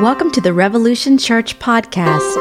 Welcome 0.00 0.30
to 0.30 0.40
the 0.40 0.52
Revolution 0.52 1.18
Church 1.18 1.58
podcast. 1.58 2.36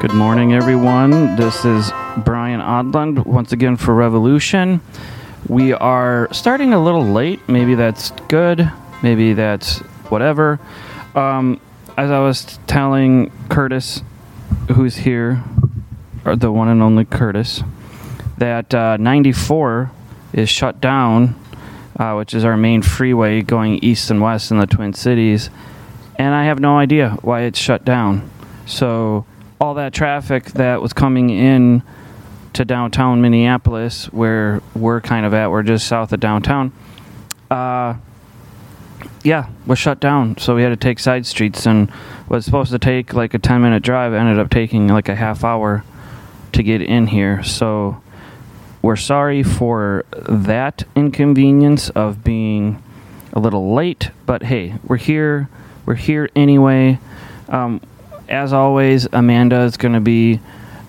Good 0.00 0.14
morning, 0.14 0.52
everyone. 0.52 1.34
This 1.34 1.64
is 1.64 1.90
Brien 2.18 2.60
Odland 2.60 3.26
once 3.26 3.50
again 3.50 3.76
for 3.76 3.96
Revolution. 3.96 4.80
We 5.50 5.72
are 5.72 6.28
starting 6.30 6.74
a 6.74 6.80
little 6.80 7.04
late. 7.04 7.48
Maybe 7.48 7.74
that's 7.74 8.12
good. 8.28 8.70
Maybe 9.02 9.32
that's 9.32 9.78
whatever. 10.08 10.60
Um, 11.16 11.60
as 11.96 12.12
I 12.12 12.20
was 12.20 12.60
telling 12.68 13.32
Curtis, 13.48 14.04
who's 14.72 14.94
here, 14.94 15.42
or 16.24 16.36
the 16.36 16.52
one 16.52 16.68
and 16.68 16.80
only 16.80 17.04
Curtis, 17.04 17.64
that 18.38 18.72
uh, 18.72 18.96
94 18.98 19.90
is 20.32 20.48
shut 20.48 20.80
down, 20.80 21.34
uh, 21.98 22.14
which 22.14 22.32
is 22.32 22.44
our 22.44 22.56
main 22.56 22.80
freeway 22.80 23.42
going 23.42 23.80
east 23.82 24.08
and 24.08 24.20
west 24.20 24.52
in 24.52 24.60
the 24.60 24.68
Twin 24.68 24.92
Cities, 24.92 25.50
and 26.16 26.32
I 26.32 26.44
have 26.44 26.60
no 26.60 26.78
idea 26.78 27.18
why 27.22 27.40
it's 27.40 27.58
shut 27.58 27.84
down. 27.84 28.30
So 28.66 29.26
all 29.60 29.74
that 29.74 29.94
traffic 29.94 30.44
that 30.52 30.80
was 30.80 30.92
coming 30.92 31.30
in 31.30 31.82
to 32.60 32.64
downtown 32.66 33.22
Minneapolis, 33.22 34.12
where 34.12 34.60
we're 34.74 35.00
kind 35.00 35.24
of 35.24 35.32
at, 35.32 35.50
we're 35.50 35.62
just 35.62 35.86
south 35.86 36.12
of 36.12 36.20
downtown. 36.20 36.72
Uh, 37.50 37.94
yeah, 39.24 39.48
was 39.66 39.78
shut 39.78 39.98
down, 39.98 40.36
so 40.36 40.54
we 40.54 40.62
had 40.62 40.68
to 40.68 40.76
take 40.76 40.98
side 40.98 41.24
streets, 41.24 41.64
and 41.64 41.90
was 42.28 42.44
supposed 42.44 42.70
to 42.70 42.78
take 42.78 43.14
like 43.14 43.32
a 43.32 43.38
ten 43.38 43.62
minute 43.62 43.82
drive, 43.82 44.12
ended 44.12 44.38
up 44.38 44.50
taking 44.50 44.88
like 44.88 45.08
a 45.08 45.14
half 45.14 45.42
hour 45.42 45.82
to 46.52 46.62
get 46.62 46.82
in 46.82 47.06
here. 47.06 47.42
So 47.42 48.02
we're 48.82 48.96
sorry 48.96 49.42
for 49.42 50.04
that 50.12 50.84
inconvenience 50.94 51.88
of 51.88 52.22
being 52.22 52.82
a 53.32 53.40
little 53.40 53.74
late, 53.74 54.10
but 54.26 54.42
hey, 54.42 54.74
we're 54.86 54.98
here. 54.98 55.48
We're 55.86 55.94
here 55.94 56.28
anyway. 56.36 56.98
Um, 57.48 57.80
as 58.28 58.52
always, 58.52 59.08
Amanda 59.12 59.62
is 59.62 59.78
going 59.78 59.94
to 59.94 60.00
be 60.00 60.40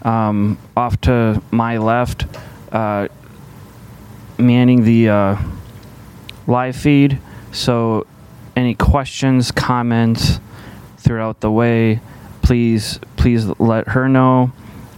um, 0.04 0.58
off 0.76 1.00
to 1.02 1.42
my 1.52 1.78
left, 1.78 2.26
uh, 2.72 3.08
manning 4.38 4.84
the 4.84 5.10
uh, 5.10 5.38
live 6.48 6.76
feed. 6.76 7.20
So, 7.52 8.08
any 8.56 8.76
questions, 8.76 9.52
comments 9.52 10.40
throughout 10.98 11.40
the 11.42 11.52
way, 11.52 12.00
please 12.42 13.00
please 13.18 13.46
let 13.60 13.90
her 13.90 14.10
know, 14.10 14.52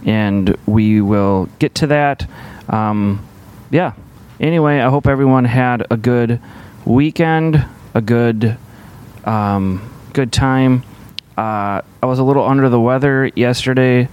and 0.04 0.56
we 0.66 1.00
will 1.00 1.48
get 1.58 1.74
to 1.76 1.86
that. 1.88 2.28
Um, 2.68 3.26
yeah. 3.70 3.92
Anyway, 4.40 4.80
I 4.80 4.90
hope 4.90 5.06
everyone 5.06 5.44
had 5.44 5.86
a 5.90 5.96
good 5.96 6.40
weekend, 6.84 7.64
a 7.94 8.00
good 8.00 8.56
um, 9.24 9.90
good 10.12 10.32
time. 10.32 10.82
Uh, 11.36 11.82
I 12.02 12.06
was 12.06 12.18
a 12.18 12.24
little 12.24 12.44
under 12.44 12.68
the 12.68 12.80
weather 12.80 13.30
yesterday 13.34 14.08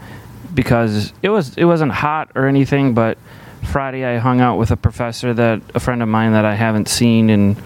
because 0.54 1.14
it 1.22 1.30
was 1.30 1.58
it 1.58 1.66
wasn't 1.66 1.92
hot 1.92 2.32
or 2.36 2.48
anything, 2.48 2.94
but 2.94 3.18
Friday 3.64 4.06
I 4.06 4.18
hung 4.18 4.42
out 4.42 4.58
with 4.58 4.72
a 4.72 4.78
professor 4.78 5.34
that 5.34 5.62
a 5.74 5.80
friend 5.80 6.02
of 6.02 6.10
mine 6.10 6.34
that 6.34 6.46
I 6.46 6.56
haven't 6.56 6.88
seen 6.88 7.30
and 7.30 7.58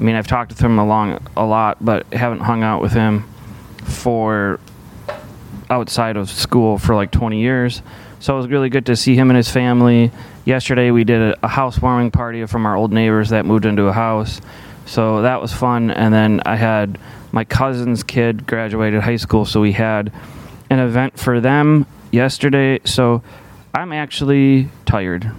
I 0.00 0.02
mean 0.02 0.16
I've 0.16 0.26
talked 0.26 0.50
with 0.50 0.60
him 0.60 0.78
along 0.78 1.26
a 1.36 1.44
lot, 1.44 1.84
but 1.84 2.12
haven't 2.12 2.40
hung 2.40 2.62
out 2.62 2.82
with 2.82 2.92
him 2.92 3.24
for 3.84 4.58
outside 5.70 6.16
of 6.16 6.30
school 6.30 6.78
for 6.78 6.94
like 6.94 7.10
20 7.10 7.40
years. 7.40 7.82
So 8.20 8.34
it 8.34 8.38
was 8.38 8.48
really 8.48 8.70
good 8.70 8.86
to 8.86 8.96
see 8.96 9.14
him 9.14 9.30
and 9.30 9.36
his 9.36 9.50
family. 9.50 10.10
Yesterday 10.44 10.90
we 10.90 11.04
did 11.04 11.20
a, 11.20 11.44
a 11.44 11.48
housewarming 11.48 12.10
party 12.10 12.44
from 12.46 12.66
our 12.66 12.76
old 12.76 12.92
neighbors 12.92 13.30
that 13.30 13.44
moved 13.44 13.64
into 13.66 13.84
a 13.84 13.92
house. 13.92 14.40
So 14.86 15.22
that 15.22 15.40
was 15.40 15.52
fun 15.52 15.90
and 15.90 16.12
then 16.12 16.40
I 16.44 16.56
had 16.56 16.98
my 17.32 17.44
cousin's 17.44 18.02
kid 18.02 18.46
graduated 18.46 19.02
high 19.02 19.16
school, 19.16 19.44
so 19.44 19.60
we 19.60 19.72
had 19.72 20.12
an 20.70 20.78
event 20.78 21.18
for 21.18 21.40
them 21.40 21.84
yesterday. 22.14 22.80
So 22.84 23.22
I'm 23.74 23.92
actually 23.92 24.68
tired 24.86 25.30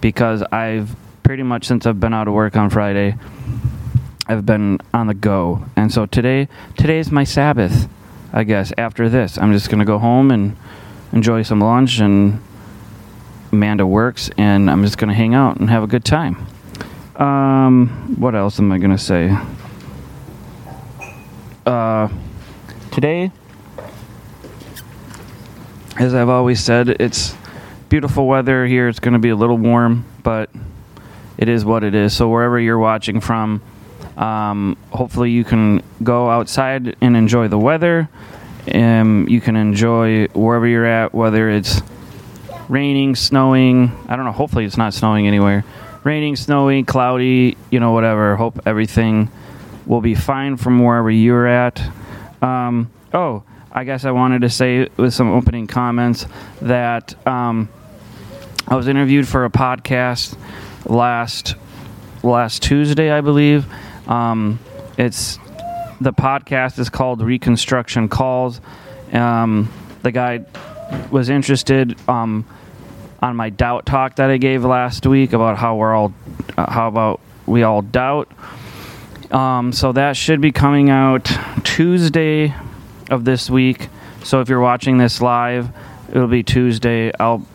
because 0.00 0.42
I've 0.42 0.94
pretty 1.22 1.42
much 1.42 1.66
since 1.66 1.86
I've 1.86 2.00
been 2.00 2.14
out 2.14 2.28
of 2.28 2.34
work 2.34 2.56
on 2.56 2.70
Friday, 2.70 3.16
I've 4.26 4.44
been 4.44 4.78
on 4.92 5.06
the 5.06 5.14
go. 5.14 5.64
And 5.76 5.92
so 5.92 6.06
today 6.06 6.48
today's 6.76 7.10
my 7.10 7.24
Sabbath, 7.24 7.88
I 8.32 8.44
guess. 8.44 8.72
After 8.76 9.08
this, 9.08 9.38
I'm 9.38 9.52
just 9.52 9.68
going 9.68 9.78
to 9.78 9.84
go 9.84 9.98
home 9.98 10.30
and 10.30 10.56
enjoy 11.12 11.42
some 11.42 11.60
lunch 11.60 12.00
and 12.00 12.40
Amanda 13.52 13.86
works 13.86 14.30
and 14.36 14.70
I'm 14.70 14.82
just 14.82 14.98
going 14.98 15.08
to 15.08 15.14
hang 15.14 15.34
out 15.34 15.58
and 15.58 15.70
have 15.70 15.82
a 15.82 15.86
good 15.86 16.04
time. 16.04 16.46
Um, 17.16 18.16
what 18.18 18.34
else 18.34 18.58
am 18.58 18.70
I 18.70 18.78
going 18.78 18.90
to 18.90 18.98
say? 18.98 19.36
uh, 21.68 22.08
today, 22.90 23.30
as 25.98 26.14
I've 26.14 26.28
always 26.28 26.60
said, 26.62 26.88
it's 26.88 27.34
beautiful 27.88 28.26
weather 28.26 28.66
here. 28.66 28.88
It's 28.88 29.00
going 29.00 29.14
to 29.14 29.18
be 29.18 29.30
a 29.30 29.36
little 29.36 29.58
warm, 29.58 30.04
but 30.22 30.50
it 31.36 31.48
is 31.48 31.64
what 31.64 31.82
it 31.82 31.94
is. 31.94 32.14
So 32.14 32.28
wherever 32.28 32.58
you're 32.58 32.78
watching 32.78 33.20
from, 33.20 33.62
um, 34.16 34.76
hopefully 34.90 35.30
you 35.30 35.44
can 35.44 35.82
go 36.02 36.30
outside 36.30 36.96
and 37.00 37.16
enjoy 37.16 37.48
the 37.48 37.58
weather. 37.58 38.08
And 38.68 39.28
you 39.30 39.40
can 39.40 39.56
enjoy 39.56 40.26
wherever 40.28 40.66
you're 40.66 40.84
at, 40.84 41.14
whether 41.14 41.48
it's 41.48 41.80
raining, 42.68 43.16
snowing. 43.16 43.90
I 44.08 44.16
don't 44.16 44.24
know. 44.24 44.32
Hopefully 44.32 44.66
it's 44.66 44.76
not 44.76 44.94
snowing 44.94 45.26
anywhere. 45.26 45.64
Raining, 46.04 46.36
snowing, 46.36 46.84
cloudy, 46.84 47.56
you 47.70 47.80
know, 47.80 47.92
whatever. 47.92 48.36
Hope 48.36 48.60
everything 48.66 49.30
will 49.86 50.02
be 50.02 50.14
fine 50.14 50.58
from 50.58 50.78
wherever 50.84 51.10
you're 51.10 51.46
at. 51.46 51.80
Um, 52.42 52.90
oh, 53.12 53.42
I 53.70 53.84
guess 53.84 54.04
I 54.04 54.12
wanted 54.12 54.42
to 54.42 54.50
say 54.50 54.88
with 54.96 55.12
some 55.12 55.30
opening 55.30 55.66
comments 55.66 56.26
that 56.62 57.14
um, 57.26 57.68
I 58.66 58.76
was 58.76 58.88
interviewed 58.88 59.28
for 59.28 59.44
a 59.44 59.50
podcast 59.50 60.36
last 60.86 61.54
last 62.22 62.62
Tuesday, 62.62 63.10
I 63.10 63.20
believe. 63.20 63.66
Um, 64.08 64.58
it's 64.96 65.38
the 66.00 66.12
podcast 66.12 66.78
is 66.78 66.88
called 66.88 67.20
Reconstruction 67.20 68.08
Calls. 68.08 68.60
Um, 69.12 69.70
the 70.02 70.12
guy 70.12 70.44
was 71.10 71.28
interested 71.28 71.96
um, 72.08 72.46
on 73.20 73.36
my 73.36 73.50
doubt 73.50 73.84
talk 73.84 74.16
that 74.16 74.30
I 74.30 74.38
gave 74.38 74.64
last 74.64 75.06
week 75.06 75.34
about 75.34 75.58
how 75.58 75.76
we're 75.76 75.94
all 75.94 76.14
uh, 76.56 76.70
how 76.70 76.88
about 76.88 77.20
we 77.46 77.64
all 77.64 77.82
doubt. 77.82 78.32
Um, 79.30 79.72
so 79.72 79.92
that 79.92 80.16
should 80.16 80.40
be 80.40 80.52
coming 80.52 80.88
out 80.88 81.30
Tuesday 81.64 82.54
of 83.10 83.24
this 83.24 83.50
week. 83.50 83.88
So 84.24 84.40
if 84.40 84.48
you're 84.48 84.60
watching 84.60 84.98
this 84.98 85.20
live, 85.20 85.70
it'll 86.10 86.26
be 86.26 86.42
Tuesday. 86.42 87.12
I'll 87.18 87.46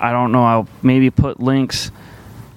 I 0.00 0.12
don't 0.12 0.30
know. 0.30 0.44
I'll 0.44 0.68
maybe 0.82 1.10
put 1.10 1.40
links 1.40 1.90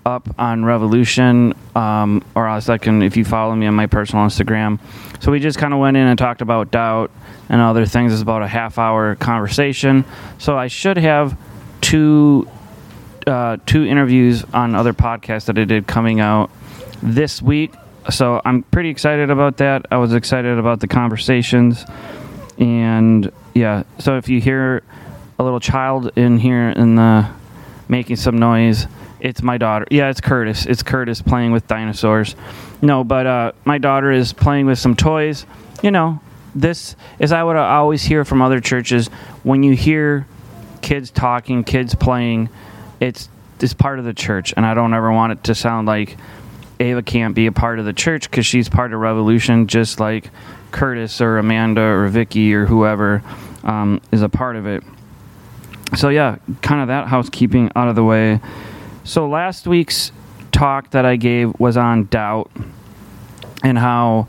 up 0.05 0.27
on 0.39 0.63
Revolution, 0.65 1.53
um, 1.75 2.23
or 2.35 2.47
else 2.47 2.69
I 2.69 2.77
can 2.77 3.01
if 3.01 3.17
you 3.17 3.25
follow 3.25 3.55
me 3.55 3.67
on 3.67 3.73
my 3.73 3.87
personal 3.87 4.25
Instagram. 4.25 4.79
So 5.19 5.31
we 5.31 5.39
just 5.39 5.57
kind 5.57 5.73
of 5.73 5.79
went 5.79 5.97
in 5.97 6.07
and 6.07 6.17
talked 6.17 6.41
about 6.41 6.71
doubt 6.71 7.11
and 7.49 7.61
other 7.61 7.85
things. 7.85 8.13
It's 8.13 8.21
about 8.21 8.41
a 8.41 8.47
half 8.47 8.77
hour 8.77 9.15
conversation. 9.15 10.05
So 10.37 10.57
I 10.57 10.67
should 10.67 10.97
have 10.97 11.37
two 11.81 12.47
uh, 13.27 13.57
two 13.65 13.85
interviews 13.85 14.43
on 14.53 14.75
other 14.75 14.93
podcasts 14.93 15.45
that 15.45 15.57
I 15.57 15.63
did 15.63 15.87
coming 15.87 16.19
out 16.19 16.49
this 17.01 17.41
week 17.41 17.73
so 18.09 18.41
I'm 18.43 18.63
pretty 18.63 18.89
excited 18.89 19.29
about 19.29 19.57
that. 19.57 19.85
I 19.91 19.97
was 19.97 20.13
excited 20.13 20.57
about 20.57 20.79
the 20.79 20.87
conversations, 20.87 21.85
and 22.61 23.29
yeah. 23.53 23.83
So 23.99 24.17
if 24.17 24.29
you 24.29 24.39
hear 24.39 24.83
a 25.37 25.43
little 25.43 25.59
child 25.59 26.11
in 26.15 26.37
here 26.37 26.69
in 26.69 26.95
the 26.95 27.27
making 27.89 28.15
some 28.15 28.37
noise, 28.37 28.87
it's 29.19 29.41
my 29.41 29.57
daughter. 29.57 29.85
Yeah, 29.91 30.09
it's 30.09 30.21
Curtis. 30.21 30.65
It's 30.65 30.83
Curtis 30.83 31.21
playing 31.21 31.51
with 31.51 31.67
dinosaurs. 31.67 32.35
No, 32.81 33.03
but 33.03 33.25
uh, 33.25 33.51
my 33.65 33.79
daughter 33.79 34.11
is 34.11 34.31
playing 34.31 34.67
with 34.67 34.79
some 34.79 34.95
toys. 34.95 35.45
You 35.83 35.91
know, 35.91 36.21
this 36.55 36.95
is 37.19 37.31
I 37.31 37.43
would 37.43 37.55
always 37.55 38.03
hear 38.03 38.23
from 38.23 38.41
other 38.41 38.61
churches 38.61 39.07
when 39.43 39.63
you 39.63 39.75
hear 39.75 40.27
kids 40.81 41.11
talking, 41.11 41.63
kids 41.63 41.95
playing. 41.95 42.49
It's 42.99 43.27
it's 43.59 43.73
part 43.73 43.99
of 43.99 44.05
the 44.05 44.13
church, 44.13 44.53
and 44.55 44.65
I 44.65 44.73
don't 44.73 44.93
ever 44.93 45.11
want 45.11 45.33
it 45.33 45.43
to 45.45 45.55
sound 45.55 45.87
like 45.87 46.17
Ava 46.81 47.03
can't 47.03 47.35
be 47.35 47.45
a 47.45 47.51
part 47.51 47.79
of 47.79 47.85
the 47.85 47.93
church 47.93 48.29
because 48.29 48.45
she's 48.45 48.67
part 48.67 48.91
of 48.93 48.99
Revolution, 48.99 49.67
just 49.67 49.99
like 49.99 50.29
Curtis 50.71 51.21
or 51.21 51.37
Amanda 51.37 51.81
or 51.81 52.07
Vicky 52.07 52.53
or 52.53 52.65
whoever 52.65 53.21
um, 53.63 54.01
is 54.11 54.21
a 54.21 54.29
part 54.29 54.55
of 54.55 54.65
it. 54.65 54.83
So 55.95 56.09
yeah, 56.09 56.37
kind 56.61 56.81
of 56.81 56.87
that 56.87 57.07
housekeeping 57.07 57.71
out 57.75 57.87
of 57.87 57.95
the 57.95 58.03
way. 58.03 58.39
So 59.03 59.27
last 59.27 59.67
week's 59.67 60.11
talk 60.51 60.91
that 60.91 61.05
I 61.05 61.17
gave 61.17 61.59
was 61.59 61.77
on 61.77 62.05
doubt 62.05 62.49
and 63.63 63.77
how 63.77 64.27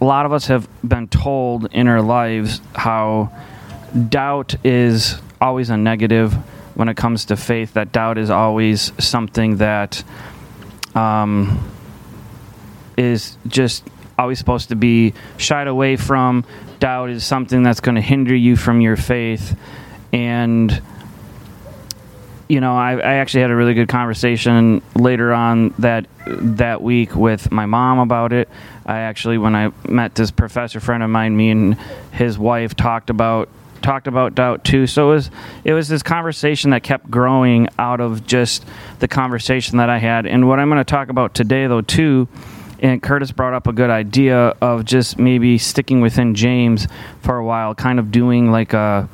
a 0.00 0.04
lot 0.04 0.26
of 0.26 0.32
us 0.32 0.46
have 0.46 0.68
been 0.86 1.08
told 1.08 1.72
in 1.72 1.88
our 1.88 2.02
lives 2.02 2.60
how 2.74 3.32
doubt 4.08 4.56
is 4.64 5.20
always 5.40 5.70
a 5.70 5.76
negative 5.76 6.34
when 6.74 6.88
it 6.90 6.96
comes 6.96 7.24
to 7.26 7.36
faith, 7.36 7.72
that 7.72 7.92
doubt 7.92 8.18
is 8.18 8.28
always 8.28 8.92
something 9.02 9.56
that 9.56 10.04
um, 10.96 11.70
is 12.96 13.36
just 13.46 13.84
always 14.18 14.38
supposed 14.38 14.70
to 14.70 14.76
be 14.76 15.12
shied 15.36 15.68
away 15.68 15.96
from. 15.96 16.44
Doubt 16.80 17.10
is 17.10 17.24
something 17.24 17.62
that's 17.62 17.80
going 17.80 17.94
to 17.94 18.00
hinder 18.00 18.34
you 18.34 18.56
from 18.56 18.80
your 18.80 18.96
faith. 18.96 19.58
And, 20.12 20.82
you 22.48 22.60
know, 22.60 22.76
I, 22.76 22.92
I, 22.92 23.14
actually 23.16 23.42
had 23.42 23.50
a 23.50 23.56
really 23.56 23.74
good 23.74 23.88
conversation 23.88 24.80
later 24.94 25.32
on 25.34 25.74
that 25.78 26.06
that 26.26 26.82
week 26.82 27.14
with 27.14 27.52
my 27.52 27.66
mom 27.66 27.98
about 27.98 28.32
it. 28.32 28.48
I 28.86 29.00
actually, 29.00 29.36
when 29.36 29.54
I 29.54 29.72
met 29.88 30.14
this 30.14 30.30
professor 30.30 30.80
friend 30.80 31.02
of 31.02 31.10
mine, 31.10 31.36
me 31.36 31.50
and 31.50 31.76
his 32.12 32.38
wife 32.38 32.74
talked 32.74 33.10
about 33.10 33.48
talked 33.82 34.06
about 34.06 34.34
doubt 34.34 34.64
too. 34.64 34.86
So 34.86 35.10
it 35.10 35.14
was 35.14 35.30
it 35.64 35.72
was 35.72 35.88
this 35.88 36.02
conversation 36.02 36.70
that 36.70 36.82
kept 36.82 37.10
growing 37.10 37.68
out 37.78 38.00
of 38.00 38.26
just 38.26 38.64
the 38.98 39.08
conversation 39.08 39.78
that 39.78 39.90
I 39.90 39.98
had. 39.98 40.26
And 40.26 40.48
what 40.48 40.58
I'm 40.58 40.68
going 40.68 40.78
to 40.78 40.84
talk 40.84 41.08
about 41.08 41.34
today, 41.34 41.66
though, 41.66 41.82
too 41.82 42.28
and 42.80 43.02
Curtis 43.02 43.32
brought 43.32 43.54
up 43.54 43.66
a 43.66 43.72
good 43.72 43.90
idea 43.90 44.54
of 44.60 44.84
just 44.84 45.18
maybe 45.18 45.58
sticking 45.58 46.00
within 46.00 46.34
James 46.34 46.86
for 47.22 47.36
a 47.36 47.44
while, 47.44 47.74
kind 47.74 47.98
of 47.98 48.10
doing 48.10 48.50
like 48.50 48.72
a 48.72 49.08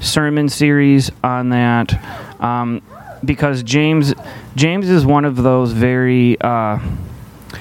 sermon 0.00 0.48
series 0.48 1.10
on 1.24 1.50
that, 1.50 2.40
um, 2.40 2.82
because 3.24 3.62
James 3.62 4.14
James 4.54 4.88
is 4.88 5.04
one 5.04 5.24
of 5.24 5.36
those 5.36 5.72
very 5.72 6.40
uh, 6.40 6.78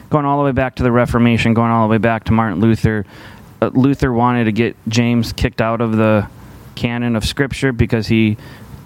going 0.10 0.26
all 0.26 0.38
the 0.38 0.46
way 0.46 0.52
back 0.52 0.76
to 0.76 0.84
the 0.84 0.92
Reformation, 0.92 1.54
going 1.54 1.72
all 1.72 1.88
the 1.88 1.92
way 1.92 1.98
back 1.98 2.26
to 2.26 2.32
Martin 2.32 2.60
Luther. 2.60 3.06
Uh, 3.60 3.72
Luther 3.74 4.14
wanted 4.14 4.46
to 4.46 4.52
get 4.52 4.76
James 4.88 5.34
kicked 5.34 5.62
out 5.62 5.82
of 5.82 5.94
the 5.94 6.28
canon 6.78 7.16
of 7.16 7.26
Scripture 7.26 7.74
because 7.74 8.08
he 8.08 8.38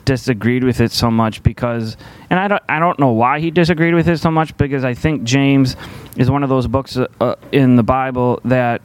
disagreed 0.05 0.63
with 0.63 0.81
it 0.81 0.91
so 0.91 1.11
much 1.11 1.43
because 1.43 1.95
and 2.29 2.39
I 2.39 2.47
don't 2.47 2.63
I 2.67 2.79
don't 2.79 2.99
know 2.99 3.11
why 3.11 3.39
he 3.39 3.51
disagreed 3.51 3.93
with 3.93 4.07
it 4.07 4.17
so 4.17 4.31
much 4.31 4.57
because 4.57 4.83
I 4.83 4.95
think 4.95 5.23
James 5.23 5.75
is 6.17 6.31
one 6.31 6.41
of 6.41 6.49
those 6.49 6.67
books 6.67 6.97
uh, 6.97 7.35
in 7.51 7.75
the 7.75 7.83
Bible 7.83 8.41
that 8.45 8.81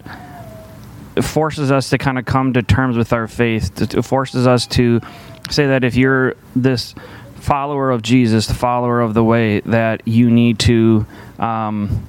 forces 1.22 1.72
us 1.72 1.90
to 1.90 1.98
kind 1.98 2.18
of 2.18 2.26
come 2.26 2.52
to 2.52 2.62
terms 2.62 2.96
with 2.96 3.12
our 3.12 3.26
faith. 3.26 3.80
It 3.80 4.02
forces 4.04 4.46
us 4.46 4.66
to 4.68 5.00
say 5.48 5.66
that 5.68 5.84
if 5.84 5.96
you're 5.96 6.34
this 6.54 6.94
follower 7.36 7.90
of 7.90 8.02
Jesus, 8.02 8.46
the 8.46 8.54
follower 8.54 9.00
of 9.00 9.14
the 9.14 9.24
way, 9.24 9.60
that 9.60 10.06
you 10.06 10.30
need 10.30 10.58
to. 10.60 11.06
Um, 11.38 12.06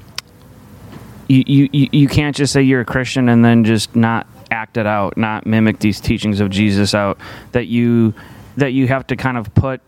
you, 1.30 1.70
you, 1.74 1.90
you 1.92 2.08
can't 2.08 2.36
just 2.36 2.54
say 2.54 2.62
you're 2.62 2.82
a 2.82 2.86
Christian 2.86 3.28
and 3.28 3.44
then 3.44 3.66
just 3.66 3.96
not 3.96 4.28
act 4.52 4.78
it 4.78 4.86
out, 4.86 5.18
not 5.18 5.46
mimic 5.46 5.80
these 5.80 6.00
teachings 6.00 6.40
of 6.40 6.50
Jesus 6.50 6.94
out. 6.94 7.18
That 7.52 7.68
you 7.68 8.14
that 8.58 8.74
you 8.74 8.88
have 8.88 9.06
to 9.08 9.16
kind 9.16 9.38
of 9.38 9.54
put 9.54 9.82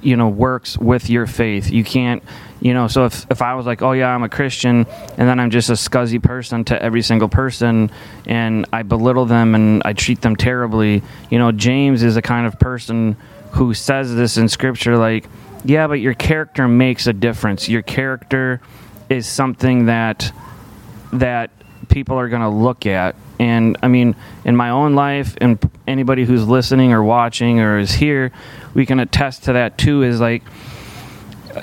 you 0.00 0.16
know 0.16 0.28
works 0.28 0.78
with 0.78 1.10
your 1.10 1.26
faith 1.26 1.70
you 1.70 1.82
can't 1.82 2.22
you 2.60 2.72
know 2.72 2.86
so 2.86 3.04
if, 3.04 3.26
if 3.30 3.42
i 3.42 3.54
was 3.54 3.66
like 3.66 3.82
oh 3.82 3.92
yeah 3.92 4.14
i'm 4.14 4.22
a 4.22 4.28
christian 4.28 4.86
and 5.18 5.28
then 5.28 5.38
i'm 5.40 5.50
just 5.50 5.68
a 5.70 5.74
scuzzy 5.74 6.22
person 6.22 6.64
to 6.64 6.80
every 6.80 7.02
single 7.02 7.28
person 7.28 7.90
and 8.26 8.64
i 8.72 8.82
belittle 8.82 9.26
them 9.26 9.54
and 9.56 9.82
i 9.84 9.92
treat 9.92 10.20
them 10.22 10.36
terribly 10.36 11.02
you 11.30 11.38
know 11.38 11.50
james 11.52 12.02
is 12.02 12.16
a 12.16 12.22
kind 12.22 12.46
of 12.46 12.58
person 12.58 13.16
who 13.52 13.74
says 13.74 14.14
this 14.14 14.36
in 14.36 14.48
scripture 14.48 14.96
like 14.96 15.28
yeah 15.64 15.88
but 15.88 15.94
your 15.94 16.14
character 16.14 16.68
makes 16.68 17.08
a 17.08 17.12
difference 17.12 17.68
your 17.68 17.82
character 17.82 18.60
is 19.10 19.26
something 19.26 19.86
that 19.86 20.32
that 21.12 21.50
people 21.88 22.16
are 22.16 22.28
going 22.28 22.40
to 22.42 22.48
look 22.48 22.86
at 22.86 23.16
and 23.42 23.76
I 23.82 23.88
mean, 23.88 24.14
in 24.44 24.54
my 24.54 24.70
own 24.70 24.94
life, 24.94 25.36
and 25.40 25.58
anybody 25.88 26.24
who's 26.24 26.46
listening 26.46 26.92
or 26.92 27.02
watching 27.02 27.58
or 27.58 27.76
is 27.76 27.90
here, 27.90 28.30
we 28.72 28.86
can 28.86 29.00
attest 29.00 29.44
to 29.44 29.54
that 29.54 29.76
too. 29.76 30.04
Is 30.04 30.20
like, 30.20 30.44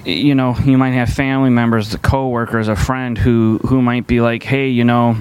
you 0.03 0.35
know, 0.35 0.57
you 0.57 0.77
might 0.77 0.91
have 0.91 1.07
family 1.07 1.49
members, 1.49 1.95
co-workers, 1.95 2.67
a 2.67 2.75
friend 2.75 3.17
who 3.17 3.61
who 3.63 3.81
might 3.81 4.07
be 4.07 4.19
like, 4.19 4.43
hey, 4.43 4.67
you 4.67 4.83
know, 4.83 5.15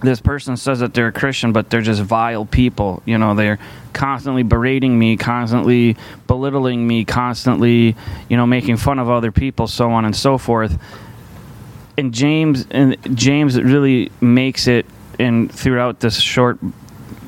this 0.00 0.20
person 0.20 0.56
says 0.56 0.78
that 0.78 0.94
they're 0.94 1.08
a 1.08 1.12
Christian, 1.12 1.52
but 1.52 1.70
they're 1.70 1.82
just 1.82 2.02
vile 2.02 2.46
people. 2.46 3.02
You 3.04 3.18
know, 3.18 3.34
they're 3.34 3.58
constantly 3.92 4.44
berating 4.44 4.96
me, 4.96 5.16
constantly 5.16 5.96
belittling 6.28 6.86
me, 6.86 7.04
constantly, 7.04 7.96
you 8.28 8.36
know, 8.36 8.46
making 8.46 8.76
fun 8.76 9.00
of 9.00 9.10
other 9.10 9.32
people, 9.32 9.66
so 9.66 9.90
on 9.90 10.04
and 10.04 10.14
so 10.14 10.38
forth. 10.38 10.80
And 11.96 12.14
James 12.14 12.64
and 12.70 12.96
James 13.18 13.60
really 13.60 14.12
makes 14.20 14.68
it 14.68 14.86
in 15.18 15.48
throughout 15.48 16.00
this 16.00 16.18
short 16.18 16.58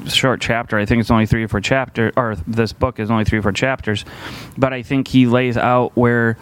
short 0.09 0.41
chapter. 0.41 0.79
I 0.79 0.87
think 0.87 1.01
it's 1.01 1.11
only 1.11 1.27
three 1.27 1.45
or 1.45 1.49
four 1.49 1.61
chapters, 1.61 2.13
or 2.17 2.37
this 2.47 2.73
book 2.73 2.99
is 2.99 3.11
only 3.11 3.25
three 3.25 3.39
or 3.39 3.43
four 3.43 3.53
chapters. 3.53 4.05
But 4.57 4.73
I 4.73 4.83
think 4.83 5.09
he 5.09 5.27
lays 5.27 5.57
out 5.57 5.97
where 5.97 6.39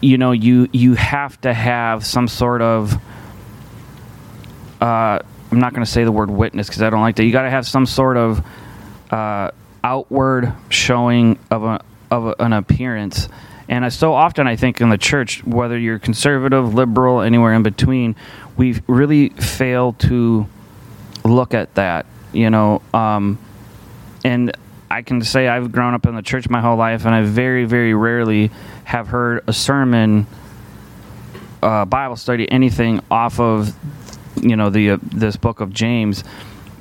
you 0.00 0.18
know 0.18 0.32
you 0.32 0.68
you 0.72 0.94
have 0.94 1.40
to 1.42 1.52
have 1.52 2.04
some 2.04 2.28
sort 2.28 2.62
of. 2.62 2.94
Uh, 4.80 5.18
I'm 5.50 5.60
not 5.60 5.72
going 5.72 5.84
to 5.84 5.90
say 5.90 6.04
the 6.04 6.12
word 6.12 6.30
witness 6.30 6.66
because 6.66 6.82
I 6.82 6.90
don't 6.90 7.00
like 7.00 7.16
that. 7.16 7.24
You 7.24 7.32
got 7.32 7.42
to 7.42 7.50
have 7.50 7.66
some 7.66 7.86
sort 7.86 8.16
of 8.16 8.44
uh, 9.10 9.50
outward 9.82 10.52
showing 10.68 11.38
of 11.50 11.64
a 11.64 11.80
of 12.10 12.26
a, 12.26 12.34
an 12.38 12.52
appearance. 12.52 13.28
And 13.66 13.90
so 13.92 14.12
often, 14.12 14.46
I 14.46 14.56
think 14.56 14.80
in 14.80 14.90
the 14.90 14.98
church, 14.98 15.42
whether 15.44 15.78
you're 15.78 15.98
conservative, 15.98 16.74
liberal, 16.74 17.22
anywhere 17.22 17.54
in 17.54 17.62
between, 17.62 18.14
we 18.56 18.80
really 18.86 19.30
fail 19.30 19.92
to 19.94 20.46
look 21.24 21.54
at 21.54 21.74
that, 21.74 22.06
you 22.32 22.50
know. 22.50 22.82
Um, 22.92 23.38
and 24.24 24.56
I 24.90 25.02
can 25.02 25.22
say 25.22 25.48
I've 25.48 25.72
grown 25.72 25.94
up 25.94 26.06
in 26.06 26.14
the 26.14 26.22
church 26.22 26.48
my 26.48 26.60
whole 26.60 26.76
life, 26.76 27.04
and 27.04 27.14
I 27.14 27.22
very, 27.22 27.64
very 27.64 27.94
rarely 27.94 28.50
have 28.84 29.08
heard 29.08 29.42
a 29.46 29.52
sermon, 29.52 30.26
uh, 31.62 31.84
Bible 31.84 32.16
study, 32.16 32.50
anything 32.50 33.00
off 33.10 33.40
of, 33.40 33.74
you 34.40 34.56
know, 34.56 34.70
the 34.70 34.90
uh, 34.90 34.98
this 35.02 35.36
book 35.36 35.60
of 35.60 35.72
James, 35.72 36.22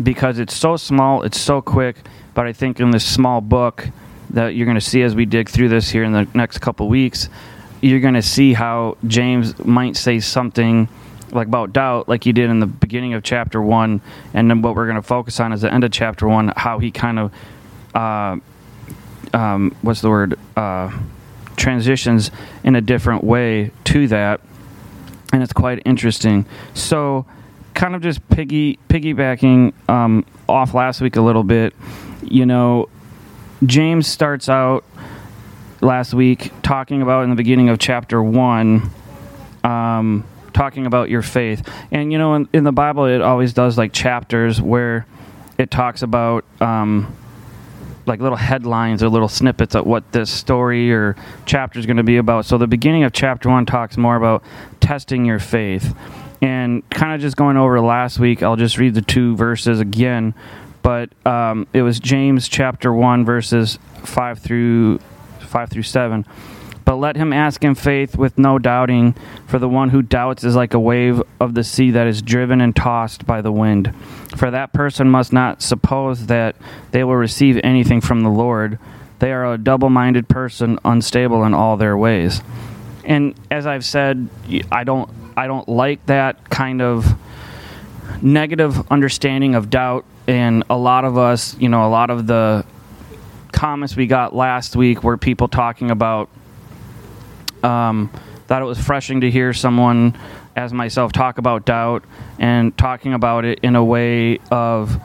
because 0.02 0.40
it's 0.40 0.56
so 0.56 0.78
small, 0.78 1.24
it's 1.24 1.40
so 1.40 1.62
quick. 1.62 1.98
But 2.34 2.48
I 2.48 2.54
think 2.54 2.80
in 2.80 2.92
this 2.92 3.06
small 3.06 3.42
book 3.42 3.90
that 4.32 4.56
you're 4.56 4.66
going 4.66 4.76
to 4.76 4.82
see 4.82 5.04
as 5.04 5.16
we 5.16 5.26
dig 5.26 5.50
through 5.50 5.70
this 5.70 5.90
here 5.90 6.04
in 6.04 6.12
the 6.12 6.28
next 6.34 6.60
couple 6.60 6.90
weeks, 6.90 7.30
you're 7.82 8.00
going 8.00 8.16
to 8.16 8.24
see 8.24 8.54
how 8.54 8.98
James 9.06 9.58
might 9.64 9.96
say 9.96 10.20
something 10.20 10.88
like 11.34 11.48
about 11.48 11.74
doubt, 11.74 12.08
like 12.08 12.26
you 12.26 12.34
did 12.34 12.50
in 12.50 12.60
the 12.60 12.66
beginning 12.66 13.14
of 13.14 13.24
chapter 13.24 13.62
one, 13.62 14.02
and 14.34 14.50
then 14.50 14.62
what 14.62 14.76
we're 14.76 14.86
going 14.86 14.96
to 14.96 15.02
focus 15.02 15.40
on 15.40 15.54
is 15.54 15.62
the 15.62 15.74
end 15.74 15.84
of 15.84 15.92
chapter 15.92 16.28
one, 16.28 16.54
how 16.56 16.80
he 16.80 16.92
kind 16.92 17.20
of, 17.20 17.34
uh, 17.96 18.38
um, 19.34 19.76
what's 19.82 20.02
the 20.02 20.10
word, 20.10 20.38
uh, 20.56 20.96
transitions 21.56 22.32
in 22.64 22.76
a 22.76 22.82
different 22.82 23.24
way 23.24 23.72
to 23.86 24.08
that, 24.08 24.42
and 25.32 25.44
it's 25.44 25.54
quite 25.54 25.82
interesting. 25.86 26.46
So, 26.74 27.26
kind 27.74 27.96
of 27.96 28.02
just 28.02 28.28
piggy 28.30 28.78
piggybacking 28.90 29.74
um, 29.90 30.26
off 30.48 30.74
last 30.74 31.02
week 31.02 31.16
a 31.16 31.22
little 31.22 31.44
bit, 31.44 31.74
you 32.22 32.46
know, 32.46 32.90
James 33.66 34.08
starts 34.08 34.50
out 34.50 34.84
last 35.82 36.14
week 36.14 36.52
talking 36.64 37.02
about 37.02 37.24
in 37.24 37.30
the 37.30 37.36
beginning 37.36 37.70
of 37.70 37.80
chapter 37.80 38.22
one. 38.22 38.90
Um, 39.64 40.26
talking 40.54 40.86
about 40.86 41.10
your 41.10 41.22
faith. 41.22 41.68
And 41.92 42.12
you 42.12 42.18
know, 42.18 42.36
in, 42.36 42.50
in 42.54 42.64
the 42.64 42.72
Bible, 42.72 43.06
it 43.06 43.22
always 43.22 43.54
does 43.54 43.78
like 43.78 43.94
chapters 43.94 44.62
where 44.62 45.06
it 45.58 45.72
talks 45.72 46.02
about 46.02 46.46
um, 46.62 47.16
like 48.06 48.20
little 48.20 48.38
headlines 48.38 49.04
or 49.04 49.10
little 49.10 49.28
snippets 49.28 49.76
of 49.76 49.86
what 49.86 50.12
this 50.12 50.30
story 50.30 50.92
or 50.92 51.16
chapter 51.46 51.80
is 51.80 51.86
going 51.86 51.98
to 51.98 52.04
be 52.04 52.18
about. 52.18 52.46
So 52.46 52.58
the 52.58 52.68
beginning 52.68 53.04
of 53.04 53.14
chapter 53.14 53.50
one 53.50 53.66
talks 53.66 53.98
more 53.98 54.16
about 54.16 54.44
testing 54.80 55.26
your 55.26 55.40
faith. 55.40 55.96
And 56.42 56.88
kind 56.90 57.14
of 57.14 57.22
just 57.22 57.38
going 57.38 57.56
over 57.56 57.80
last 57.80 58.20
week, 58.20 58.44
I'll 58.44 58.58
just 58.58 58.78
read 58.78 58.96
the 58.96 59.02
two 59.02 59.36
verses 59.38 59.80
again. 59.80 60.34
But 60.82 61.10
um, 61.26 61.68
it 61.72 61.82
was 61.82 62.00
James 62.02 62.50
chapter 62.50 62.92
one 62.92 63.24
verses 63.24 63.80
five 64.04 64.40
through 64.40 65.00
five 65.40 65.70
through 65.70 65.84
seven. 65.84 66.26
But 66.86 66.96
let 66.98 67.16
him 67.16 67.32
ask 67.32 67.64
in 67.64 67.76
faith 67.76 68.18
with 68.18 68.38
no 68.38 68.60
doubting, 68.60 69.16
for 69.48 69.60
the 69.60 69.70
one 69.70 69.90
who 69.90 70.02
doubts 70.02 70.44
is 70.44 70.56
like 70.56 70.74
a 70.74 70.80
wave 70.80 71.22
of 71.40 71.54
the 71.54 71.64
sea 71.64 71.92
that 71.92 72.08
is 72.08 72.22
driven 72.22 72.62
and 72.62 72.76
tossed 72.76 73.26
by 73.26 73.42
the 73.42 73.52
wind. 73.52 73.94
For 74.36 74.52
that 74.52 74.74
person 74.74 75.10
must 75.10 75.32
not 75.32 75.62
suppose 75.62 76.26
that 76.28 76.56
they 76.92 77.04
will 77.04 77.16
receive 77.16 77.60
anything 77.64 78.02
from 78.02 78.22
the 78.22 78.30
Lord. 78.30 78.80
They 79.20 79.32
are 79.32 79.54
a 79.54 79.58
double 79.58 79.90
minded 79.90 80.28
person, 80.28 80.80
unstable 80.84 81.44
in 81.46 81.54
all 81.54 81.78
their 81.78 81.98
ways. 81.98 82.42
And 83.06 83.36
as 83.50 83.66
I've 83.66 83.86
said, 83.86 84.28
I 84.72 84.84
don't 84.84 85.10
I 85.36 85.48
don't 85.48 85.68
like 85.68 86.06
that 86.06 86.50
kind 86.50 86.82
of 86.82 87.18
negative 88.22 88.92
understanding 88.92 89.56
of 89.56 89.70
doubt 89.70 90.06
and 90.28 90.64
a 90.70 90.78
lot 90.78 91.06
of 91.06 91.18
us, 91.18 91.58
you 91.60 91.70
know, 91.70 91.86
a 91.86 91.90
lot 91.90 92.10
of 92.10 92.28
the 92.28 92.66
comments 93.52 93.96
we 93.96 94.08
got 94.08 94.36
last 94.36 94.76
week 94.76 95.04
were 95.04 95.18
people 95.18 95.48
talking 95.48 95.92
about 95.92 96.30
um, 97.64 98.10
thought 98.48 98.62
it 98.62 98.66
was 98.66 98.78
refreshing 98.78 99.22
to 99.22 99.32
hear 99.32 99.54
someone 99.54 100.18
as 100.56 100.74
myself 100.74 101.12
talk 101.12 101.38
about 101.38 101.66
doubt 101.66 102.04
and 102.38 102.78
talking 102.78 103.14
about 103.14 103.46
it 103.46 103.60
in 103.64 103.76
a 103.76 103.84
way 103.84 104.40
of 104.52 105.00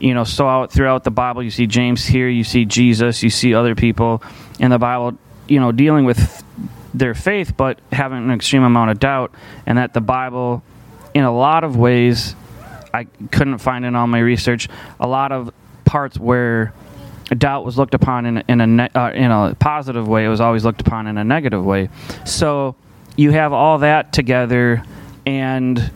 you 0.00 0.14
know 0.14 0.24
so 0.24 0.46
out 0.46 0.72
throughout 0.72 1.04
the 1.04 1.10
bible 1.10 1.42
you 1.42 1.50
see 1.50 1.66
james 1.66 2.04
here 2.04 2.28
you 2.28 2.44
see 2.44 2.64
jesus 2.64 3.22
you 3.22 3.30
see 3.30 3.54
other 3.54 3.74
people 3.74 4.22
in 4.58 4.70
the 4.70 4.78
bible 4.78 5.16
you 5.48 5.60
know 5.60 5.72
dealing 5.72 6.04
with 6.04 6.44
their 6.92 7.14
faith 7.14 7.56
but 7.56 7.80
having 7.92 8.18
an 8.18 8.30
extreme 8.30 8.64
amount 8.64 8.90
of 8.90 8.98
doubt 8.98 9.32
and 9.64 9.78
that 9.78 9.94
the 9.94 10.00
bible 10.00 10.62
in 11.14 11.24
a 11.24 11.34
lot 11.34 11.64
of 11.64 11.76
ways 11.76 12.34
i 12.92 13.04
couldn't 13.30 13.58
find 13.58 13.84
in 13.84 13.94
all 13.94 14.06
my 14.06 14.18
research 14.18 14.68
a 15.00 15.06
lot 15.06 15.32
of 15.32 15.54
parts 15.84 16.18
where 16.18 16.74
doubt 17.34 17.64
was 17.64 17.78
looked 17.78 17.94
upon 17.94 18.26
in, 18.26 18.44
in 18.48 18.60
a 18.60 18.66
ne- 18.66 18.90
uh, 18.94 19.10
in 19.12 19.30
a 19.30 19.54
positive 19.58 20.08
way. 20.08 20.24
It 20.24 20.28
was 20.28 20.40
always 20.40 20.64
looked 20.64 20.80
upon 20.80 21.06
in 21.06 21.18
a 21.18 21.24
negative 21.24 21.64
way. 21.64 21.88
So 22.24 22.74
you 23.16 23.30
have 23.30 23.52
all 23.52 23.78
that 23.78 24.12
together 24.12 24.82
and 25.26 25.90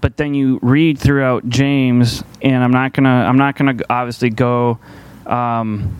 but 0.00 0.16
then 0.16 0.34
you 0.34 0.58
read 0.62 0.98
throughout 0.98 1.48
James 1.48 2.24
and 2.42 2.62
I'm 2.62 2.72
not 2.72 2.92
gonna 2.92 3.08
I'm 3.08 3.38
not 3.38 3.56
gonna 3.56 3.76
obviously 3.88 4.30
go 4.30 4.78
um, 5.26 5.96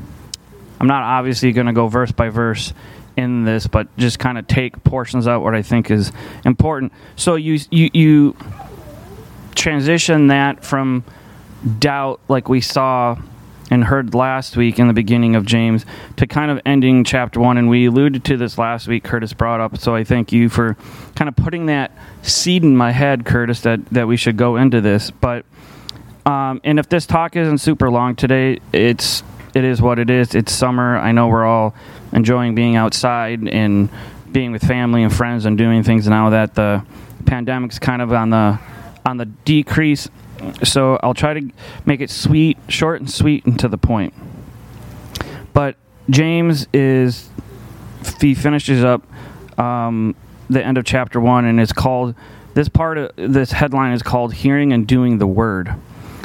I'm 0.80 0.86
not 0.88 1.02
obviously 1.04 1.52
gonna 1.52 1.72
go 1.72 1.86
verse 1.86 2.10
by 2.12 2.28
verse 2.28 2.72
in 3.16 3.44
this 3.44 3.66
but 3.66 3.94
just 3.96 4.18
kind 4.18 4.38
of 4.38 4.46
take 4.46 4.82
portions 4.84 5.28
out 5.28 5.42
what 5.42 5.54
I 5.54 5.62
think 5.62 5.90
is 5.90 6.12
important. 6.44 6.92
So 7.16 7.36
you 7.36 7.60
you 7.70 7.90
you 7.92 8.36
transition 9.54 10.28
that 10.28 10.64
from 10.64 11.04
doubt 11.78 12.20
like 12.28 12.48
we 12.48 12.60
saw 12.60 13.16
and 13.72 13.84
heard 13.84 14.14
last 14.14 14.54
week 14.54 14.78
in 14.78 14.86
the 14.86 14.92
beginning 14.92 15.34
of 15.34 15.46
James 15.46 15.86
to 16.18 16.26
kind 16.26 16.50
of 16.50 16.60
ending 16.66 17.04
chapter 17.04 17.40
one. 17.40 17.56
And 17.56 17.70
we 17.70 17.86
alluded 17.86 18.22
to 18.24 18.36
this 18.36 18.58
last 18.58 18.86
week, 18.86 19.02
Curtis 19.02 19.32
brought 19.32 19.60
up. 19.60 19.78
So 19.78 19.94
I 19.94 20.04
thank 20.04 20.30
you 20.30 20.50
for 20.50 20.76
kind 21.16 21.26
of 21.26 21.36
putting 21.36 21.66
that 21.66 21.90
seed 22.20 22.64
in 22.64 22.76
my 22.76 22.92
head, 22.92 23.24
Curtis, 23.24 23.62
that, 23.62 23.82
that 23.86 24.06
we 24.06 24.18
should 24.18 24.36
go 24.36 24.56
into 24.56 24.82
this. 24.82 25.10
But, 25.10 25.46
um, 26.26 26.60
and 26.64 26.78
if 26.78 26.90
this 26.90 27.06
talk 27.06 27.34
isn't 27.34 27.58
super 27.58 27.90
long 27.90 28.14
today, 28.14 28.58
it's, 28.74 29.22
it 29.54 29.64
is 29.64 29.80
what 29.80 29.98
it 29.98 30.10
is. 30.10 30.34
It's 30.34 30.52
summer. 30.52 30.98
I 30.98 31.12
know 31.12 31.28
we're 31.28 31.46
all 31.46 31.74
enjoying 32.12 32.54
being 32.54 32.76
outside 32.76 33.48
and 33.48 33.88
being 34.30 34.52
with 34.52 34.62
family 34.62 35.02
and 35.02 35.10
friends 35.10 35.46
and 35.46 35.56
doing 35.56 35.82
things 35.82 36.06
now 36.06 36.28
that 36.28 36.54
the 36.54 36.84
pandemic's 37.24 37.78
kind 37.78 38.02
of 38.02 38.12
on 38.12 38.28
the, 38.28 38.58
on 39.06 39.16
the 39.16 39.24
decrease 39.24 40.10
so 40.62 40.98
I'll 41.02 41.14
try 41.14 41.34
to 41.34 41.50
make 41.84 42.00
it 42.00 42.10
sweet, 42.10 42.58
short 42.68 43.00
and 43.00 43.10
sweet, 43.10 43.44
and 43.46 43.58
to 43.60 43.68
the 43.68 43.78
point. 43.78 44.14
But 45.52 45.76
James 46.10 46.66
is 46.72 47.28
he 48.20 48.34
finishes 48.34 48.84
up 48.84 49.02
um, 49.58 50.14
the 50.48 50.64
end 50.64 50.78
of 50.78 50.84
chapter 50.84 51.20
one, 51.20 51.44
and 51.44 51.60
it's 51.60 51.72
called 51.72 52.14
this 52.54 52.68
part 52.68 52.98
of 52.98 53.12
this 53.16 53.52
headline 53.52 53.92
is 53.92 54.02
called 54.02 54.34
"Hearing 54.34 54.72
and 54.72 54.86
Doing 54.86 55.18
the 55.18 55.26
Word." 55.26 55.74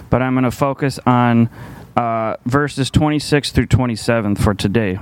But 0.09 0.21
I'm 0.21 0.33
going 0.33 0.45
to 0.45 0.51
focus 0.51 0.99
on 1.05 1.49
uh, 1.95 2.37
verses 2.45 2.89
26 2.89 3.51
through 3.51 3.65
27 3.65 4.35
for 4.35 4.53
today. 4.53 4.99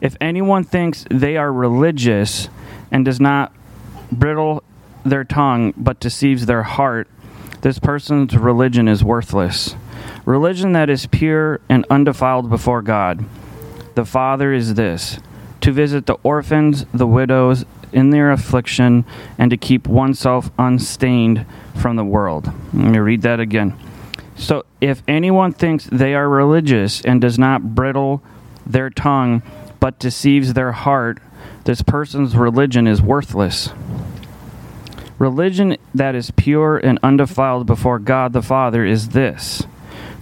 If 0.00 0.16
anyone 0.20 0.64
thinks 0.64 1.04
they 1.10 1.36
are 1.36 1.52
religious 1.52 2.48
and 2.90 3.04
does 3.04 3.20
not 3.20 3.52
brittle 4.12 4.62
their 5.04 5.24
tongue 5.24 5.72
but 5.76 5.98
deceives 5.98 6.46
their 6.46 6.62
heart, 6.62 7.08
this 7.62 7.78
person's 7.78 8.36
religion 8.36 8.88
is 8.88 9.04
worthless. 9.04 9.76
Religion 10.24 10.72
that 10.72 10.88
is 10.88 11.06
pure 11.06 11.60
and 11.68 11.84
undefiled 11.90 12.48
before 12.48 12.82
God. 12.82 13.24
The 13.94 14.04
Father 14.04 14.52
is 14.52 14.74
this 14.74 15.18
to 15.60 15.72
visit 15.72 16.06
the 16.06 16.16
orphans, 16.22 16.86
the 16.94 17.06
widows 17.06 17.66
in 17.92 18.10
their 18.10 18.30
affliction, 18.30 19.04
and 19.36 19.50
to 19.50 19.56
keep 19.56 19.86
oneself 19.86 20.50
unstained 20.58 21.44
from 21.74 21.96
the 21.96 22.04
world. 22.04 22.46
Let 22.72 22.92
me 22.92 22.98
read 22.98 23.22
that 23.22 23.40
again. 23.40 23.78
So, 24.36 24.64
if 24.80 25.02
anyone 25.06 25.52
thinks 25.52 25.84
they 25.84 26.14
are 26.14 26.28
religious 26.28 27.02
and 27.02 27.20
does 27.20 27.38
not 27.38 27.74
brittle 27.74 28.22
their 28.64 28.88
tongue 28.88 29.42
but 29.80 29.98
deceives 29.98 30.54
their 30.54 30.72
heart, 30.72 31.18
this 31.64 31.82
person's 31.82 32.36
religion 32.36 32.86
is 32.86 33.02
worthless. 33.02 33.70
Religion 35.20 35.76
that 35.94 36.14
is 36.14 36.30
pure 36.30 36.78
and 36.78 36.98
undefiled 37.02 37.66
before 37.66 37.98
God 37.98 38.32
the 38.32 38.40
Father 38.40 38.86
is 38.86 39.10
this 39.10 39.66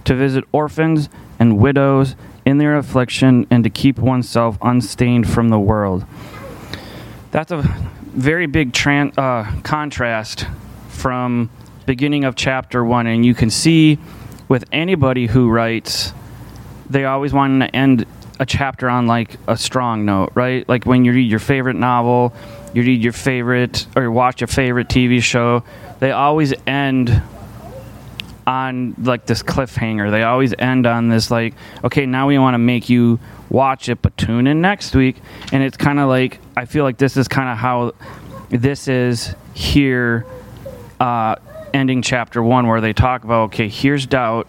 to 0.03 0.13
visit 0.13 0.43
orphans 0.51 1.07
and 1.39 1.57
widows 1.57 2.17
in 2.45 2.57
their 2.57 2.75
affliction 2.75 3.47
and 3.49 3.63
to 3.63 3.69
keep 3.69 3.97
oneself 3.97 4.57
unstained 4.61 5.29
from 5.29 5.47
the 5.47 5.57
world. 5.57 6.05
That's 7.31 7.49
a 7.49 7.61
very 8.13 8.45
big 8.45 8.73
tran- 8.73 9.17
uh, 9.17 9.61
contrast 9.61 10.45
from 10.89 11.49
beginning 11.85 12.25
of 12.25 12.35
chapter 12.35 12.83
1 12.83 13.07
and 13.07 13.25
you 13.25 13.33
can 13.33 13.49
see 13.49 13.99
with 14.49 14.65
anybody 14.73 15.27
who 15.27 15.49
writes 15.49 16.11
they 16.89 17.05
always 17.05 17.31
want 17.31 17.61
to 17.61 17.73
end 17.73 18.05
a 18.37 18.45
chapter 18.45 18.89
on 18.89 19.07
like 19.07 19.37
a 19.47 19.55
strong 19.55 20.03
note, 20.05 20.31
right? 20.33 20.67
Like 20.67 20.85
when 20.85 21.05
you 21.05 21.13
read 21.13 21.29
your 21.29 21.39
favorite 21.39 21.75
novel 21.75 22.33
you 22.73 22.83
read 22.83 23.03
your 23.03 23.13
favorite 23.13 23.87
or 23.95 24.03
you 24.03 24.11
watch 24.11 24.41
your 24.41 24.47
favorite 24.47 24.87
TV 24.87 25.21
show, 25.21 25.63
they 25.99 26.11
always 26.11 26.53
end 26.67 27.21
on 28.45 28.95
like 28.97 29.25
this 29.25 29.43
cliffhanger. 29.43 30.09
They 30.11 30.23
always 30.23 30.53
end 30.57 30.87
on 30.87 31.09
this 31.09 31.29
like, 31.29 31.53
okay, 31.83 32.05
now 32.05 32.27
we 32.27 32.37
want 32.37 32.55
to 32.55 32.59
make 32.59 32.89
you 32.89 33.19
watch 33.49 33.89
it, 33.89 34.01
but 34.01 34.17
tune 34.17 34.47
in 34.47 34.61
next 34.61 34.95
week. 34.95 35.17
And 35.51 35.61
it's 35.63 35.77
kind 35.77 35.99
of 35.99 36.09
like 36.09 36.39
I 36.57 36.65
feel 36.65 36.83
like 36.83 36.97
this 36.97 37.17
is 37.17 37.27
kind 37.27 37.49
of 37.49 37.57
how 37.57 37.93
this 38.49 38.87
is 38.87 39.35
here, 39.53 40.25
uh, 40.99 41.35
ending 41.73 42.01
chapter 42.01 42.41
one, 42.41 42.67
where 42.67 42.81
they 42.81 42.93
talk 42.93 43.23
about 43.23 43.45
okay, 43.45 43.69
here's 43.69 44.05
doubt 44.05 44.47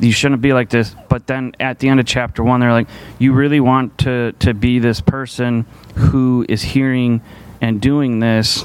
you 0.00 0.12
shouldn't 0.12 0.42
be 0.42 0.52
like 0.52 0.70
this. 0.70 0.94
But 1.08 1.26
then 1.26 1.54
at 1.60 1.78
the 1.78 1.88
end 1.88 2.00
of 2.00 2.06
chapter 2.06 2.42
one, 2.42 2.60
they're 2.60 2.72
like, 2.72 2.88
you 3.18 3.32
really 3.32 3.60
want 3.60 3.98
to 3.98 4.32
to 4.40 4.54
be 4.54 4.78
this 4.78 5.00
person 5.00 5.66
who 5.96 6.44
is 6.48 6.62
hearing 6.62 7.20
and 7.60 7.80
doing 7.80 8.20
this. 8.20 8.64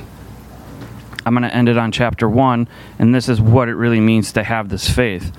I'm 1.25 1.33
going 1.33 1.43
to 1.43 1.55
end 1.55 1.69
it 1.69 1.77
on 1.77 1.91
chapter 1.91 2.27
one, 2.27 2.67
and 2.99 3.15
this 3.15 3.29
is 3.29 3.39
what 3.39 3.69
it 3.69 3.75
really 3.75 4.01
means 4.01 4.33
to 4.33 4.43
have 4.43 4.67
this 4.69 4.89
faith. 4.89 5.31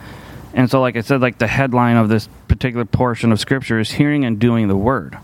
And 0.55 0.71
so, 0.71 0.81
like 0.81 0.97
I 0.97 1.01
said, 1.01 1.21
like 1.21 1.39
the 1.39 1.47
headline 1.47 1.97
of 1.97 2.09
this 2.09 2.29
particular 2.49 2.85
portion 2.85 3.33
of 3.33 3.41
scripture 3.41 3.81
is 3.81 3.91
hearing 3.91 4.25
and 4.25 4.39
doing 4.39 4.69
the 4.69 4.77
word. 4.77 5.19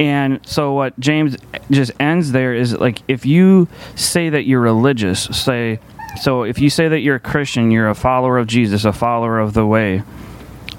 And 0.00 0.40
so, 0.46 0.74
what 0.74 0.98
James 1.00 1.36
just 1.70 1.92
ends 1.98 2.32
there 2.32 2.54
is 2.54 2.74
like, 2.74 3.00
if 3.08 3.24
you 3.24 3.68
say 3.94 4.28
that 4.28 4.44
you're 4.44 4.60
religious, 4.60 5.24
say, 5.24 5.80
so 6.20 6.42
if 6.42 6.58
you 6.58 6.70
say 6.70 6.88
that 6.88 7.00
you're 7.00 7.16
a 7.16 7.20
Christian, 7.20 7.70
you're 7.70 7.88
a 7.88 7.94
follower 7.94 8.38
of 8.38 8.46
Jesus, 8.46 8.84
a 8.84 8.92
follower 8.92 9.38
of 9.38 9.54
the 9.54 9.66
way. 9.66 10.02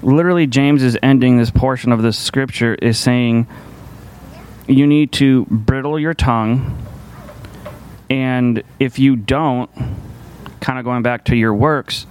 Literally, 0.02 0.46
James 0.46 0.82
is 0.82 0.98
ending 1.02 1.36
this 1.36 1.50
portion 1.50 1.92
of 1.92 2.02
this 2.02 2.18
scripture 2.18 2.74
is 2.74 2.98
saying 2.98 3.46
you 4.66 4.86
need 4.86 5.12
to 5.12 5.46
brittle 5.46 5.98
your 5.98 6.14
tongue. 6.14 6.86
And 8.08 8.62
if 8.78 8.98
you 8.98 9.16
don't, 9.16 9.70
kind 10.60 10.78
of 10.78 10.84
going 10.84 11.02
back 11.02 11.26
to 11.26 11.36
your 11.36 11.54
works, 11.54 12.06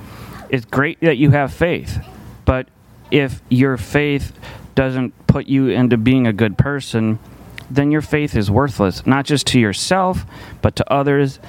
it's 0.49 0.65
great 0.65 0.99
that 1.01 1.17
you 1.17 1.31
have 1.31 1.53
faith. 1.53 2.03
But 2.45 2.67
if 3.11 3.41
your 3.49 3.77
faith 3.77 4.38
doesn't 4.75 5.27
put 5.27 5.47
you 5.47 5.69
into 5.69 5.97
being 5.97 6.25
a 6.25 6.33
good 6.33 6.57
person, 6.57 7.19
then 7.69 7.91
your 7.91 8.01
faith 8.01 8.35
is 8.35 8.49
worthless, 8.49 9.05
not 9.05 9.25
just 9.25 9.45
to 9.47 9.59
yourself, 9.59 10.25
but 10.61 10.75
to 10.77 10.93
others 10.93 11.39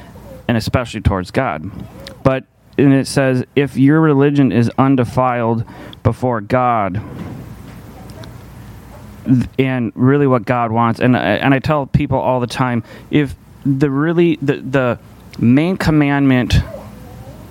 and 0.50 0.57
especially 0.57 1.00
towards 1.00 1.30
God. 1.30 1.71
But 2.25 2.45
and 2.76 2.92
it 2.92 3.07
says, 3.07 3.45
if 3.54 3.76
your 3.76 4.00
religion 4.00 4.50
is 4.50 4.69
undefiled 4.76 5.64
before 6.02 6.40
God, 6.40 7.00
and 9.61 9.92
really 9.95 10.26
what 10.26 10.45
God 10.45 10.73
wants, 10.73 10.99
and 10.99 11.14
uh, 11.14 11.21
and 11.21 11.54
I 11.54 11.61
tell 11.61 11.87
people 11.87 12.19
all 12.19 12.40
the 12.40 12.49
time, 12.49 12.83
if 13.12 13.37
the 13.64 13.92
really 13.92 14.40
the 14.42 14.57
the 14.57 14.99
main 15.38 15.76
commandment 15.76 16.57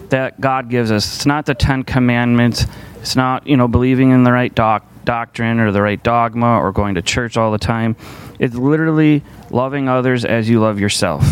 that 0.10 0.41
God 0.41 0.70
gives 0.70 0.91
us, 0.91 1.15
it's 1.15 1.25
not 1.25 1.46
the 1.46 1.56
Ten 1.56 1.84
Commandments, 1.84 2.65
it's 3.00 3.15
not 3.15 3.48
you 3.48 3.56
know 3.56 3.70
believing 3.70 4.12
in 4.12 4.25
the 4.25 4.34
right 4.34 4.53
doc, 4.53 4.86
doctrine 5.06 5.62
or 5.62 5.72
the 5.72 5.82
right 5.82 6.03
dogma 6.03 6.60
or 6.60 6.74
going 6.74 6.96
to 6.96 7.01
church 7.01 7.38
all 7.38 7.53
the 7.53 7.60
time. 7.60 7.96
It's 8.39 8.56
literally 8.56 9.24
loving 9.51 9.88
others 9.88 10.25
as 10.25 10.50
you 10.50 10.60
love 10.60 10.82
yourself 10.82 11.24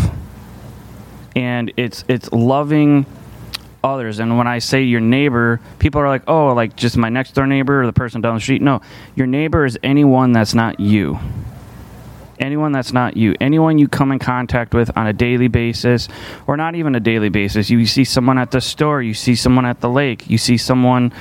and 1.38 1.72
it's 1.78 2.04
it's 2.08 2.32
loving 2.32 3.06
others. 3.84 4.18
And 4.18 4.40
when 4.40 4.48
I 4.48 4.58
say 4.58 4.82
your 4.82 5.00
neighbor, 5.00 5.62
people 5.78 6.02
are 6.02 6.08
like, 6.08 6.24
"Oh, 6.28 6.54
like 6.54 6.76
just 6.76 6.98
my 6.98 7.10
next 7.10 7.36
door 7.36 7.46
neighbor 7.46 7.84
or 7.84 7.86
the 7.86 7.94
person 7.94 8.22
down 8.22 8.34
the 8.34 8.42
street." 8.42 8.62
No, 8.62 8.82
your 9.16 9.28
neighbor 9.28 9.64
is 9.64 9.78
anyone 9.84 10.32
that's 10.32 10.56
not 10.56 10.80
you. 10.80 11.20
Anyone 12.40 12.72
that's 12.72 12.92
not 12.92 13.18
you. 13.18 13.36
Anyone 13.40 13.78
you 13.78 13.88
come 13.88 14.12
in 14.12 14.18
contact 14.20 14.74
with 14.74 14.96
on 14.98 15.06
a 15.06 15.14
daily 15.14 15.48
basis 15.48 16.08
or 16.48 16.58
not 16.58 16.74
even 16.76 16.96
a 16.96 17.00
daily 17.00 17.30
basis. 17.30 17.70
You 17.70 17.86
see 17.86 18.04
someone 18.04 18.40
at 18.40 18.50
the 18.50 18.62
store, 18.62 19.02
you 19.02 19.14
see 19.14 19.36
someone 19.36 19.66
at 19.66 19.80
the 19.82 19.90
lake, 19.90 20.30
you 20.30 20.40
see 20.40 20.58
someone, 20.58 21.14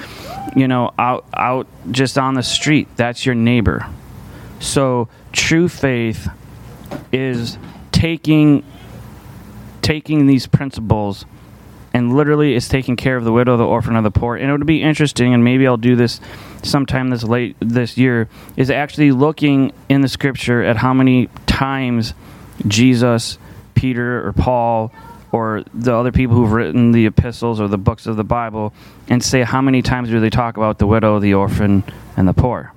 you 0.54 0.66
know, 0.66 0.92
out 0.98 1.26
out 1.34 1.66
just 1.90 2.16
on 2.16 2.34
the 2.34 2.42
street. 2.42 2.88
That's 2.96 3.26
your 3.26 3.34
neighbor. 3.34 3.86
So, 4.60 5.08
true 5.32 5.68
faith 5.68 6.28
is 7.12 7.58
taking 7.92 8.64
taking 9.86 10.26
these 10.26 10.48
principles 10.48 11.24
and 11.94 12.16
literally 12.16 12.56
is 12.56 12.68
taking 12.68 12.96
care 12.96 13.16
of 13.16 13.22
the 13.22 13.30
widow, 13.30 13.56
the 13.56 13.64
orphan, 13.64 13.94
and 13.94 14.04
the 14.04 14.10
poor. 14.10 14.34
And 14.34 14.50
it 14.50 14.52
would 14.52 14.66
be 14.66 14.82
interesting, 14.82 15.32
and 15.32 15.44
maybe 15.44 15.64
I'll 15.64 15.76
do 15.76 15.94
this 15.94 16.20
sometime 16.64 17.08
this 17.10 17.22
late 17.22 17.54
this 17.60 17.96
year, 17.96 18.28
is 18.56 18.68
actually 18.68 19.12
looking 19.12 19.72
in 19.88 20.00
the 20.00 20.08
scripture 20.08 20.60
at 20.60 20.76
how 20.76 20.92
many 20.92 21.28
times 21.46 22.14
Jesus, 22.66 23.38
Peter, 23.76 24.26
or 24.26 24.32
Paul, 24.32 24.92
or 25.30 25.62
the 25.72 25.94
other 25.94 26.10
people 26.10 26.34
who've 26.34 26.50
written 26.50 26.90
the 26.90 27.06
epistles 27.06 27.60
or 27.60 27.68
the 27.68 27.78
books 27.78 28.06
of 28.06 28.16
the 28.16 28.24
Bible, 28.24 28.72
and 29.08 29.22
say 29.22 29.44
how 29.44 29.62
many 29.62 29.82
times 29.82 30.08
do 30.08 30.18
they 30.18 30.30
talk 30.30 30.56
about 30.56 30.78
the 30.78 30.86
widow, 30.88 31.20
the 31.20 31.34
orphan, 31.34 31.84
and 32.16 32.26
the 32.26 32.34
poor. 32.34 32.72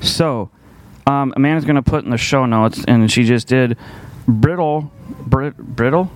So, 0.00 0.48
um, 1.08 1.34
Amanda's 1.34 1.64
going 1.64 1.74
to 1.74 1.82
put 1.82 2.04
in 2.04 2.10
the 2.10 2.18
show 2.18 2.46
notes, 2.46 2.84
and 2.86 3.10
she 3.10 3.24
just 3.24 3.48
did 3.48 3.76
brittle, 4.28 4.92
brit, 5.26 5.56
brittle, 5.56 6.10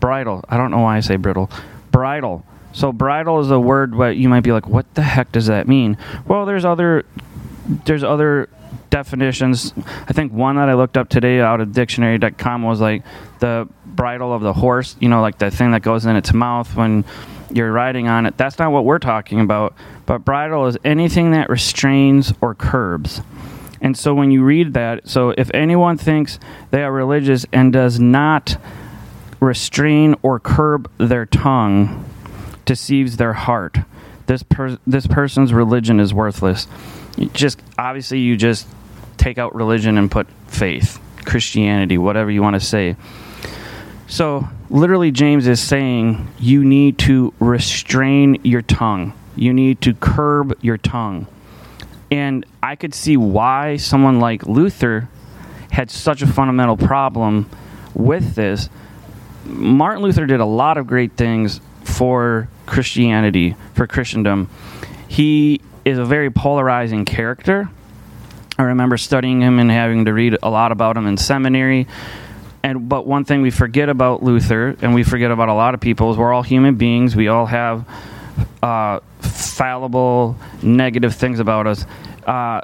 bridle. 0.00 0.44
I 0.48 0.56
don't 0.56 0.70
know 0.70 0.80
why 0.80 0.96
I 0.96 1.00
say 1.00 1.16
brittle, 1.16 1.50
bridle. 1.90 2.44
So 2.72 2.92
bridle 2.92 3.40
is 3.40 3.50
a 3.50 3.60
word 3.60 3.94
what 3.94 4.16
you 4.16 4.28
might 4.28 4.40
be 4.40 4.52
like, 4.52 4.66
what 4.66 4.92
the 4.94 5.02
heck 5.02 5.32
does 5.32 5.46
that 5.46 5.68
mean? 5.68 5.98
Well, 6.26 6.46
there's 6.46 6.64
other, 6.64 7.04
there's 7.84 8.02
other 8.02 8.48
definitions. 8.90 9.72
I 10.08 10.12
think 10.12 10.32
one 10.32 10.56
that 10.56 10.68
I 10.68 10.74
looked 10.74 10.96
up 10.96 11.08
today 11.08 11.40
out 11.40 11.60
of 11.60 11.72
dictionary.com 11.72 12.62
was 12.62 12.80
like 12.80 13.02
the 13.40 13.68
bridle 13.86 14.32
of 14.32 14.42
the 14.42 14.52
horse, 14.52 14.96
you 15.00 15.08
know, 15.08 15.20
like 15.20 15.38
the 15.38 15.50
thing 15.50 15.72
that 15.72 15.82
goes 15.82 16.06
in 16.06 16.16
its 16.16 16.32
mouth 16.32 16.74
when 16.76 17.04
you're 17.50 17.72
riding 17.72 18.08
on 18.08 18.26
it. 18.26 18.36
That's 18.36 18.58
not 18.58 18.72
what 18.72 18.84
we're 18.84 18.98
talking 18.98 19.40
about. 19.40 19.74
But 20.06 20.18
bridle 20.24 20.66
is 20.66 20.78
anything 20.84 21.32
that 21.32 21.50
restrains 21.50 22.32
or 22.40 22.54
curbs. 22.54 23.20
And 23.82 23.98
so 23.98 24.14
when 24.14 24.30
you 24.30 24.44
read 24.44 24.74
that, 24.74 25.08
so 25.08 25.34
if 25.36 25.50
anyone 25.52 25.98
thinks 25.98 26.38
they 26.70 26.84
are 26.84 26.92
religious 26.92 27.44
and 27.52 27.72
does 27.72 27.98
not 27.98 28.56
restrain 29.40 30.14
or 30.22 30.38
curb 30.38 30.88
their 30.98 31.26
tongue, 31.26 32.08
deceives 32.64 33.16
their 33.16 33.32
heart. 33.32 33.78
This 34.26 34.44
per- 34.44 34.78
this 34.86 35.08
person's 35.08 35.52
religion 35.52 35.98
is 35.98 36.14
worthless. 36.14 36.68
You 37.16 37.26
just 37.30 37.60
obviously 37.76 38.20
you 38.20 38.36
just 38.36 38.68
take 39.18 39.36
out 39.36 39.54
religion 39.54 39.98
and 39.98 40.08
put 40.08 40.28
faith, 40.46 41.00
Christianity, 41.24 41.98
whatever 41.98 42.30
you 42.30 42.40
want 42.40 42.54
to 42.54 42.60
say. 42.60 42.94
So, 44.06 44.48
literally 44.70 45.10
James 45.10 45.48
is 45.48 45.60
saying 45.60 46.28
you 46.38 46.64
need 46.64 46.98
to 46.98 47.34
restrain 47.40 48.40
your 48.44 48.62
tongue. 48.62 49.12
You 49.34 49.52
need 49.52 49.80
to 49.82 49.94
curb 49.94 50.56
your 50.62 50.78
tongue. 50.78 51.26
And 52.12 52.44
I 52.62 52.76
could 52.76 52.92
see 52.94 53.16
why 53.16 53.78
someone 53.78 54.20
like 54.20 54.44
Luther 54.44 55.08
had 55.70 55.90
such 55.90 56.20
a 56.20 56.26
fundamental 56.26 56.76
problem 56.76 57.48
with 57.94 58.34
this. 58.34 58.68
Martin 59.46 60.02
Luther 60.02 60.26
did 60.26 60.38
a 60.38 60.44
lot 60.44 60.76
of 60.76 60.86
great 60.86 61.12
things 61.12 61.62
for 61.84 62.50
Christianity, 62.66 63.56
for 63.72 63.86
Christendom. 63.86 64.50
He 65.08 65.62
is 65.86 65.96
a 65.96 66.04
very 66.04 66.30
polarizing 66.30 67.06
character. 67.06 67.70
I 68.58 68.64
remember 68.64 68.98
studying 68.98 69.40
him 69.40 69.58
and 69.58 69.70
having 69.70 70.04
to 70.04 70.12
read 70.12 70.36
a 70.42 70.50
lot 70.50 70.70
about 70.70 70.98
him 70.98 71.06
in 71.06 71.16
seminary. 71.16 71.86
And 72.62 72.90
but 72.90 73.06
one 73.06 73.24
thing 73.24 73.40
we 73.40 73.50
forget 73.50 73.88
about 73.88 74.22
Luther, 74.22 74.76
and 74.82 74.92
we 74.94 75.02
forget 75.02 75.30
about 75.30 75.48
a 75.48 75.54
lot 75.54 75.72
of 75.72 75.80
people, 75.80 76.10
is 76.10 76.18
we're 76.18 76.34
all 76.34 76.42
human 76.42 76.74
beings. 76.74 77.16
We 77.16 77.28
all 77.28 77.46
have 77.46 77.88
uh, 78.62 79.00
fallible, 79.62 80.36
negative 80.60 81.14
things 81.14 81.38
about 81.38 81.68
us. 81.68 81.86
Uh, 82.26 82.60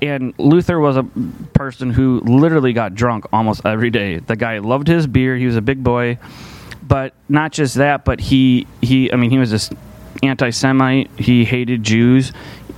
and 0.00 0.32
Luther 0.38 0.80
was 0.80 0.96
a 0.96 1.02
person 1.52 1.90
who 1.90 2.20
literally 2.20 2.72
got 2.72 2.94
drunk 2.94 3.26
almost 3.30 3.66
every 3.66 3.90
day. 3.90 4.16
The 4.16 4.34
guy 4.34 4.56
loved 4.60 4.88
his 4.88 5.06
beer. 5.06 5.36
He 5.36 5.44
was 5.44 5.56
a 5.56 5.60
big 5.60 5.84
boy, 5.84 6.16
but 6.82 7.12
not 7.28 7.52
just 7.52 7.74
that. 7.74 8.06
But 8.06 8.20
he 8.20 8.66
he 8.80 9.12
I 9.12 9.16
mean 9.16 9.30
he 9.30 9.36
was 9.36 9.50
this 9.50 9.68
anti-Semite. 10.22 11.10
He 11.18 11.44
hated 11.44 11.82
Jews, 11.82 12.30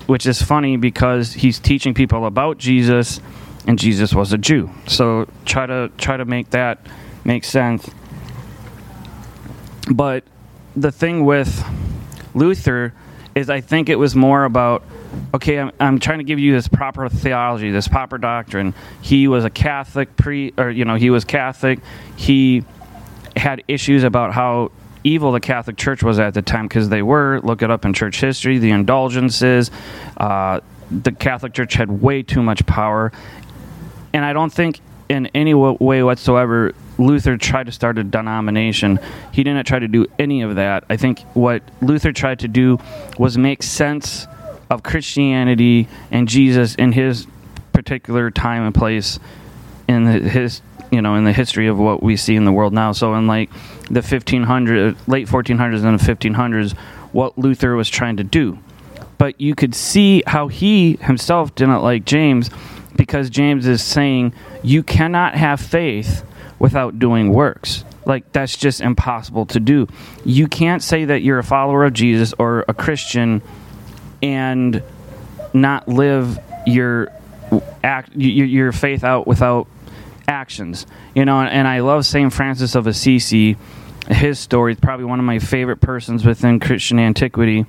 which 0.09 0.27
is 0.27 0.43
funny 0.43 0.77
because 0.77 1.33
he's 1.33 1.61
teaching 1.61 1.95
people 1.95 2.27
about 2.27 2.59
Jesus, 2.59 3.21
and 3.65 3.79
Jesus 3.79 4.13
was 4.13 4.33
a 4.33 4.39
Jew. 4.39 4.71
So 4.89 5.29
try 5.45 5.67
to 5.67 5.93
try 5.99 6.17
to 6.17 6.25
make 6.25 6.51
that 6.51 6.85
make 7.25 7.45
sense. 7.45 7.89
But 9.89 10.25
the 10.75 10.91
thing 10.91 11.25
with 11.25 11.65
Luther 12.35 12.93
is 13.35 13.51
I 13.51 13.61
think 13.61 13.89
it 13.89 13.97
was 13.97 14.15
more 14.15 14.45
about 14.45 14.83
okay, 15.35 15.59
I'm, 15.59 15.73
I'm 15.81 15.99
trying 15.99 16.19
to 16.19 16.25
give 16.25 16.39
you 16.39 16.53
this 16.53 16.69
proper 16.69 17.09
theology, 17.09 17.71
this 17.71 17.89
proper 17.89 18.19
doctrine. 18.19 18.75
He 19.01 19.29
was 19.29 19.45
a 19.45 19.51
Catholic 19.51 20.17
pre, 20.17 20.53
or 20.57 20.71
you 20.71 20.85
know, 20.85 20.97
he 20.97 21.11
was 21.11 21.25
Catholic. 21.25 21.81
He 22.17 22.65
had 23.37 23.63
issues 23.69 24.03
about 24.03 24.33
how 24.33 24.73
evil 25.05 25.33
the 25.33 25.41
Catholic 25.41 25.77
Church 25.77 26.03
was 26.03 26.19
at 26.19 26.35
the 26.35 26.43
time 26.43 26.67
because 26.67 26.89
they 26.89 27.03
were. 27.03 27.41
Look 27.43 27.63
it 27.63 27.71
up 27.71 27.85
in 27.85 27.93
church 27.93 28.21
history. 28.21 28.59
The 28.59 28.71
indulgences. 28.71 29.71
Uh, 30.17 30.61
the 30.91 31.13
Catholic 31.13 31.53
Church 31.53 31.75
had 31.75 31.89
way 31.89 32.23
too 32.23 32.43
much 32.43 32.67
power, 32.67 33.13
and 34.13 34.25
I 34.25 34.33
don't 34.33 34.53
think 34.53 34.81
in 35.11 35.27
any 35.35 35.53
way 35.55 36.03
whatsoever 36.05 36.73
Luther 36.97 37.37
tried 37.37 37.67
to 37.67 37.73
start 37.73 37.99
a 37.99 38.05
denomination. 38.05 39.01
He 39.33 39.43
didn't 39.43 39.67
try 39.67 39.81
to 39.81 39.89
do 39.89 40.07
any 40.21 40.43
of 40.43 40.55
that. 40.55 40.85
I 40.89 40.97
think 40.97 41.21
what 41.35 41.65
Luther 41.83 42.13
tried 42.13 42.39
to 42.41 42.49
do 42.49 42.79
was 43.19 43.37
make 43.37 43.65
sense 43.65 44.29
of 44.71 44.85
Christianity 44.85 45.89
and 46.13 46.29
Jesus 46.29 46.77
in 46.77 46.93
his 46.93 47.27
particular 47.73 48.31
time 48.31 48.63
and 48.63 48.75
place 48.75 49.19
in 49.89 50.07
his 50.07 50.63
you 50.93 51.03
know 51.03 51.17
in 51.17 51.25
the 51.25 51.33
history 51.33 51.67
of 51.67 51.77
what 51.77 52.05
we 52.05 52.17
see 52.17 52.37
in 52.37 52.45
the 52.45 52.53
world 52.53 52.73
now. 52.73 52.93
So 52.93 53.15
in 53.15 53.27
like 53.27 53.51
the 53.91 54.03
1500 54.03 55.09
late 55.09 55.27
1400s 55.27 55.85
and 55.85 55.99
the 55.99 56.05
1500s, 56.05 56.77
what 57.11 57.37
Luther 57.37 57.75
was 57.75 57.89
trying 57.89 58.19
to 58.19 58.25
do. 58.25 58.61
But 59.19 59.41
you 59.41 59.57
could 59.57 59.75
see 59.75 60.23
how 60.25 60.47
he 60.47 60.97
himself 61.01 61.53
didn't 61.57 61.83
like 61.83 62.05
James 62.05 62.49
because 63.01 63.31
James 63.31 63.67
is 63.67 63.83
saying 63.83 64.35
you 64.63 64.83
cannot 64.83 65.35
have 65.35 65.59
faith 65.59 66.23
without 66.59 66.99
doing 66.99 67.33
works. 67.33 67.83
Like 68.05 68.31
that's 68.31 68.59
just 68.59 68.83
impossible 68.83 69.47
to 69.47 69.59
do. 69.59 69.89
You 70.23 70.47
can't 70.47 70.83
say 70.83 71.07
that 71.07 71.23
you're 71.23 71.39
a 71.39 71.43
follower 71.43 71.87
of 71.87 71.95
Jesus 71.95 72.35
or 72.39 72.67
a 72.69 72.75
Christian 72.75 73.41
and 74.23 74.83
not 75.55 75.89
live 75.89 76.39
your 76.67 77.09
act 77.83 78.15
your, 78.15 78.47
your 78.47 78.71
faith 78.71 79.03
out 79.03 79.27
without 79.27 79.67
actions. 80.29 80.87
You 81.15 81.25
know, 81.25 81.41
and, 81.41 81.49
and 81.49 81.67
I 81.67 81.81
love 81.81 82.05
Saint 82.05 82.35
Francis 82.35 82.75
of 82.75 82.87
Assisi. 82.87 83.57
His 84.09 84.39
story 84.39 84.75
is 84.75 84.79
probably 84.79 85.07
one 85.07 85.21
of 85.21 85.25
my 85.25 85.39
favorite 85.39 85.81
persons 85.81 86.27
within 86.27 86.61
Christian 86.61 86.99
antiquity 86.99 87.65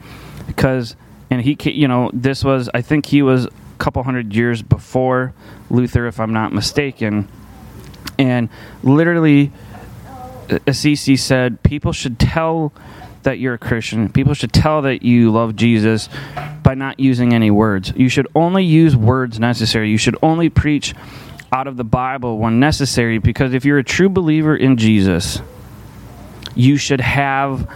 because, 0.45 0.97
and 1.29 1.41
he, 1.41 1.55
you 1.71 1.87
know, 1.87 2.11
this 2.13 2.43
was 2.43 2.69
I 2.73 2.81
think 2.81 3.05
he 3.05 3.21
was 3.21 3.47
couple 3.81 4.03
hundred 4.03 4.33
years 4.35 4.61
before 4.61 5.33
Luther, 5.69 6.07
if 6.07 6.19
I'm 6.19 6.33
not 6.33 6.53
mistaken, 6.53 7.27
and 8.17 8.49
literally. 8.83 9.51
Assisi 10.67 11.15
said 11.15 11.63
people 11.63 11.93
should 11.93 12.19
tell 12.19 12.73
that 13.23 13.39
you're 13.39 13.53
a 13.53 13.57
Christian. 13.57 14.11
People 14.11 14.33
should 14.33 14.51
tell 14.51 14.81
that 14.81 15.01
you 15.01 15.31
love 15.31 15.55
Jesus 15.55 16.09
by 16.63 16.73
not 16.73 16.99
using 16.99 17.33
any 17.33 17.51
words. 17.51 17.93
You 17.95 18.09
should 18.09 18.27
only 18.35 18.65
use 18.65 18.95
words 18.95 19.39
necessary. 19.39 19.89
You 19.89 19.97
should 19.97 20.17
only 20.21 20.49
preach 20.49 20.93
out 21.51 21.67
of 21.67 21.77
the 21.77 21.83
Bible 21.83 22.37
when 22.37 22.59
necessary 22.59 23.17
because 23.17 23.53
if 23.53 23.65
you're 23.65 23.77
a 23.77 23.83
true 23.83 24.09
believer 24.09 24.55
in 24.55 24.77
Jesus, 24.77 25.41
you 26.55 26.77
should 26.77 27.01
have 27.01 27.69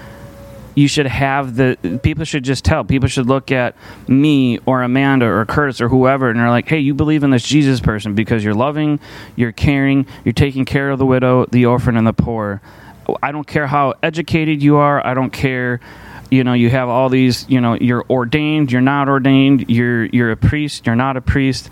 you 0.76 0.88
should 0.88 1.08
have 1.08 1.56
the 1.56 2.00
people 2.04 2.26
should 2.26 2.44
just 2.44 2.64
tell 2.64 2.84
people 2.84 3.08
should 3.10 3.28
look 3.28 3.52
at 3.52 3.76
me 4.08 4.60
or 4.66 4.84
amanda 4.84 5.26
or 5.26 5.46
curtis 5.46 5.82
or 5.82 5.90
whoever 5.90 6.30
and 6.30 6.40
they're 6.40 6.50
like 6.50 6.68
hey 6.68 6.80
you 6.80 6.94
believe 6.94 7.24
in 7.24 7.32
this 7.32 7.44
jesus 7.44 7.80
person 7.80 8.14
because 8.14 8.44
you're 8.44 8.54
loving 8.54 9.00
you're 9.36 9.52
caring 9.52 10.06
you're 10.24 10.34
taking 10.34 10.66
care 10.66 10.92
of 10.92 11.00
the 11.00 11.06
widow 11.06 11.46
the 11.48 11.66
orphan 11.66 11.98
and 11.98 12.06
the 12.06 12.14
poor 12.14 12.62
I 13.22 13.32
don't 13.32 13.46
care 13.46 13.68
how 13.68 13.94
educated 14.02 14.64
you 14.64 14.78
are. 14.78 15.06
I 15.06 15.14
don't 15.14 15.32
care. 15.32 15.80
You 16.32 16.44
know, 16.44 16.54
you 16.54 16.70
have 16.70 16.90
all 16.90 17.10
these. 17.10 17.48
You 17.50 17.62
know, 17.62 17.76
you're 17.76 18.06
ordained. 18.10 18.72
You're 18.72 18.82
not 18.82 19.08
ordained. 19.08 19.70
You're 19.70 20.06
you're 20.06 20.32
a 20.32 20.38
priest. 20.38 20.86
You're 20.86 20.96
not 20.96 21.18
a 21.18 21.22
priest. 21.22 21.70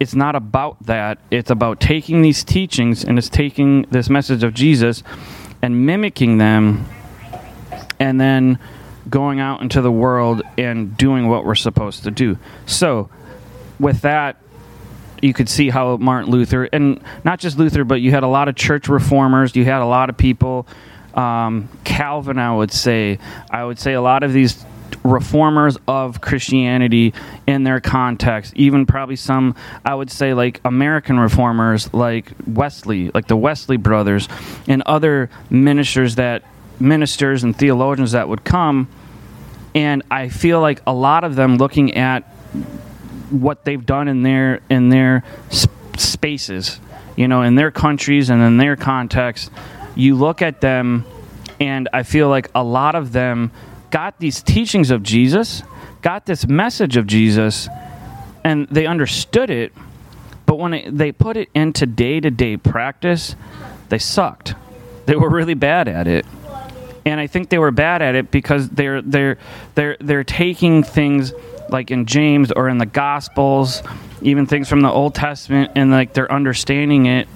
It's 0.00 0.14
not 0.14 0.34
about 0.34 0.84
that. 0.86 1.18
It's 1.30 1.50
about 1.50 1.80
taking 1.80 2.22
these 2.22 2.42
teachings 2.42 3.04
and 3.04 3.18
it's 3.18 3.28
taking 3.28 3.82
this 3.90 4.10
message 4.10 4.42
of 4.42 4.52
Jesus 4.52 5.02
and 5.60 5.86
mimicking 5.86 6.38
them, 6.38 6.86
and 8.02 8.20
then 8.20 8.58
going 9.08 9.38
out 9.38 9.62
into 9.62 9.80
the 9.80 9.92
world 9.92 10.42
and 10.58 10.96
doing 10.96 11.28
what 11.28 11.44
we're 11.44 11.54
supposed 11.54 12.02
to 12.02 12.10
do. 12.10 12.36
So, 12.66 13.08
with 13.78 14.00
that, 14.00 14.38
you 15.22 15.32
could 15.32 15.48
see 15.48 15.70
how 15.70 15.96
Martin 15.98 16.32
Luther, 16.32 16.64
and 16.64 17.00
not 17.22 17.38
just 17.38 17.58
Luther, 17.58 17.84
but 17.84 18.00
you 18.00 18.10
had 18.10 18.24
a 18.24 18.28
lot 18.28 18.48
of 18.48 18.56
church 18.56 18.88
reformers. 18.88 19.54
You 19.54 19.64
had 19.64 19.82
a 19.82 19.86
lot 19.86 20.10
of 20.10 20.16
people. 20.16 20.66
Um, 21.14 21.68
Calvin, 21.84 22.40
I 22.40 22.54
would 22.56 22.72
say, 22.72 23.20
I 23.48 23.64
would 23.64 23.78
say 23.78 23.92
a 23.92 24.02
lot 24.02 24.24
of 24.24 24.32
these 24.32 24.64
reformers 25.04 25.78
of 25.86 26.20
Christianity 26.20 27.14
in 27.46 27.62
their 27.62 27.80
context, 27.80 28.52
even 28.56 28.84
probably 28.84 29.16
some, 29.16 29.54
I 29.84 29.94
would 29.94 30.10
say, 30.10 30.34
like 30.34 30.60
American 30.64 31.20
reformers, 31.20 31.92
like 31.94 32.32
Wesley, 32.48 33.12
like 33.14 33.28
the 33.28 33.36
Wesley 33.36 33.76
brothers, 33.76 34.28
and 34.66 34.82
other 34.86 35.30
ministers 35.50 36.16
that 36.16 36.42
ministers 36.82 37.44
and 37.44 37.56
theologians 37.56 38.12
that 38.12 38.28
would 38.28 38.44
come. 38.44 38.88
And 39.74 40.02
I 40.10 40.28
feel 40.28 40.60
like 40.60 40.82
a 40.86 40.92
lot 40.92 41.24
of 41.24 41.34
them 41.34 41.56
looking 41.56 41.94
at 41.94 42.24
what 43.30 43.64
they've 43.64 43.84
done 43.84 44.08
in 44.08 44.22
their 44.22 44.60
in 44.68 44.90
their 44.90 45.24
sp- 45.48 45.72
spaces, 45.96 46.80
you 47.16 47.28
know, 47.28 47.42
in 47.42 47.54
their 47.54 47.70
countries 47.70 48.28
and 48.28 48.42
in 48.42 48.58
their 48.58 48.76
context, 48.76 49.50
you 49.94 50.14
look 50.14 50.42
at 50.42 50.60
them, 50.60 51.04
and 51.58 51.88
I 51.92 52.02
feel 52.02 52.28
like 52.28 52.50
a 52.54 52.62
lot 52.62 52.94
of 52.94 53.12
them 53.12 53.50
got 53.90 54.18
these 54.18 54.42
teachings 54.42 54.90
of 54.90 55.02
Jesus, 55.02 55.62
got 56.02 56.26
this 56.26 56.46
message 56.46 56.96
of 56.96 57.06
Jesus, 57.06 57.68
and 58.44 58.66
they 58.68 58.86
understood 58.86 59.50
it, 59.50 59.72
but 60.46 60.58
when 60.58 60.74
it, 60.74 60.96
they 60.96 61.12
put 61.12 61.36
it 61.36 61.48
into 61.54 61.86
day 61.86 62.20
to 62.20 62.30
day 62.30 62.56
practice, 62.56 63.36
they 63.88 63.98
sucked. 63.98 64.54
They 65.06 65.16
were 65.16 65.30
really 65.30 65.54
bad 65.54 65.88
at 65.88 66.06
it. 66.06 66.26
And 67.04 67.18
I 67.18 67.26
think 67.26 67.48
they 67.48 67.58
were 67.58 67.70
bad 67.70 68.02
at 68.02 68.14
it 68.14 68.30
because 68.30 68.68
they're 68.68 69.02
they're 69.02 69.38
they're 69.74 69.96
they're 70.00 70.24
taking 70.24 70.82
things 70.82 71.32
like 71.68 71.90
in 71.90 72.06
James 72.06 72.52
or 72.52 72.68
in 72.68 72.78
the 72.78 72.86
Gospels, 72.86 73.82
even 74.20 74.46
things 74.46 74.68
from 74.68 74.82
the 74.82 74.90
Old 74.90 75.14
Testament, 75.14 75.72
and 75.74 75.90
like 75.90 76.12
they're 76.12 76.30
understanding 76.30 77.06
it. 77.06 77.28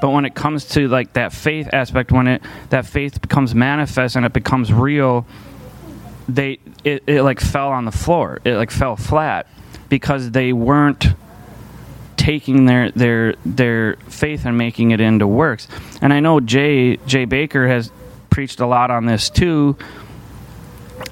But 0.00 0.10
when 0.10 0.24
it 0.24 0.34
comes 0.34 0.66
to 0.70 0.86
like 0.86 1.14
that 1.14 1.32
faith 1.32 1.68
aspect, 1.72 2.12
when 2.12 2.28
it 2.28 2.42
that 2.70 2.86
faith 2.86 3.20
becomes 3.20 3.54
manifest 3.54 4.14
and 4.14 4.24
it 4.24 4.32
becomes 4.32 4.72
real, 4.72 5.26
they 6.28 6.60
it, 6.84 7.02
it 7.06 7.22
like 7.22 7.40
fell 7.40 7.68
on 7.68 7.84
the 7.84 7.92
floor. 7.92 8.40
It 8.44 8.54
like 8.54 8.70
fell 8.70 8.94
flat 8.94 9.48
because 9.88 10.30
they 10.30 10.52
weren't 10.52 11.06
taking 12.16 12.66
their 12.66 12.90
their 12.92 13.34
their 13.44 13.96
faith 14.08 14.44
and 14.44 14.56
making 14.56 14.92
it 14.92 15.00
into 15.00 15.26
works. 15.26 15.66
And 16.00 16.12
I 16.12 16.20
know 16.20 16.40
Jay 16.40 16.96
Jay 16.98 17.26
Bakker 17.26 17.66
has 17.68 17.90
preached 18.30 18.60
a 18.60 18.66
lot 18.66 18.90
on 18.90 19.06
this 19.06 19.30
too. 19.30 19.76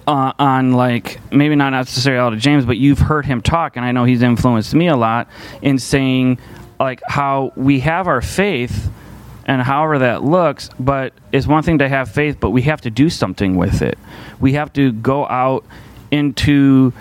Uh, 0.07 0.33
on 0.39 0.73
like 0.73 1.21
maybe 1.33 1.55
not 1.55 1.71
necessarily 1.71 2.21
out 2.21 2.33
of 2.33 2.39
James, 2.41 2.65
but 2.65 2.77
you've 2.77 2.99
heard 2.99 3.25
him 3.25 3.41
talk, 3.41 3.77
and 3.77 3.85
I 3.85 3.93
know 3.93 4.05
he's 4.05 4.23
influenced 4.23 4.75
me 4.75 4.89
a 4.89 4.97
lot 4.97 5.29
in 5.63 5.79
saying 5.79 6.39
like 6.79 7.01
how 7.07 7.53
we 7.57 7.81
have 7.81 8.09
our 8.09 8.21
faith 8.21 8.91
and 9.47 9.63
however 9.63 10.01
that 10.01 10.25
looks, 10.25 10.71
but 10.79 11.13
it's 11.31 11.47
one 11.47 11.63
thing 11.63 11.79
to 11.79 11.89
have 11.89 12.11
faith, 12.11 12.39
but 12.41 12.51
we 12.51 12.63
have 12.63 12.81
to 12.83 12.91
do 12.91 13.09
something 13.09 13.57
with 13.57 13.81
it. 13.81 13.97
We 14.41 14.55
have 14.55 14.73
to 14.73 14.91
go 14.93 15.27
out 15.27 15.65
into 16.11 16.93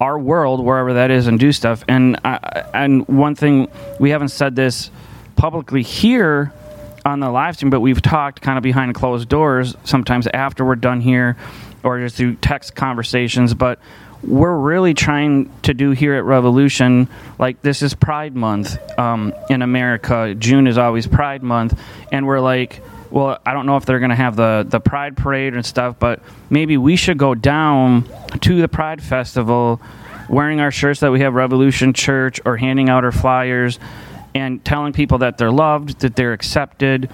our 0.00 0.18
world, 0.18 0.64
wherever 0.64 0.94
that 0.94 1.10
is, 1.10 1.26
and 1.26 1.38
do 1.38 1.52
stuff. 1.52 1.84
And 1.86 2.18
I, 2.24 2.64
and 2.72 3.06
one 3.08 3.34
thing 3.34 3.68
we 4.00 4.10
haven't 4.10 4.28
said 4.28 4.56
this 4.56 4.90
publicly 5.36 5.82
here 5.82 6.52
on 7.06 7.20
the 7.20 7.30
live 7.30 7.54
stream, 7.54 7.70
but 7.70 7.80
we've 7.80 8.02
talked 8.02 8.42
kind 8.42 8.58
of 8.58 8.62
behind 8.62 8.94
closed 8.94 9.28
doors 9.28 9.76
sometimes 9.84 10.26
after 10.26 10.64
we're 10.64 10.74
done 10.74 11.00
here, 11.00 11.36
or 11.84 12.00
just 12.00 12.16
through 12.16 12.34
text 12.34 12.74
conversations. 12.74 13.54
But 13.54 13.78
we're 14.24 14.56
really 14.56 14.92
trying 14.92 15.52
to 15.62 15.72
do 15.72 15.92
here 15.92 16.14
at 16.14 16.24
Revolution, 16.24 17.08
like 17.38 17.62
this 17.62 17.80
is 17.80 17.94
Pride 17.94 18.34
Month 18.34 18.76
um, 18.98 19.32
in 19.48 19.62
America. 19.62 20.34
June 20.34 20.66
is 20.66 20.78
always 20.78 21.06
Pride 21.06 21.44
Month, 21.44 21.78
and 22.10 22.26
we're 22.26 22.40
like, 22.40 22.82
well, 23.10 23.38
I 23.46 23.52
don't 23.52 23.66
know 23.66 23.76
if 23.76 23.86
they're 23.86 24.00
going 24.00 24.10
to 24.10 24.16
have 24.16 24.34
the 24.34 24.66
the 24.68 24.80
Pride 24.80 25.16
parade 25.16 25.54
and 25.54 25.64
stuff, 25.64 25.96
but 26.00 26.20
maybe 26.50 26.76
we 26.76 26.96
should 26.96 27.18
go 27.18 27.36
down 27.36 28.08
to 28.40 28.60
the 28.60 28.68
Pride 28.68 29.00
Festival, 29.00 29.80
wearing 30.28 30.58
our 30.58 30.72
shirts 30.72 31.00
that 31.00 31.12
we 31.12 31.20
have 31.20 31.34
Revolution 31.34 31.92
Church, 31.92 32.40
or 32.44 32.56
handing 32.56 32.88
out 32.88 33.04
our 33.04 33.12
flyers, 33.12 33.78
and 34.36 34.62
telling 34.64 34.92
people 34.92 35.18
that 35.18 35.38
they're 35.38 35.50
loved, 35.50 36.00
that 36.00 36.14
they're 36.14 36.34
accepted. 36.34 37.10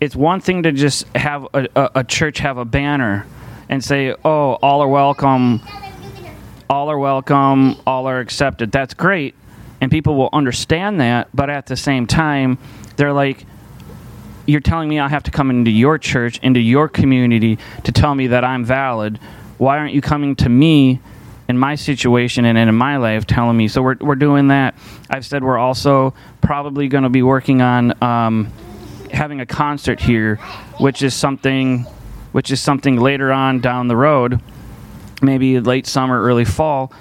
It's 0.00 0.16
one 0.16 0.40
thing 0.40 0.62
to 0.62 0.72
just 0.72 1.06
have 1.14 1.46
a, 1.52 1.68
a, 1.76 1.90
a 1.96 2.04
church 2.04 2.38
have 2.38 2.56
a 2.56 2.64
banner 2.64 3.26
and 3.68 3.84
say, 3.84 4.14
"Oh, 4.24 4.54
all 4.54 4.80
are 4.80 4.88
welcome." 4.88 5.60
all 6.72 6.90
are 6.90 6.98
welcome, 6.98 7.76
all 7.86 8.06
are 8.06 8.18
accepted. 8.18 8.72
That's 8.72 8.94
great. 8.94 9.34
And 9.82 9.90
people 9.90 10.16
will 10.16 10.30
understand 10.32 11.00
that, 11.00 11.28
but 11.34 11.50
at 11.50 11.66
the 11.66 11.76
same 11.76 12.06
time, 12.06 12.56
they're 12.96 13.12
like, 13.12 13.44
you're 14.46 14.62
telling 14.62 14.88
me 14.88 14.98
I 14.98 15.06
have 15.06 15.22
to 15.24 15.30
come 15.30 15.50
into 15.50 15.70
your 15.70 15.98
church, 15.98 16.38
into 16.38 16.60
your 16.60 16.88
community 16.88 17.58
to 17.84 17.92
tell 17.92 18.14
me 18.14 18.28
that 18.28 18.42
I'm 18.42 18.64
valid. 18.64 19.18
Why 19.58 19.76
aren't 19.76 19.92
you 19.92 20.00
coming 20.00 20.34
to 20.36 20.48
me 20.48 21.00
in 21.52 21.58
my 21.58 21.76
situation 21.76 22.44
and 22.44 22.58
in 22.58 22.74
my 22.74 22.96
life 22.96 23.26
telling 23.26 23.56
me? 23.56 23.68
So 23.68 23.82
we're, 23.82 23.96
we're 24.00 24.14
doing 24.14 24.48
that. 24.48 24.74
I've 25.08 25.24
said 25.24 25.44
we're 25.44 25.58
also 25.58 26.14
probably 26.40 26.88
going 26.88 27.04
to 27.04 27.10
be 27.10 27.22
working 27.22 27.62
on 27.62 28.02
um, 28.02 28.52
having 29.12 29.40
a 29.40 29.46
concert 29.46 30.00
here, 30.00 30.36
which 30.78 31.02
is 31.02 31.14
something 31.14 31.86
which 32.32 32.50
is 32.50 32.62
something 32.62 32.96
later 32.98 33.30
on 33.30 33.60
down 33.60 33.88
the 33.88 33.96
road 33.96 34.40
maybe 35.22 35.60
late 35.60 35.86
summer, 35.86 36.20
early 36.20 36.44
fall, 36.44 36.92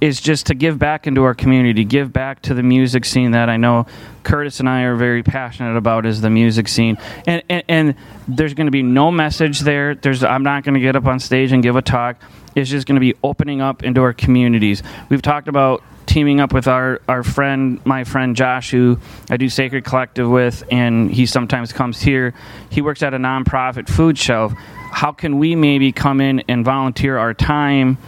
is 0.00 0.20
just 0.20 0.46
to 0.46 0.54
give 0.54 0.78
back 0.78 1.06
into 1.06 1.24
our 1.24 1.34
community, 1.34 1.84
give 1.84 2.12
back 2.12 2.42
to 2.42 2.54
the 2.54 2.62
music 2.62 3.04
scene 3.04 3.30
that 3.30 3.48
I 3.48 3.56
know 3.56 3.86
Curtis 4.24 4.60
and 4.60 4.68
I 4.68 4.82
are 4.82 4.96
very 4.96 5.22
passionate 5.22 5.76
about 5.76 6.04
is 6.04 6.20
the 6.20 6.30
music 6.30 6.68
scene. 6.68 6.98
And 7.26 7.42
and, 7.48 7.64
and 7.68 7.94
there's 8.28 8.54
going 8.54 8.66
to 8.66 8.72
be 8.72 8.82
no 8.82 9.10
message 9.10 9.60
there. 9.60 9.94
There's 9.94 10.22
I'm 10.22 10.42
not 10.42 10.64
going 10.64 10.74
to 10.74 10.80
get 10.80 10.96
up 10.96 11.06
on 11.06 11.20
stage 11.20 11.52
and 11.52 11.62
give 11.62 11.76
a 11.76 11.82
talk. 11.82 12.20
It's 12.56 12.68
just 12.68 12.88
going 12.88 12.96
to 12.96 13.00
be 13.00 13.14
opening 13.22 13.60
up 13.60 13.84
into 13.84 14.02
our 14.02 14.12
communities. 14.12 14.82
We've 15.08 15.22
talked 15.22 15.46
about 15.46 15.84
teaming 16.06 16.40
up 16.40 16.52
with 16.52 16.66
our, 16.66 17.00
our 17.08 17.22
friend, 17.22 17.80
my 17.84 18.02
friend 18.02 18.34
Josh, 18.34 18.72
who 18.72 18.98
I 19.30 19.36
do 19.36 19.48
Sacred 19.48 19.84
Collective 19.84 20.28
with, 20.28 20.64
and 20.72 21.10
he 21.10 21.26
sometimes 21.26 21.72
comes 21.72 22.00
here. 22.00 22.34
He 22.70 22.80
works 22.80 23.02
at 23.04 23.14
a 23.14 23.18
nonprofit 23.18 23.88
food 23.88 24.18
shelf 24.18 24.52
how 24.96 25.12
can 25.12 25.38
we 25.38 25.54
maybe 25.54 25.92
come 25.92 26.22
in 26.22 26.42
and 26.48 26.64
volunteer 26.64 27.18
our 27.18 27.34
time 27.34 27.98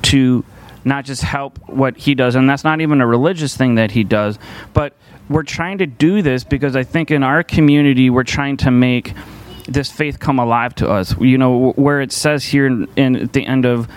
to 0.00 0.42
not 0.82 1.04
just 1.04 1.22
help 1.22 1.58
what 1.68 1.94
he 1.98 2.14
does 2.14 2.34
and 2.36 2.48
that's 2.48 2.64
not 2.64 2.80
even 2.80 3.02
a 3.02 3.06
religious 3.06 3.54
thing 3.54 3.74
that 3.74 3.90
he 3.90 4.02
does 4.02 4.38
but 4.72 4.94
we're 5.28 5.42
trying 5.42 5.76
to 5.76 5.86
do 5.86 6.22
this 6.22 6.44
because 6.44 6.74
i 6.74 6.82
think 6.82 7.10
in 7.10 7.22
our 7.22 7.42
community 7.42 8.08
we're 8.08 8.24
trying 8.24 8.56
to 8.56 8.70
make 8.70 9.12
this 9.68 9.90
faith 9.90 10.18
come 10.18 10.38
alive 10.38 10.74
to 10.74 10.88
us 10.88 11.18
you 11.20 11.38
know 11.38 11.72
where 11.72 12.00
it 12.00 12.12
says 12.12 12.44
here 12.44 12.66
in, 12.66 12.88
in 12.96 13.16
at 13.16 13.32
the 13.32 13.46
end 13.46 13.64
of 13.64 13.88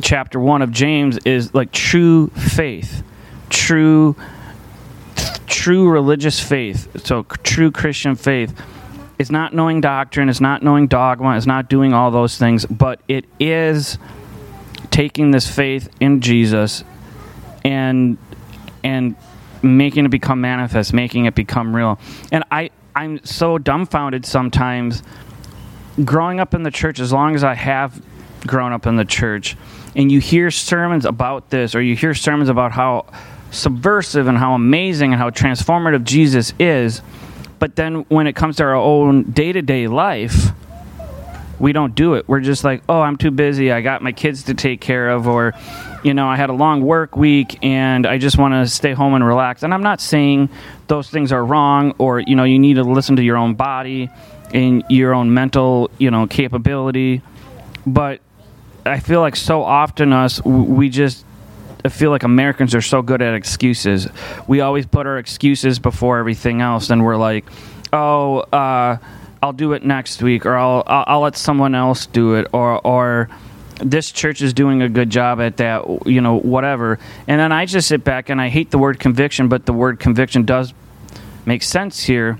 chapter 0.00 0.38
1 0.38 0.62
of 0.62 0.70
james 0.70 1.18
is 1.24 1.54
like 1.54 1.72
true 1.72 2.28
faith 2.28 3.02
true 3.48 4.16
true 5.46 5.88
religious 5.88 6.40
faith 6.40 7.04
so 7.04 7.22
true 7.42 7.70
christian 7.70 8.14
faith 8.14 8.54
is 9.18 9.30
not 9.30 9.54
knowing 9.54 9.80
doctrine, 9.80 10.28
it's 10.28 10.40
not 10.40 10.62
knowing 10.62 10.86
dogma, 10.86 11.36
it's 11.36 11.46
not 11.46 11.68
doing 11.68 11.92
all 11.92 12.10
those 12.10 12.36
things, 12.36 12.66
but 12.66 13.00
it 13.08 13.24
is 13.40 13.98
taking 14.90 15.30
this 15.30 15.48
faith 15.48 15.88
in 16.00 16.20
Jesus 16.20 16.84
and 17.64 18.18
and 18.84 19.16
making 19.62 20.04
it 20.04 20.10
become 20.10 20.40
manifest, 20.40 20.92
making 20.92 21.24
it 21.24 21.34
become 21.34 21.74
real. 21.74 21.98
And 22.30 22.44
I 22.50 22.70
I'm 22.96 23.24
so 23.24 23.58
dumbfounded 23.58 24.26
sometimes. 24.26 25.02
Growing 26.04 26.40
up 26.40 26.54
in 26.54 26.62
the 26.62 26.70
church 26.70 26.98
as 26.98 27.12
long 27.12 27.34
as 27.34 27.44
I 27.44 27.54
have 27.54 28.02
grown 28.46 28.72
up 28.72 28.86
in 28.86 28.96
the 28.96 29.04
church 29.04 29.56
and 29.94 30.10
you 30.10 30.20
hear 30.20 30.50
sermons 30.50 31.04
about 31.04 31.50
this 31.50 31.74
or 31.74 31.82
you 31.82 31.96
hear 31.96 32.14
sermons 32.14 32.48
about 32.48 32.72
how 32.72 33.06
subversive 33.50 34.28
and 34.28 34.36
how 34.38 34.54
amazing 34.54 35.12
and 35.12 35.20
how 35.20 35.30
transformative 35.30 36.04
Jesus 36.04 36.52
is 36.58 37.02
but 37.58 37.76
then 37.76 38.04
when 38.08 38.26
it 38.26 38.36
comes 38.36 38.56
to 38.56 38.64
our 38.64 38.74
own 38.74 39.30
day 39.30 39.52
to 39.52 39.62
day 39.62 39.88
life, 39.88 40.50
we 41.58 41.72
don't 41.72 41.94
do 41.94 42.14
it. 42.14 42.28
We're 42.28 42.40
just 42.40 42.64
like, 42.64 42.82
oh, 42.88 43.00
I'm 43.00 43.16
too 43.16 43.30
busy. 43.30 43.72
I 43.72 43.80
got 43.80 44.02
my 44.02 44.12
kids 44.12 44.44
to 44.44 44.54
take 44.54 44.80
care 44.80 45.10
of, 45.10 45.26
or, 45.26 45.54
you 46.02 46.14
know, 46.14 46.28
I 46.28 46.36
had 46.36 46.50
a 46.50 46.52
long 46.52 46.82
work 46.82 47.16
week 47.16 47.58
and 47.62 48.06
I 48.06 48.18
just 48.18 48.38
want 48.38 48.54
to 48.54 48.66
stay 48.66 48.92
home 48.92 49.14
and 49.14 49.24
relax. 49.24 49.62
And 49.62 49.72
I'm 49.72 49.82
not 49.82 50.00
saying 50.00 50.48
those 50.88 51.08
things 51.08 51.32
are 51.32 51.44
wrong, 51.44 51.94
or, 51.98 52.20
you 52.20 52.36
know, 52.36 52.44
you 52.44 52.58
need 52.58 52.74
to 52.74 52.84
listen 52.84 53.16
to 53.16 53.22
your 53.22 53.36
own 53.36 53.54
body 53.54 54.10
and 54.52 54.84
your 54.88 55.14
own 55.14 55.32
mental, 55.32 55.90
you 55.98 56.10
know, 56.10 56.26
capability. 56.26 57.22
But 57.86 58.20
I 58.84 59.00
feel 59.00 59.20
like 59.20 59.36
so 59.36 59.62
often 59.62 60.12
us, 60.12 60.44
we 60.44 60.88
just 60.88 61.24
I 61.84 61.88
feel 61.88 62.10
like 62.10 62.24
Americans 62.24 62.74
are 62.74 62.82
so 62.82 63.00
good 63.00 63.22
at 63.22 63.34
excuses. 63.34 64.08
We 64.48 64.60
always 64.60 64.86
put 64.86 65.06
our 65.06 65.18
excuses 65.18 65.78
before 65.78 66.18
everything 66.18 66.60
else, 66.60 66.90
and 66.90 67.04
we're 67.04 67.16
like, 67.16 67.44
"Oh, 67.92 68.38
uh, 68.38 68.96
I'll 69.42 69.52
do 69.52 69.72
it 69.72 69.84
next 69.84 70.22
week," 70.22 70.46
or 70.46 70.56
"I'll 70.56 70.82
I'll, 70.86 71.04
I'll 71.06 71.20
let 71.20 71.36
someone 71.36 71.74
else 71.74 72.06
do 72.06 72.34
it," 72.34 72.48
or 72.52 72.84
or 72.86 73.28
this 73.80 74.10
church 74.10 74.42
is 74.42 74.52
doing 74.52 74.82
a 74.82 74.88
good 74.88 75.10
job 75.10 75.40
at 75.40 75.58
that, 75.58 76.06
you 76.06 76.20
know, 76.20 76.38
whatever. 76.38 76.98
And 77.26 77.38
then 77.38 77.52
I 77.52 77.66
just 77.66 77.88
sit 77.88 78.04
back 78.04 78.28
and 78.28 78.40
I 78.40 78.48
hate 78.48 78.70
the 78.70 78.78
word 78.78 78.98
conviction, 78.98 79.48
but 79.48 79.66
the 79.66 79.72
word 79.72 80.00
conviction 80.00 80.44
does 80.44 80.72
make 81.44 81.62
sense 81.62 82.02
here. 82.02 82.38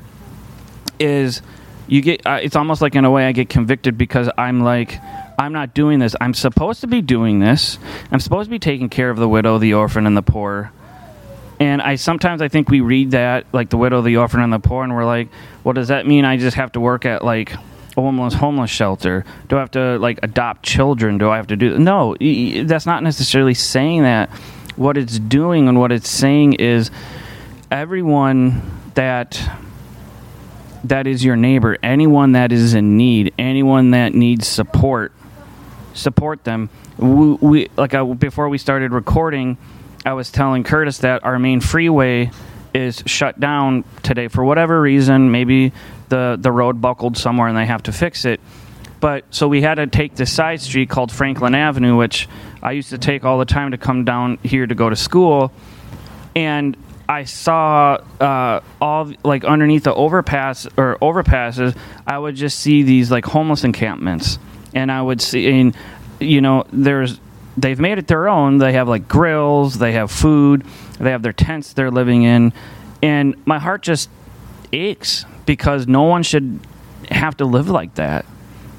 Is 0.98 1.42
you 1.88 2.00
get 2.00 2.26
uh, 2.26 2.40
it's 2.42 2.56
almost 2.56 2.80
like 2.80 2.94
in 2.94 3.04
a 3.04 3.10
way 3.10 3.26
I 3.26 3.32
get 3.32 3.48
convicted 3.48 3.98
because 3.98 4.30
I'm 4.38 4.60
like 4.62 4.98
I'm 5.38 5.52
not 5.52 5.74
doing 5.74 5.98
this. 5.98 6.16
I'm 6.20 6.34
supposed 6.34 6.80
to 6.80 6.86
be 6.86 7.02
doing 7.02 7.40
this. 7.40 7.78
I'm 8.10 8.20
supposed 8.20 8.46
to 8.46 8.50
be 8.50 8.58
taking 8.58 8.88
care 8.88 9.10
of 9.10 9.18
the 9.18 9.28
widow, 9.28 9.58
the 9.58 9.74
orphan, 9.74 10.06
and 10.06 10.16
the 10.16 10.22
poor. 10.22 10.72
And 11.60 11.80
I 11.82 11.96
sometimes 11.96 12.40
I 12.40 12.48
think 12.48 12.70
we 12.70 12.80
read 12.80 13.10
that 13.12 13.46
like 13.52 13.70
the 13.70 13.76
widow, 13.76 14.00
the 14.02 14.16
orphan, 14.16 14.40
and 14.40 14.52
the 14.52 14.58
poor, 14.58 14.84
and 14.84 14.94
we're 14.94 15.04
like, 15.04 15.28
well, 15.66 15.72
does 15.72 15.88
that 15.88 16.06
mean 16.06 16.24
I 16.24 16.36
just 16.36 16.56
have 16.56 16.70
to 16.72 16.80
work 16.80 17.04
at 17.04 17.24
like 17.24 17.52
a 17.52 17.56
homeless 18.00 18.34
homeless 18.34 18.70
shelter? 18.70 19.24
Do 19.48 19.56
I 19.56 19.58
have 19.58 19.72
to 19.72 19.98
like 19.98 20.20
adopt 20.22 20.62
children? 20.62 21.18
Do 21.18 21.28
I 21.28 21.38
have 21.38 21.48
to 21.48 21.56
do 21.56 21.76
no? 21.76 22.14
That's 22.20 22.86
not 22.86 23.02
necessarily 23.02 23.52
saying 23.52 24.04
that. 24.04 24.30
What 24.76 24.96
it's 24.96 25.18
doing 25.18 25.66
and 25.66 25.80
what 25.80 25.90
it's 25.90 26.08
saying 26.08 26.52
is 26.52 26.92
everyone 27.68 28.80
that 28.94 29.42
that 30.84 31.08
is 31.08 31.24
your 31.24 31.34
neighbor, 31.34 31.76
anyone 31.82 32.30
that 32.32 32.52
is 32.52 32.72
in 32.72 32.96
need, 32.96 33.34
anyone 33.36 33.90
that 33.90 34.14
needs 34.14 34.46
support, 34.46 35.10
support 35.94 36.44
them. 36.44 36.70
We, 36.96 37.32
we 37.32 37.68
like 37.76 37.92
I, 37.92 38.04
before 38.04 38.48
we 38.48 38.58
started 38.58 38.92
recording, 38.92 39.58
I 40.04 40.12
was 40.12 40.30
telling 40.30 40.62
Curtis 40.62 40.98
that 40.98 41.24
our 41.24 41.40
main 41.40 41.60
freeway 41.60 42.30
is 42.76 43.02
shut 43.06 43.40
down 43.40 43.84
today 44.02 44.28
for 44.28 44.44
whatever 44.44 44.80
reason. 44.80 45.30
Maybe 45.30 45.72
the 46.08 46.36
the 46.38 46.52
road 46.52 46.80
buckled 46.80 47.16
somewhere 47.16 47.48
and 47.48 47.56
they 47.56 47.66
have 47.66 47.82
to 47.84 47.92
fix 47.92 48.24
it. 48.24 48.40
But 49.00 49.24
so 49.30 49.48
we 49.48 49.62
had 49.62 49.76
to 49.76 49.86
take 49.86 50.14
this 50.14 50.32
side 50.32 50.60
street 50.60 50.88
called 50.88 51.10
Franklin 51.10 51.54
Avenue, 51.54 51.96
which 51.96 52.28
I 52.62 52.72
used 52.72 52.90
to 52.90 52.98
take 52.98 53.24
all 53.24 53.38
the 53.38 53.44
time 53.44 53.72
to 53.72 53.78
come 53.78 54.04
down 54.04 54.38
here 54.42 54.66
to 54.66 54.74
go 54.74 54.88
to 54.90 54.96
school. 54.96 55.52
And 56.34 56.76
I 57.08 57.24
saw 57.24 57.98
uh, 58.20 58.60
all 58.80 59.12
like 59.22 59.44
underneath 59.44 59.84
the 59.84 59.94
overpass 59.94 60.66
or 60.76 60.98
overpasses, 61.00 61.76
I 62.06 62.18
would 62.18 62.34
just 62.34 62.58
see 62.58 62.82
these 62.82 63.10
like 63.10 63.24
homeless 63.24 63.64
encampments, 63.64 64.38
and 64.74 64.90
I 64.90 65.00
would 65.00 65.20
see, 65.20 65.48
and 65.48 65.76
you 66.18 66.40
know, 66.40 66.64
there's 66.72 67.20
they've 67.56 67.80
made 67.80 67.98
it 67.98 68.06
their 68.06 68.28
own. 68.28 68.58
They 68.58 68.72
have 68.72 68.88
like 68.88 69.08
grills, 69.08 69.78
they 69.78 69.92
have 69.92 70.10
food, 70.10 70.64
they 70.98 71.10
have 71.10 71.22
their 71.22 71.32
tents 71.32 71.72
they're 71.72 71.90
living 71.90 72.22
in, 72.22 72.52
and 73.02 73.34
my 73.46 73.58
heart 73.58 73.82
just 73.82 74.10
aches 74.72 75.24
because 75.46 75.86
no 75.86 76.02
one 76.02 76.22
should 76.22 76.60
have 77.10 77.36
to 77.36 77.44
live 77.44 77.70
like 77.70 77.94
that 77.94 78.26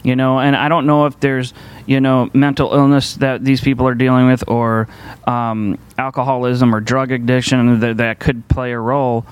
you 0.03 0.15
know 0.15 0.39
and 0.39 0.55
i 0.55 0.69
don't 0.69 0.85
know 0.85 1.05
if 1.05 1.19
there's 1.19 1.53
you 1.85 1.99
know 1.99 2.29
mental 2.33 2.73
illness 2.73 3.15
that 3.15 3.43
these 3.43 3.61
people 3.61 3.87
are 3.87 3.95
dealing 3.95 4.27
with 4.27 4.43
or 4.47 4.87
um, 5.25 5.77
alcoholism 5.97 6.73
or 6.73 6.79
drug 6.79 7.11
addiction 7.11 7.79
that, 7.79 7.97
that 7.97 8.19
could 8.19 8.47
play 8.47 8.71
a 8.71 8.79
role 8.79 9.25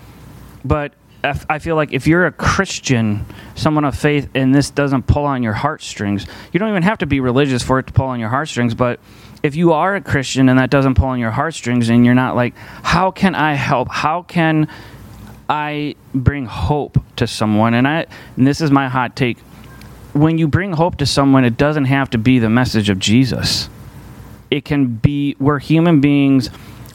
but 0.64 0.94
I 1.50 1.58
feel 1.58 1.76
like 1.76 1.92
if 1.92 2.06
you're 2.06 2.28
a 2.28 2.32
Christian, 2.32 3.26
someone 3.56 3.84
of 3.84 3.98
faith, 3.98 4.30
and 4.36 4.54
this 4.54 4.70
doesn't 4.70 5.08
pull 5.08 5.26
on 5.26 5.42
your 5.42 5.54
heartstrings, 5.54 6.28
you 6.54 6.60
don't 6.60 6.70
even 6.70 6.84
have 6.84 7.00
to 7.00 7.08
be 7.08 7.20
religious 7.20 7.64
for 7.64 7.80
it 7.80 7.88
to 7.88 7.94
pull 7.94 8.06
on 8.06 8.20
your 8.20 8.30
heartstrings. 8.30 8.76
But 8.76 9.00
if 9.46 9.56
you 9.56 9.74
are 9.74 9.96
a 9.96 10.02
Christian 10.02 10.50
and 10.50 10.58
that 10.58 10.72
doesn't 10.72 10.96
pull 10.96 11.10
on 11.10 11.20
your 11.20 11.32
heartstrings, 11.32 11.90
and 11.90 12.04
you're 12.04 12.16
not 12.16 12.36
like, 12.36 12.58
how 12.58 13.12
can 13.12 13.36
I 13.36 13.54
help? 13.54 13.90
How 13.90 14.24
can 14.24 14.68
I 15.48 15.96
bring 16.16 16.48
hope 16.48 16.98
to 17.18 17.28
someone? 17.28 17.76
And 17.76 17.88
I, 17.88 18.08
and 18.38 18.48
this 18.48 18.60
is 18.60 18.72
my 18.72 18.90
hot 18.90 19.16
take 19.16 19.38
when 20.14 20.38
you 20.38 20.48
bring 20.48 20.72
hope 20.72 20.96
to 20.96 21.06
someone, 21.06 21.44
it 21.44 21.58
doesn't 21.58 21.86
have 21.86 22.10
to 22.12 22.18
be 22.18 22.40
the 22.40 22.50
message 22.50 22.90
of 22.90 22.98
Jesus. 22.98 23.70
It 24.50 24.64
can 24.64 24.88
be 24.88 25.36
we're 25.40 25.60
human 25.60 26.00
beings 26.00 26.50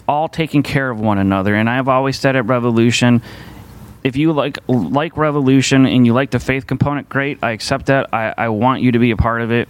all 0.08 0.26
taking 0.26 0.62
care 0.62 0.90
of 0.90 0.98
one 0.98 1.18
another. 1.18 1.54
And 1.54 1.68
I've 1.68 1.86
always 1.86 2.18
said 2.18 2.34
at 2.34 2.46
Revolution, 2.46 3.20
if 4.02 4.16
you 4.16 4.32
like 4.32 4.58
like 4.66 5.18
Revolution 5.18 5.84
and 5.84 6.06
you 6.06 6.14
like 6.14 6.30
the 6.30 6.40
faith 6.40 6.66
component, 6.66 7.10
great. 7.10 7.38
I 7.42 7.50
accept 7.50 7.86
that. 7.86 8.12
I, 8.12 8.32
I 8.36 8.48
want 8.48 8.80
you 8.80 8.92
to 8.92 8.98
be 8.98 9.10
a 9.10 9.16
part 9.16 9.42
of 9.42 9.52
it. 9.52 9.68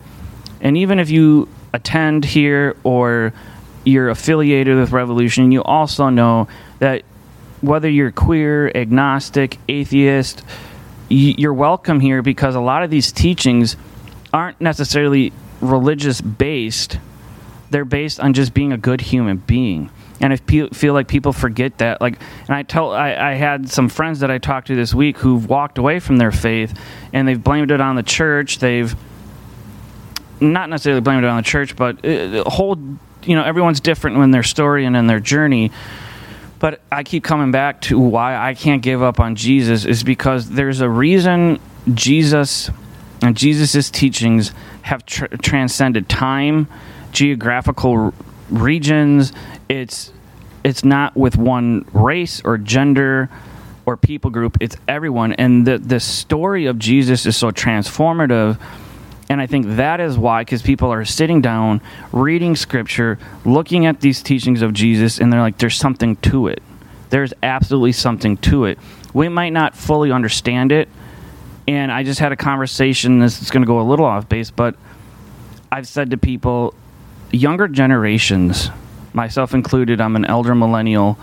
And 0.61 0.77
even 0.77 1.01
if 1.01 1.11
you 1.11 1.49
attend 1.73 2.25
here 2.25 2.77
or 2.85 3.33
you're 3.85 4.11
affiliated 4.11 4.77
with 4.77 4.93
Revolution, 4.93 5.53
you 5.53 5.63
also 5.63 6.09
know 6.09 6.49
that 6.79 7.03
whether 7.61 7.89
you're 7.89 8.11
queer, 8.11 8.71
agnostic, 8.75 9.59
atheist, 9.69 10.43
you're 11.09 11.55
welcome 11.55 12.01
here 12.01 12.23
because 12.23 12.55
a 12.55 12.61
lot 12.61 12.83
of 12.83 12.91
these 12.91 13.13
teachings 13.13 13.77
aren't 14.33 14.61
necessarily 14.61 15.33
religious 15.61 16.21
based. 16.21 16.99
They're 17.71 17.85
based 17.85 18.21
on 18.21 18.33
just 18.33 18.55
being 18.55 18.73
a 18.73 18.79
good 18.79 19.01
human 19.01 19.39
being. 19.39 19.91
And 20.21 20.33
I 20.35 20.37
feel 20.37 20.93
like 20.93 21.09
people 21.09 21.33
forget 21.33 21.79
that. 21.79 22.01
Like, 22.01 22.19
and 22.47 22.55
I 22.55 22.63
tell, 22.63 22.93
I, 22.93 23.15
I 23.15 23.35
had 23.35 23.71
some 23.71 23.89
friends 23.89 24.21
that 24.21 24.31
I 24.31 24.39
talked 24.39 24.67
to 24.67 24.77
this 24.77 24.95
week 24.95 25.17
who've 25.19 25.49
walked 25.49 25.79
away 25.79 25.99
from 25.99 26.19
their 26.19 26.31
faith, 26.31 26.79
and 27.13 27.27
they've 27.27 27.43
blamed 27.43 27.71
it 27.71 27.81
on 27.81 27.97
the 27.97 28.03
church. 28.03 28.59
They've 28.59 28.95
not 30.41 30.71
necessarily 30.71 31.01
blamed 31.01 31.25
it 31.25 31.29
on 31.29 31.37
the 31.37 31.43
church, 31.43 31.77
but 31.77 32.05
uh, 32.05 32.45
whole, 32.49 32.77
you 33.23 33.35
know, 33.35 33.45
everyone's 33.45 33.81
different 33.81 34.17
in 34.19 34.31
their 34.31 34.43
story 34.43 34.87
and 34.87 34.97
in 34.97 35.07
their 35.07 35.21
journey. 35.21 35.71
But 36.59 36.83
I 36.93 37.05
keep 37.05 37.25
coming 37.25 37.51
back 37.51 37.81
to 37.83 37.99
why 37.99 38.37
I 38.37 38.55
can't 38.55 38.83
give 38.83 39.03
up 39.03 39.19
on 39.19 39.35
Jesus 39.35 39.85
is 39.85 40.03
because 40.03 40.51
there's 40.51 40.81
a 40.81 40.89
reason 40.89 41.59
Jesus 41.95 42.71
and 43.23 43.37
Jesus' 43.37 43.91
teachings 43.91 44.53
have 44.83 45.05
tr- 45.07 45.27
transcended 45.43 46.09
time, 46.09 46.69
geographical 47.13 47.93
r- 47.93 48.13
regions. 48.51 49.33
It's 49.69 50.13
it's 50.63 50.85
not 50.85 51.17
with 51.17 51.37
one 51.37 51.87
race 51.93 52.43
or 52.45 52.59
gender 52.59 53.31
or 53.87 53.97
people 53.97 54.31
group. 54.31 54.59
It's 54.61 54.77
everyone, 54.89 55.33
and 55.35 55.67
the 55.67 55.79
the 55.79 56.01
story 56.01 56.67
of 56.67 56.79
Jesus 56.79 57.27
is 57.27 57.37
so 57.37 57.51
transformative 57.51 58.59
and 59.31 59.41
I 59.41 59.47
think 59.47 59.77
that 59.77 60.01
is 60.01 60.19
why, 60.19 60.43
because 60.43 60.61
people 60.61 60.93
are 60.93 61.05
sitting 61.05 61.41
down, 61.41 61.81
reading 62.11 62.57
scripture, 62.57 63.17
looking 63.45 63.87
at 63.87 64.01
these 64.01 64.25
teachings 64.25 64.61
of 64.61 64.73
Jesus, 64.73 65.21
and 65.21 65.33
they're 65.33 65.41
like, 65.41 65.57
there's 65.57 65.77
something 65.77 66.17
to 66.17 66.49
it. 66.49 66.61
There's 67.11 67.33
absolutely 67.41 67.93
something 67.93 68.37
to 68.39 68.65
it. 68.65 68.81
We 69.15 69.29
might 69.29 69.51
not 69.51 69.77
fully 69.77 70.11
understand 70.11 70.73
it. 70.73 70.89
And 71.69 71.93
I 71.93 72.03
just 72.03 72.19
had 72.19 72.33
a 72.33 72.37
conversation, 72.37 73.21
this 73.21 73.41
is 73.41 73.53
going 73.53 73.63
to 73.63 73.69
go 73.69 73.81
a 73.81 73.87
little 73.87 74.05
off 74.05 74.29
base, 74.29 74.51
but 74.51 74.75
I've 75.71 75.87
said 75.87 76.11
to 76.11 76.17
people, 76.17 76.75
younger 77.31 77.69
generations, 77.69 78.69
myself 79.13 79.55
included, 79.55 80.01
I'm 80.01 80.17
an 80.17 80.25
elder 80.25 80.57
millennial, 80.57 81.17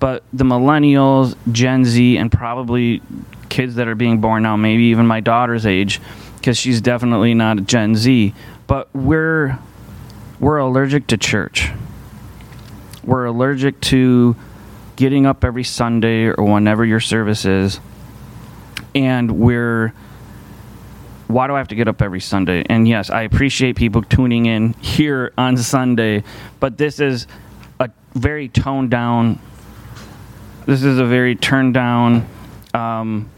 but 0.00 0.22
the 0.32 0.44
millennials, 0.44 1.36
Gen 1.52 1.84
Z, 1.84 2.16
and 2.16 2.32
probably 2.32 3.02
kids 3.50 3.74
that 3.74 3.86
are 3.86 3.94
being 3.94 4.22
born 4.22 4.44
now, 4.44 4.56
maybe 4.56 4.84
even 4.84 5.06
my 5.06 5.20
daughter's 5.20 5.66
age, 5.66 6.00
because 6.44 6.58
she's 6.58 6.82
definitely 6.82 7.32
not 7.32 7.56
a 7.56 7.60
Gen 7.62 7.96
Z. 7.96 8.34
But 8.66 8.94
we're 8.94 9.58
we're 10.38 10.58
allergic 10.58 11.06
to 11.06 11.16
church. 11.16 11.70
We're 13.02 13.24
allergic 13.24 13.80
to 13.82 14.36
getting 14.96 15.24
up 15.24 15.42
every 15.42 15.64
Sunday 15.64 16.26
or 16.26 16.44
whenever 16.44 16.84
your 16.84 17.00
service 17.00 17.46
is, 17.46 17.80
and 18.94 19.38
we're 19.38 19.94
why 21.28 21.46
do 21.46 21.54
I 21.54 21.58
have 21.58 21.68
to 21.68 21.74
get 21.74 21.88
up 21.88 22.02
every 22.02 22.20
Sunday? 22.20 22.62
And 22.68 22.86
yes, 22.86 23.08
I 23.08 23.22
appreciate 23.22 23.76
people 23.76 24.02
tuning 24.02 24.44
in 24.44 24.74
here 24.74 25.32
on 25.38 25.56
Sunday, 25.56 26.24
but 26.60 26.76
this 26.76 27.00
is 27.00 27.26
a 27.80 27.88
very 28.12 28.50
toned 28.50 28.90
down. 28.90 29.38
This 30.66 30.82
is 30.82 30.98
a 30.98 31.06
very 31.06 31.36
turned 31.36 31.72
down 31.72 32.28
um, 32.74 33.30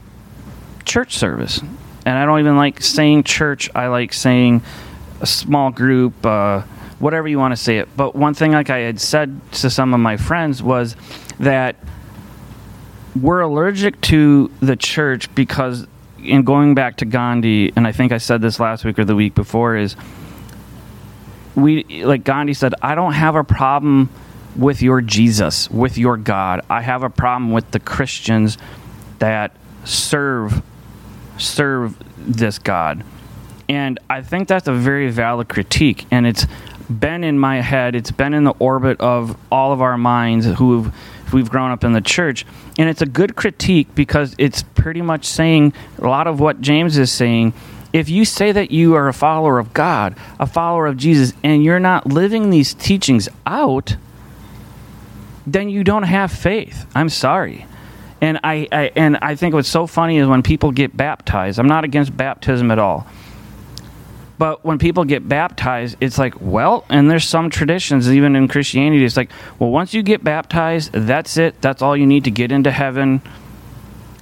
church 0.85 1.17
service 1.17 1.61
and 2.07 2.17
I 2.17 2.25
don't 2.25 2.39
even 2.39 2.57
like 2.57 2.81
saying 2.81 3.25
church. 3.25 3.69
I 3.75 3.89
like 3.89 4.13
saying 4.13 4.63
a 5.21 5.27
small 5.27 5.73
group, 5.73 6.25
uh, 6.25 6.63
whatever 7.01 7.27
you 7.27 7.37
want 7.37 7.51
to 7.51 7.57
say 7.57 7.79
it. 7.79 7.89
But 7.97 8.15
one 8.15 8.33
thing, 8.33 8.53
like 8.53 8.71
I 8.71 8.79
had 8.79 9.01
said 9.01 9.41
to 9.55 9.69
some 9.69 9.93
of 9.93 9.99
my 9.99 10.17
friends, 10.17 10.63
was 10.63 10.95
that 11.41 11.75
we're 13.21 13.41
allergic 13.41 14.01
to 14.03 14.53
the 14.61 14.77
church 14.77 15.35
because, 15.35 15.89
in 16.23 16.45
going 16.45 16.77
back 16.77 16.99
to 16.99 17.05
Gandhi, 17.05 17.73
and 17.75 17.89
I 17.89 17.93
think 17.93 18.13
I 18.13 18.19
said 18.19 18.41
this 18.41 18.61
last 18.61 18.85
week 18.85 19.01
or 19.01 19.05
the 19.05 19.17
week 19.17 19.35
before, 19.35 19.77
is 19.77 19.97
we 21.57 22.05
like 22.05 22.23
Gandhi 22.23 22.55
said, 22.55 22.73
I 22.83 22.95
don't 22.95 23.15
have 23.15 23.35
a 23.35 23.43
problem 23.43 24.11
with 24.55 24.81
your 24.81 25.01
Jesus, 25.01 25.69
with 25.73 25.99
your 25.99 26.17
God. 26.17 26.61
I 26.71 26.83
have 26.83 27.03
a 27.03 27.11
problem 27.11 27.51
with 27.51 27.69
the 27.73 27.81
Christians 27.81 28.59
that 29.19 29.57
serve 29.85 30.63
serve 31.39 31.97
this 32.19 32.59
God. 32.59 33.05
And 33.69 33.99
I 34.09 34.23
think 34.23 34.49
that's 34.49 34.69
a 34.69 34.73
very 34.73 35.11
valid 35.11 35.49
critique. 35.49 36.07
And 36.11 36.27
it's 36.27 36.47
been 36.89 37.25
in 37.25 37.39
my 37.39 37.61
head, 37.61 37.95
it's 37.95 38.13
been 38.13 38.33
in 38.33 38.45
the 38.45 38.55
orbit 38.59 39.01
of 39.01 39.37
all 39.51 39.73
of 39.73 39.83
our 39.83 39.99
minds 39.99 40.47
who've 40.47 40.95
we've 41.33 41.51
grown 41.51 41.71
up 41.73 41.83
in 41.85 41.93
the 41.93 42.01
church. 42.01 42.47
And 42.79 42.89
it's 42.89 43.03
a 43.03 43.07
good 43.07 43.35
critique 43.35 43.95
because 43.95 44.35
it's 44.39 44.63
pretty 44.63 45.03
much 45.03 45.25
saying 45.25 45.73
a 45.99 46.07
lot 46.07 46.27
of 46.27 46.39
what 46.39 46.61
James 46.61 46.97
is 46.99 47.11
saying. 47.11 47.53
If 47.93 48.09
you 48.09 48.25
say 48.25 48.53
that 48.53 48.71
you 48.71 48.95
are 48.95 49.09
a 49.09 49.13
follower 49.13 49.59
of 49.59 49.73
God, 49.73 50.17
a 50.39 50.47
follower 50.47 50.87
of 50.87 50.97
Jesus, 50.97 51.33
and 51.43 51.65
you're 51.65 51.81
not 51.81 52.07
living 52.07 52.51
these 52.51 52.75
teachings 52.75 53.29
out, 53.47 53.97
then 55.47 55.69
you 55.69 55.83
don't 55.83 56.03
have 56.03 56.31
faith. 56.31 56.87
I'm 56.95 57.09
sorry. 57.09 57.67
And 58.21 58.41
I, 58.43 58.67
I, 58.73 58.93
and 58.97 59.19
I 59.19 59.35
think 59.35 59.55
what's 59.55 59.69
so 59.69 59.87
funny 59.87 60.19
is 60.19 60.27
when 60.27 60.43
people 60.43 60.73
get 60.73 60.97
baptized. 60.97 61.59
I'm 61.59 61.67
not 61.67 61.85
against 61.85 62.17
baptism 62.17 62.71
at 62.71 62.79
all. 62.79 63.07
But 64.39 64.65
when 64.65 64.79
people 64.79 65.05
get 65.05 65.27
baptized, 65.27 65.97
it's 66.01 66.19
like, 66.19 66.35
well, 66.41 66.85
and 66.91 67.11
there's 67.11 67.27
some 67.27 67.49
traditions, 67.49 68.11
even 68.11 68.37
in 68.37 68.49
Christianity, 68.49 69.05
it's 69.05 69.17
like, 69.17 69.31
well, 69.59 69.71
once 69.71 69.95
you 69.95 70.03
get 70.03 70.23
baptized, 70.23 70.93
that's 70.93 71.39
it. 71.39 71.61
That's 71.63 71.81
all 71.81 71.97
you 71.97 72.07
need 72.07 72.25
to 72.25 72.31
get 72.31 72.53
into 72.53 72.71
heaven. 72.71 73.23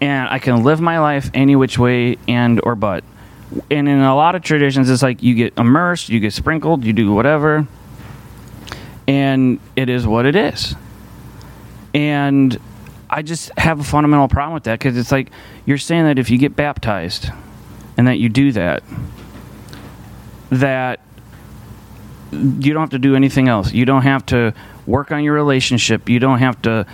And 0.01 0.29
I 0.29 0.39
can 0.39 0.63
live 0.63 0.81
my 0.81 1.01
life 1.01 1.31
any 1.35 1.57
which 1.57 1.79
way 1.79 2.19
and 2.29 2.61
or 2.63 2.77
but. 2.77 3.03
And 3.71 3.89
in 3.89 4.01
a 4.01 4.15
lot 4.15 4.35
of 4.35 4.43
traditions, 4.43 4.89
it's 4.89 5.03
like 5.03 5.23
you 5.23 5.35
get 5.35 5.55
immersed, 5.57 6.09
you 6.09 6.21
get 6.21 6.33
sprinkled, 6.33 6.85
you 6.85 6.93
do 6.93 7.13
whatever. 7.13 7.67
And 9.09 9.59
it 9.77 9.89
is 9.89 10.07
what 10.07 10.27
it 10.27 10.37
is. 10.37 10.75
And 11.93 12.59
I 13.15 13.23
just 13.23 13.57
have 13.57 13.79
a 13.79 13.85
fundamental 13.85 14.27
problem 14.27 14.55
with 14.55 14.65
that 14.65 14.81
because 14.81 14.97
it's 14.99 15.13
like 15.13 15.31
you're 15.67 15.79
saying 15.79 16.03
that 16.03 16.19
if 16.19 16.31
you 16.31 16.37
get 16.37 16.57
baptized 16.57 17.29
and 17.97 18.09
that 18.09 18.19
you 18.19 18.29
do 18.29 18.51
that, 18.51 18.83
that 20.51 20.99
you 22.33 22.73
don't 22.73 22.81
have 22.81 22.91
to 22.91 22.99
do 22.99 23.15
anything 23.15 23.47
else. 23.47 23.73
You 23.73 23.85
don't 23.85 24.03
have 24.03 24.27
to 24.27 24.53
work 24.85 25.13
on 25.13 25.23
your 25.23 25.35
relationship. 25.35 26.09
You 26.09 26.19
don't 26.19 26.41
have 26.41 26.61
to 26.63 26.87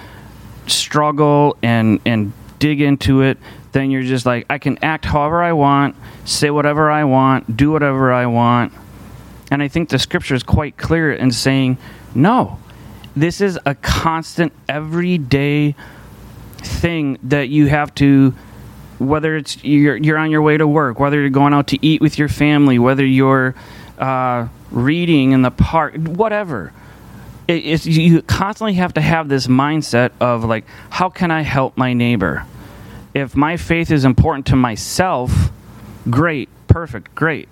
struggle 0.67 1.57
and 1.63 2.03
and 2.05 2.35
dig 2.59 2.83
into 2.83 3.23
it. 3.23 3.39
Then 3.73 3.91
you're 3.91 4.03
just 4.03 4.27
like 4.27 4.45
I 4.51 4.59
can 4.59 4.77
act 4.85 5.07
however 5.07 5.43
I 5.43 5.55
want, 5.55 5.97
say 6.27 6.51
whatever 6.51 6.91
I 6.91 7.05
want, 7.05 7.57
do 7.57 7.71
whatever 7.71 8.13
I 8.13 8.27
want. 8.27 8.75
And 9.51 9.63
I 9.63 9.69
think 9.69 9.89
the 9.89 9.99
scripture 9.99 10.35
is 10.35 10.43
quite 10.43 10.77
clear 10.77 11.15
in 11.15 11.31
saying, 11.33 11.79
no. 12.15 12.59
This 13.17 13.41
is 13.41 13.59
a 13.65 13.75
constant 13.75 14.53
everyday 14.69 15.75
thing 16.65 17.19
that 17.25 17.49
you 17.49 17.67
have 17.67 17.95
to 17.97 18.35
whether 19.01 19.35
it's 19.35 19.65
you're, 19.65 19.97
you're 19.97 20.19
on 20.19 20.31
your 20.31 20.43
way 20.43 20.59
to 20.59 20.69
work, 20.69 21.01
whether 21.01 21.19
you're 21.19 21.31
going 21.31 21.55
out 21.55 21.69
to 21.69 21.79
eat 21.85 22.03
with 22.03 22.19
your 22.19 22.29
family, 22.29 22.79
whether 22.79 23.05
you're 23.05 23.55
uh, 23.99 24.47
reading 24.71 25.33
in 25.33 25.43
the 25.43 25.51
park, 25.51 25.95
whatever. 25.97 26.73
It, 27.49 27.65
it's, 27.65 27.87
you 27.87 28.21
constantly 28.23 28.75
have 28.75 28.95
to 28.95 29.01
have 29.01 29.29
this 29.29 29.47
mindset 29.47 30.11
of 30.21 30.45
like, 30.45 30.67
how 30.91 31.09
can 31.09 31.31
I 31.31 31.41
help 31.41 31.79
my 31.79 31.95
neighbor? 31.95 32.45
If 33.15 33.35
my 33.35 33.57
faith 33.57 33.91
is 33.91 34.05
important 34.05 34.47
to 34.49 34.57
myself, 34.57 35.51
great, 36.09 36.51
perfect, 36.69 37.15
great. 37.15 37.49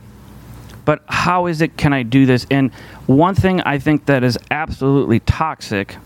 But 0.84 1.02
how 1.08 1.46
is 1.46 1.62
it 1.62 1.76
can 1.78 1.94
I 1.94 2.02
do 2.02 2.26
this? 2.26 2.46
And 2.50 2.72
one 3.06 3.34
thing 3.34 3.62
I 3.62 3.78
think 3.78 4.06
that 4.06 4.22
is 4.22 4.38
absolutely 4.50 5.20
toxic 5.20 5.96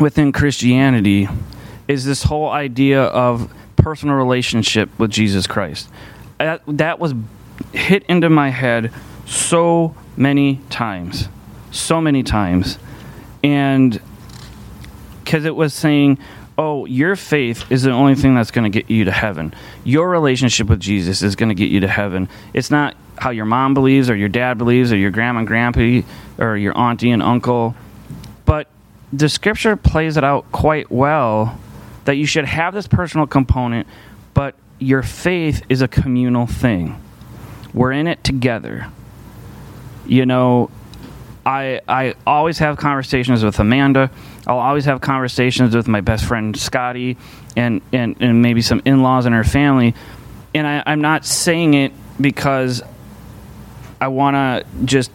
within 0.00 0.32
Christianity 0.32 1.28
is 1.86 2.04
this 2.04 2.22
whole 2.24 2.48
idea 2.48 3.02
of 3.02 3.52
personal 3.76 4.16
relationship 4.16 4.88
with 4.98 5.10
Jesus 5.10 5.46
Christ. 5.46 5.88
That, 6.38 6.62
that 6.66 6.98
was 6.98 7.14
hit 7.72 8.04
into 8.04 8.30
my 8.30 8.50
head 8.50 8.92
so 9.26 9.94
many 10.16 10.56
times. 10.70 11.28
So 11.70 12.00
many 12.00 12.22
times. 12.22 12.78
And 13.44 14.00
because 15.22 15.44
it 15.44 15.54
was 15.54 15.74
saying, 15.74 16.18
oh, 16.58 16.84
your 16.86 17.16
faith 17.16 17.70
is 17.70 17.82
the 17.82 17.90
only 17.90 18.14
thing 18.14 18.34
that's 18.34 18.50
going 18.50 18.70
to 18.70 18.76
get 18.76 18.90
you 18.90 19.04
to 19.04 19.12
heaven. 19.12 19.54
Your 19.84 20.08
relationship 20.08 20.68
with 20.68 20.80
Jesus 20.80 21.22
is 21.22 21.36
going 21.36 21.48
to 21.48 21.54
get 21.54 21.70
you 21.70 21.80
to 21.80 21.88
heaven. 21.88 22.28
It's 22.52 22.70
not 22.70 22.96
how 23.18 23.30
your 23.30 23.44
mom 23.44 23.74
believes 23.74 24.10
or 24.10 24.16
your 24.16 24.28
dad 24.28 24.58
believes 24.58 24.92
or 24.92 24.96
your 24.96 25.10
grandma 25.10 25.40
and 25.40 25.46
grandpa 25.46 26.06
or 26.38 26.56
your 26.56 26.76
auntie 26.76 27.10
and 27.10 27.22
uncle. 27.22 27.74
But 28.44 28.66
the 29.12 29.28
scripture 29.28 29.76
plays 29.76 30.16
it 30.16 30.24
out 30.24 30.50
quite 30.52 30.90
well 30.90 31.58
that 32.04 32.14
you 32.14 32.26
should 32.26 32.44
have 32.44 32.74
this 32.74 32.86
personal 32.86 33.26
component, 33.26 33.86
but 34.34 34.54
your 34.78 35.02
faith 35.02 35.62
is 35.68 35.82
a 35.82 35.88
communal 35.88 36.46
thing. 36.46 37.00
We're 37.74 37.92
in 37.92 38.06
it 38.06 38.22
together. 38.24 38.88
You 40.06 40.26
know, 40.26 40.70
I 41.44 41.80
I 41.86 42.14
always 42.26 42.58
have 42.58 42.76
conversations 42.76 43.44
with 43.44 43.58
Amanda. 43.58 44.10
I'll 44.46 44.58
always 44.58 44.86
have 44.86 45.00
conversations 45.00 45.76
with 45.76 45.86
my 45.86 46.00
best 46.00 46.24
friend 46.24 46.56
Scotty 46.56 47.16
and, 47.56 47.82
and, 47.92 48.16
and 48.20 48.42
maybe 48.42 48.62
some 48.62 48.80
in 48.84 49.02
laws 49.02 49.26
in 49.26 49.32
her 49.32 49.44
family. 49.44 49.94
And 50.54 50.66
I, 50.66 50.82
I'm 50.86 51.00
not 51.00 51.24
saying 51.24 51.74
it 51.74 51.92
because 52.20 52.82
I 54.00 54.08
want 54.08 54.34
to 54.34 54.84
just 54.84 55.12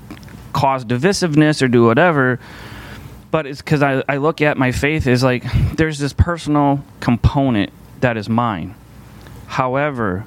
cause 0.53 0.85
divisiveness 0.85 1.61
or 1.61 1.67
do 1.67 1.85
whatever 1.85 2.39
but 3.31 3.45
it's 3.45 3.61
because 3.61 3.81
I, 3.83 4.03
I 4.07 4.17
look 4.17 4.41
at 4.41 4.57
my 4.57 4.71
faith 4.71 5.07
as 5.07 5.23
like 5.23 5.43
there's 5.75 5.99
this 5.99 6.13
personal 6.13 6.83
component 6.99 7.71
that 8.01 8.17
is 8.17 8.29
mine. 8.29 8.75
However, 9.47 10.25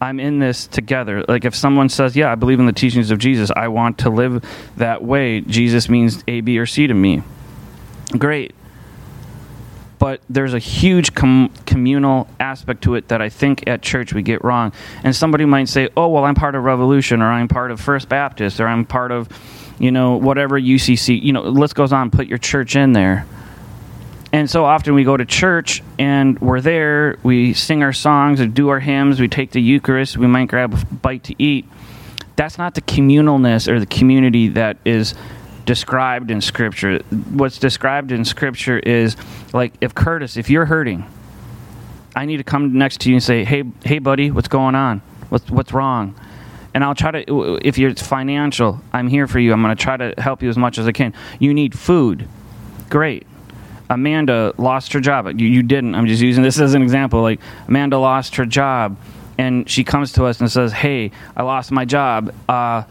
I'm 0.00 0.20
in 0.20 0.38
this 0.38 0.66
together. 0.66 1.24
Like 1.26 1.44
if 1.44 1.54
someone 1.54 1.88
says, 1.88 2.16
"Yeah, 2.16 2.30
I 2.30 2.34
believe 2.34 2.60
in 2.60 2.66
the 2.66 2.72
teachings 2.72 3.10
of 3.10 3.18
Jesus. 3.18 3.50
I 3.54 3.68
want 3.68 3.98
to 3.98 4.10
live 4.10 4.44
that 4.76 5.02
way." 5.02 5.40
Jesus 5.40 5.88
means 5.88 6.22
A, 6.28 6.40
B, 6.40 6.58
or 6.58 6.66
C 6.66 6.86
to 6.86 6.94
me. 6.94 7.22
Great. 8.18 8.54
But 9.98 10.20
there's 10.28 10.52
a 10.52 10.58
huge 10.58 11.14
com- 11.14 11.50
communal 11.64 12.28
aspect 12.38 12.82
to 12.82 12.96
it 12.96 13.08
that 13.08 13.22
I 13.22 13.30
think 13.30 13.66
at 13.66 13.80
church 13.80 14.12
we 14.12 14.22
get 14.22 14.44
wrong. 14.44 14.72
And 15.02 15.16
somebody 15.16 15.46
might 15.46 15.68
say, 15.68 15.88
"Oh, 15.96 16.08
well, 16.08 16.24
I'm 16.24 16.34
part 16.34 16.54
of 16.54 16.64
Revolution, 16.64 17.22
or 17.22 17.30
I'm 17.32 17.48
part 17.48 17.70
of 17.70 17.80
First 17.80 18.08
Baptist, 18.08 18.60
or 18.60 18.68
I'm 18.68 18.84
part 18.84 19.10
of 19.10 19.28
you 19.78 19.90
know, 19.90 20.16
whatever 20.16 20.60
UCC, 20.60 21.22
you 21.22 21.32
know, 21.32 21.42
list 21.42 21.74
goes 21.74 21.92
on, 21.92 22.10
put 22.10 22.26
your 22.26 22.38
church 22.38 22.76
in 22.76 22.92
there. 22.92 23.26
And 24.32 24.50
so 24.50 24.64
often 24.64 24.94
we 24.94 25.04
go 25.04 25.16
to 25.16 25.24
church 25.24 25.82
and 25.98 26.38
we're 26.40 26.60
there, 26.60 27.18
we 27.22 27.54
sing 27.54 27.82
our 27.82 27.92
songs 27.92 28.40
and 28.40 28.52
do 28.52 28.68
our 28.68 28.80
hymns, 28.80 29.20
we 29.20 29.28
take 29.28 29.52
the 29.52 29.62
Eucharist, 29.62 30.16
we 30.16 30.26
might 30.26 30.48
grab 30.48 30.74
a 30.74 30.84
bite 30.94 31.24
to 31.24 31.34
eat. 31.42 31.66
That's 32.34 32.58
not 32.58 32.74
the 32.74 32.82
communalness 32.82 33.66
or 33.68 33.80
the 33.80 33.86
community 33.86 34.48
that 34.48 34.76
is 34.84 35.14
described 35.64 36.30
in 36.30 36.40
Scripture. 36.40 36.98
What's 37.32 37.58
described 37.58 38.12
in 38.12 38.24
Scripture 38.24 38.78
is 38.78 39.16
like 39.52 39.72
if 39.80 39.94
Curtis, 39.94 40.36
if 40.36 40.50
you're 40.50 40.66
hurting, 40.66 41.06
I 42.14 42.24
need 42.24 42.38
to 42.38 42.44
come 42.44 42.76
next 42.78 43.00
to 43.02 43.10
you 43.10 43.16
and 43.16 43.22
say, 43.22 43.44
"Hey, 43.44 43.64
hey, 43.84 43.98
buddy, 43.98 44.30
what's 44.30 44.48
going 44.48 44.74
on? 44.74 45.02
What's 45.28 45.50
what's 45.50 45.72
wrong?" 45.72 46.14
And 46.76 46.84
I'll 46.84 46.94
try 46.94 47.10
to. 47.10 47.58
If 47.64 47.78
you're 47.78 47.94
financial, 47.94 48.82
I'm 48.92 49.08
here 49.08 49.26
for 49.26 49.38
you. 49.38 49.54
I'm 49.54 49.62
going 49.62 49.74
to 49.74 49.82
try 49.82 49.96
to 49.96 50.12
help 50.18 50.42
you 50.42 50.50
as 50.50 50.58
much 50.58 50.76
as 50.76 50.86
I 50.86 50.92
can. 50.92 51.14
You 51.38 51.54
need 51.54 51.76
food, 51.76 52.28
great. 52.90 53.26
Amanda 53.88 54.52
lost 54.58 54.92
her 54.92 55.00
job. 55.00 55.40
You, 55.40 55.46
you 55.46 55.62
didn't. 55.62 55.94
I'm 55.94 56.06
just 56.06 56.20
using 56.20 56.42
this 56.42 56.60
as 56.60 56.74
an 56.74 56.82
example. 56.82 57.22
Like 57.22 57.40
Amanda 57.66 57.96
lost 57.96 58.36
her 58.36 58.44
job, 58.44 58.98
and 59.38 59.66
she 59.70 59.84
comes 59.84 60.12
to 60.12 60.26
us 60.26 60.38
and 60.38 60.52
says, 60.52 60.70
"Hey, 60.70 61.12
I 61.34 61.44
lost 61.44 61.72
my 61.72 61.86
job. 61.86 62.34
Uh, 62.46 62.82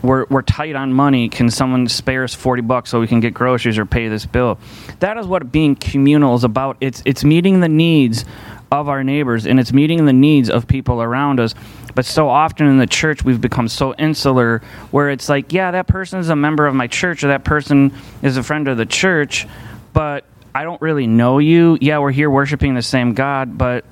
we're, 0.00 0.26
we're 0.26 0.42
tight 0.42 0.76
on 0.76 0.92
money. 0.92 1.28
Can 1.28 1.50
someone 1.50 1.88
spare 1.88 2.22
us 2.22 2.34
40 2.34 2.62
bucks 2.62 2.90
so 2.90 3.00
we 3.00 3.06
can 3.08 3.18
get 3.20 3.32
groceries 3.34 3.78
or 3.78 3.86
pay 3.86 4.06
this 4.08 4.26
bill? 4.26 4.58
That 5.00 5.16
is 5.16 5.26
what 5.26 5.50
being 5.50 5.74
communal 5.74 6.34
is 6.34 6.44
about. 6.44 6.76
It's, 6.82 7.02
it's 7.06 7.24
meeting 7.24 7.60
the 7.60 7.70
needs 7.70 8.26
of 8.70 8.88
our 8.88 9.02
neighbors 9.04 9.46
and 9.46 9.58
it's 9.58 9.72
meeting 9.72 10.04
the 10.04 10.12
needs 10.12 10.50
of 10.50 10.66
people 10.66 11.00
around 11.00 11.40
us. 11.40 11.54
But 11.94 12.04
so 12.04 12.28
often 12.28 12.66
in 12.66 12.78
the 12.78 12.86
church, 12.86 13.24
we've 13.24 13.40
become 13.40 13.68
so 13.68 13.94
insular 13.94 14.62
where 14.90 15.10
it's 15.10 15.28
like, 15.28 15.52
yeah, 15.52 15.70
that 15.70 15.86
person 15.86 16.18
is 16.18 16.28
a 16.28 16.36
member 16.36 16.66
of 16.66 16.74
my 16.74 16.86
church 16.86 17.22
or 17.24 17.28
that 17.28 17.44
person 17.44 17.92
is 18.22 18.36
a 18.36 18.42
friend 18.42 18.66
of 18.68 18.76
the 18.76 18.86
church, 18.86 19.46
but 19.92 20.24
I 20.54 20.64
don't 20.64 20.80
really 20.82 21.06
know 21.06 21.38
you. 21.38 21.78
Yeah, 21.80 21.98
we're 21.98 22.12
here 22.12 22.30
worshiping 22.30 22.74
the 22.74 22.82
same 22.82 23.14
God, 23.14 23.56
but 23.56 23.84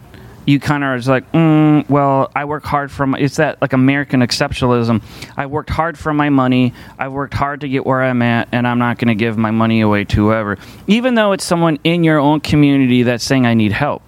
you 0.46 0.58
kind 0.58 0.82
of 0.82 0.88
are 0.88 1.10
like, 1.10 1.30
mm, 1.32 1.88
well, 1.88 2.30
I 2.34 2.44
work 2.46 2.64
hard 2.64 2.90
for 2.90 3.06
my, 3.06 3.18
it's 3.18 3.36
that 3.36 3.60
like 3.62 3.72
American 3.72 4.20
exceptionalism. 4.20 5.02
I 5.36 5.46
worked 5.46 5.70
hard 5.70 5.96
for 5.96 6.12
my 6.12 6.30
money. 6.30 6.74
I've 6.98 7.12
worked 7.12 7.34
hard 7.34 7.60
to 7.60 7.68
get 7.68 7.86
where 7.86 8.02
I'm 8.02 8.22
at, 8.22 8.48
and 8.50 8.66
I'm 8.66 8.78
not 8.78 8.98
going 8.98 9.08
to 9.08 9.14
give 9.14 9.38
my 9.38 9.52
money 9.52 9.80
away 9.80 10.04
to 10.04 10.16
whoever, 10.16 10.58
even 10.88 11.14
though 11.14 11.32
it's 11.32 11.44
someone 11.44 11.78
in 11.84 12.02
your 12.02 12.18
own 12.18 12.40
community 12.40 13.04
that's 13.04 13.24
saying 13.24 13.46
I 13.46 13.54
need 13.54 13.72
help. 13.72 14.02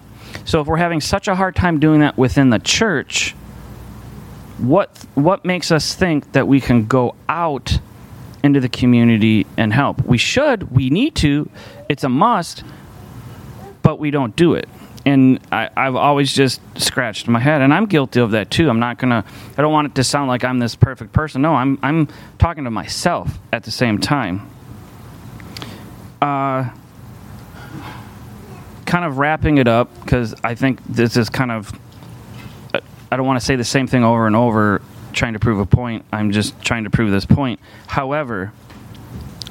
So 0.44 0.60
if 0.60 0.66
we're 0.66 0.76
having 0.76 1.00
such 1.00 1.28
a 1.28 1.36
hard 1.36 1.54
time 1.54 1.78
doing 1.78 2.00
that 2.00 2.18
within 2.18 2.50
the 2.50 2.58
church, 2.58 3.36
what 4.58 5.04
what 5.14 5.44
makes 5.44 5.70
us 5.72 5.94
think 5.94 6.32
that 6.32 6.46
we 6.46 6.60
can 6.60 6.86
go 6.86 7.14
out 7.28 7.78
into 8.42 8.60
the 8.60 8.68
community 8.68 9.46
and 9.56 9.72
help? 9.72 10.04
We 10.04 10.18
should, 10.18 10.70
we 10.70 10.90
need 10.90 11.14
to, 11.16 11.48
it's 11.88 12.04
a 12.04 12.08
must, 12.08 12.62
but 13.82 13.98
we 13.98 14.10
don't 14.10 14.36
do 14.36 14.54
it. 14.54 14.68
And 15.06 15.38
I, 15.52 15.68
I've 15.76 15.96
always 15.96 16.32
just 16.32 16.60
scratched 16.80 17.28
my 17.28 17.38
head, 17.38 17.60
and 17.60 17.74
I'm 17.74 17.84
guilty 17.86 18.20
of 18.20 18.30
that 18.30 18.50
too. 18.50 18.70
I'm 18.70 18.80
not 18.80 18.96
gonna. 18.98 19.22
I 19.58 19.60
don't 19.60 19.72
want 19.72 19.88
it 19.88 19.94
to 19.96 20.04
sound 20.04 20.28
like 20.28 20.44
I'm 20.44 20.58
this 20.58 20.74
perfect 20.74 21.12
person. 21.12 21.42
No, 21.42 21.54
I'm. 21.54 21.78
I'm 21.82 22.08
talking 22.38 22.64
to 22.64 22.70
myself 22.70 23.38
at 23.52 23.64
the 23.64 23.70
same 23.70 23.98
time. 23.98 24.48
Uh, 26.22 26.70
kind 28.86 29.04
of 29.04 29.18
wrapping 29.18 29.58
it 29.58 29.68
up 29.68 29.90
because 30.02 30.34
I 30.42 30.54
think 30.54 30.82
this 30.86 31.18
is 31.18 31.28
kind 31.28 31.52
of. 31.52 31.70
I 33.14 33.16
don't 33.16 33.26
want 33.26 33.38
to 33.38 33.46
say 33.46 33.54
the 33.54 33.62
same 33.62 33.86
thing 33.86 34.02
over 34.02 34.26
and 34.26 34.34
over 34.34 34.82
trying 35.12 35.34
to 35.34 35.38
prove 35.38 35.60
a 35.60 35.66
point. 35.66 36.04
I'm 36.12 36.32
just 36.32 36.60
trying 36.60 36.82
to 36.82 36.90
prove 36.90 37.12
this 37.12 37.24
point. 37.24 37.60
However, 37.86 38.52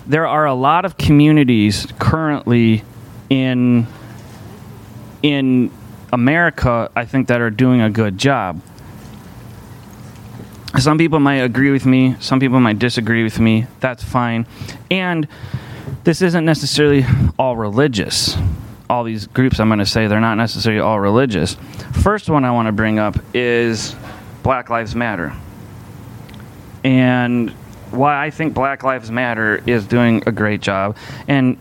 there 0.05 0.27
are 0.27 0.45
a 0.45 0.53
lot 0.53 0.83
of 0.83 0.97
communities 0.97 1.87
currently 1.97 2.83
in 3.29 3.87
in 5.21 5.71
America, 6.11 6.91
I 6.93 7.05
think 7.05 7.29
that 7.29 7.39
are 7.39 7.49
doing 7.49 7.79
a 7.79 7.89
good 7.89 8.17
job. 8.17 8.61
some 10.77 10.97
people 10.97 11.21
might 11.21 11.35
agree 11.35 11.71
with 11.71 11.85
me, 11.85 12.17
some 12.19 12.41
people 12.41 12.59
might 12.59 12.79
disagree 12.79 13.23
with 13.23 13.39
me. 13.39 13.67
That's 13.79 14.03
fine. 14.03 14.45
And 14.91 15.25
this 16.03 16.21
isn't 16.21 16.43
necessarily 16.43 17.05
all 17.39 17.55
religious. 17.55 18.35
All 18.93 19.03
these 19.03 19.25
groups 19.25 19.59
I'm 19.59 19.69
going 19.69 19.79
to 19.79 19.87
say, 19.87 20.05
they're 20.05 20.21
not 20.21 20.35
necessarily 20.35 20.79
all 20.79 20.99
religious. 20.99 21.57
First 22.03 22.29
one 22.29 22.45
I 22.45 22.51
want 22.51 22.67
to 22.67 22.71
bring 22.71 22.99
up 22.99 23.17
is 23.33 23.95
Black 24.43 24.69
Lives 24.69 24.93
Matter. 24.93 25.33
And 26.83 27.49
why 27.89 28.23
I 28.23 28.29
think 28.29 28.53
Black 28.53 28.83
Lives 28.83 29.09
Matter 29.09 29.63
is 29.65 29.87
doing 29.87 30.21
a 30.27 30.31
great 30.31 30.61
job. 30.61 30.95
And 31.27 31.57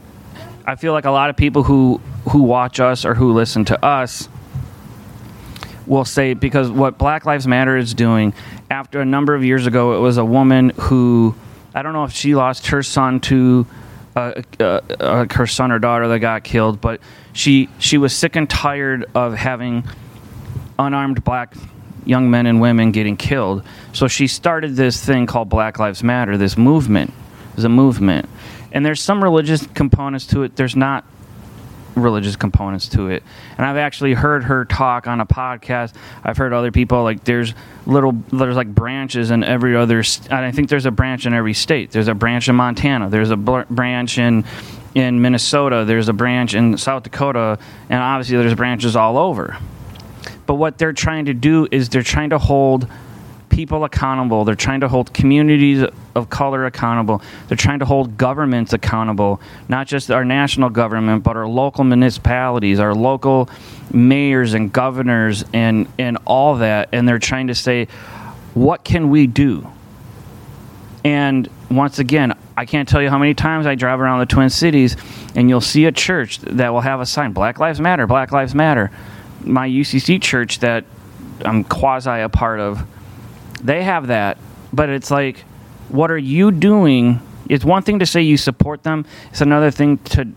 I 0.67 0.77
feel 0.77 0.93
like 0.93 1.07
a 1.07 1.11
lot 1.11 1.31
of 1.31 1.37
people 1.39 1.63
who 1.63 2.03
who 2.29 2.43
watch 2.43 2.81
us 2.81 3.07
or 3.07 3.15
who 3.15 3.33
listen 3.33 3.65
to 3.65 3.83
us 3.83 4.29
will 5.87 6.05
say 6.05 6.35
because 6.35 6.71
what 6.71 6.99
Black 6.99 7.25
Lives 7.25 7.47
Matter 7.47 7.79
is 7.79 7.95
doing 7.95 8.35
after 8.71 9.01
a 9.01 9.07
number 9.07 9.35
of 9.35 9.43
years 9.43 9.67
ago 9.67 9.97
it 9.97 10.01
was 10.01 10.19
a 10.19 10.25
woman 10.25 10.69
who 10.77 11.35
I 11.75 11.81
don't 11.81 11.95
know 11.95 12.05
if 12.05 12.13
she 12.13 12.35
lost 12.35 12.67
her 12.67 12.83
son 12.83 13.21
to 13.21 13.67
uh, 14.15 14.43
uh, 14.61 14.65
uh, 15.01 15.27
her 15.31 15.47
son 15.47 15.73
or 15.73 15.79
daughter 15.79 16.09
that 16.09 16.19
got 16.19 16.45
killed 16.45 16.81
but 16.81 17.01
she 17.33 17.69
she 17.79 17.99
was 17.99 18.15
sick 18.15 18.37
and 18.37 18.49
tired 18.49 19.07
of 19.15 19.35
having 19.35 19.85
unarmed 20.79 21.25
black 21.25 21.55
young 22.05 22.31
men 22.31 22.47
and 22.47 22.61
women 22.61 22.93
getting 22.93 23.17
killed. 23.17 23.63
So 23.93 24.09
she 24.09 24.27
started 24.27 24.77
this 24.77 25.05
thing 25.05 25.27
called 25.27 25.49
Black 25.49 25.79
Lives 25.79 26.03
Matter 26.03 26.37
this 26.37 26.57
movement. 26.57 27.13
Is 27.57 27.65
a 27.65 27.69
movement. 27.69 28.29
And 28.73 28.85
there's 28.85 29.01
some 29.01 29.23
religious 29.23 29.67
components 29.75 30.27
to 30.29 30.43
it. 30.43 30.57
There's 30.57 30.75
not 30.75 31.05
religious 31.95 32.37
components 32.37 32.89
to 32.89 33.09
it. 33.09 33.23
And 33.57 33.67
I've 33.67 33.77
actually 33.77 34.15
heard 34.15 34.45
her 34.45 34.65
talk 34.65 35.07
on 35.07 35.21
a 35.21 35.27
podcast. 35.27 35.95
I've 36.25 36.37
heard 36.37 36.53
other 36.53 36.71
people 36.71 37.03
like 37.03 37.25
there's 37.25 37.55
little 37.87 38.13
there's 38.33 38.57
like 38.57 38.75
branches 38.75 39.31
in 39.31 39.45
every 39.45 39.77
other 39.77 40.03
I 40.31 40.53
think 40.53 40.69
there's 40.69 40.87
a 40.87 40.91
branch 40.91 41.27
in 41.27 41.35
every 41.35 41.55
state. 41.55 41.91
There's 41.91 42.09
a 42.09 42.15
branch 42.15 42.49
in 42.49 42.57
Montana. 42.57 43.11
There's 43.11 43.31
a 43.31 43.37
bl- 43.37 43.61
branch 43.71 44.19
in 44.19 44.45
in 44.95 45.21
Minnesota. 45.23 45.85
There's 45.87 46.09
a 46.09 46.13
branch 46.13 46.55
in 46.55 46.77
South 46.77 47.03
Dakota, 47.03 47.59
and 47.89 48.03
obviously 48.03 48.37
there's 48.37 48.55
branches 48.55 48.97
all 48.97 49.17
over. 49.17 49.57
But 50.47 50.55
what 50.55 50.79
they're 50.79 50.93
trying 50.93 51.27
to 51.27 51.35
do 51.35 51.67
is 51.71 51.89
they're 51.89 52.03
trying 52.03 52.31
to 52.31 52.39
hold 52.39 52.87
people 53.53 53.85
accountable. 53.85 54.45
They're 54.45 54.55
trying 54.55 54.81
to 54.81 54.89
hold 54.89 55.13
communities 55.13 55.85
of 56.15 56.31
color 56.31 56.65
accountable. 56.67 57.23
They're 57.47 57.57
trying 57.57 57.79
to 57.81 57.85
hold 57.85 58.17
governments 58.17 58.73
accountable, 58.73 59.41
not 59.69 59.87
just 59.87 60.11
our 60.11 60.25
national 60.25 60.71
government, 60.71 61.23
but 61.23 61.37
our 61.37 61.47
local 61.47 61.85
municipalities, 61.85 62.81
our 62.81 62.95
local 62.95 63.49
mayors 63.93 64.55
and 64.55 64.73
governors, 64.73 65.45
and, 65.53 65.87
and 65.99 66.19
all 66.25 66.57
that. 66.57 66.89
And 66.93 67.07
they're 67.07 67.19
trying 67.19 67.49
to 67.49 67.55
say, 67.55 67.87
what 68.55 68.83
can 68.83 69.11
we 69.11 69.27
do? 69.27 69.67
And 71.05 71.49
once 71.71 71.99
again, 71.99 72.37
I 72.57 72.65
can't 72.65 72.89
tell 72.89 73.03
you 73.03 73.11
how 73.11 73.19
many 73.19 73.35
times 73.35 73.67
I 73.67 73.75
drive 73.75 74.01
around 74.01 74.21
the 74.21 74.27
Twin 74.27 74.51
Cities 74.51 74.97
and 75.35 75.49
you'll 75.49 75.61
see 75.61 75.85
a 75.85 75.93
church 75.93 76.39
that 76.39 76.73
will 76.73 76.81
have 76.81 77.01
a 77.01 77.07
sign 77.07 77.33
Black 77.33 77.59
Lives 77.59 77.81
Matter, 77.81 78.07
Black 78.07 78.33
Lives 78.33 78.55
Matter. 78.55 78.91
My 79.45 79.69
UCC 79.69 80.23
church 80.23 80.61
that 80.61 80.85
I'm 81.45 81.65
quasi 81.65 82.21
a 82.21 82.29
part 82.29 82.61
of 82.61 82.87
they 83.63 83.83
have 83.85 84.09
that, 84.09 84.39
but 84.73 84.89
it's 84.89 85.11
like, 85.11 85.41
what 85.89 86.11
are 86.11 86.19
you 86.19 86.51
doing? 86.51 87.21
It's 87.49 87.65
one 87.65 87.83
thing 87.83 87.99
to 88.01 88.07
say 88.07 88.23
you 88.23 88.37
support 88.37 88.83
them. 88.83 89.05
It's 89.31 89.41
another 89.41 89.71
thing 89.71 89.99
to 89.99 90.29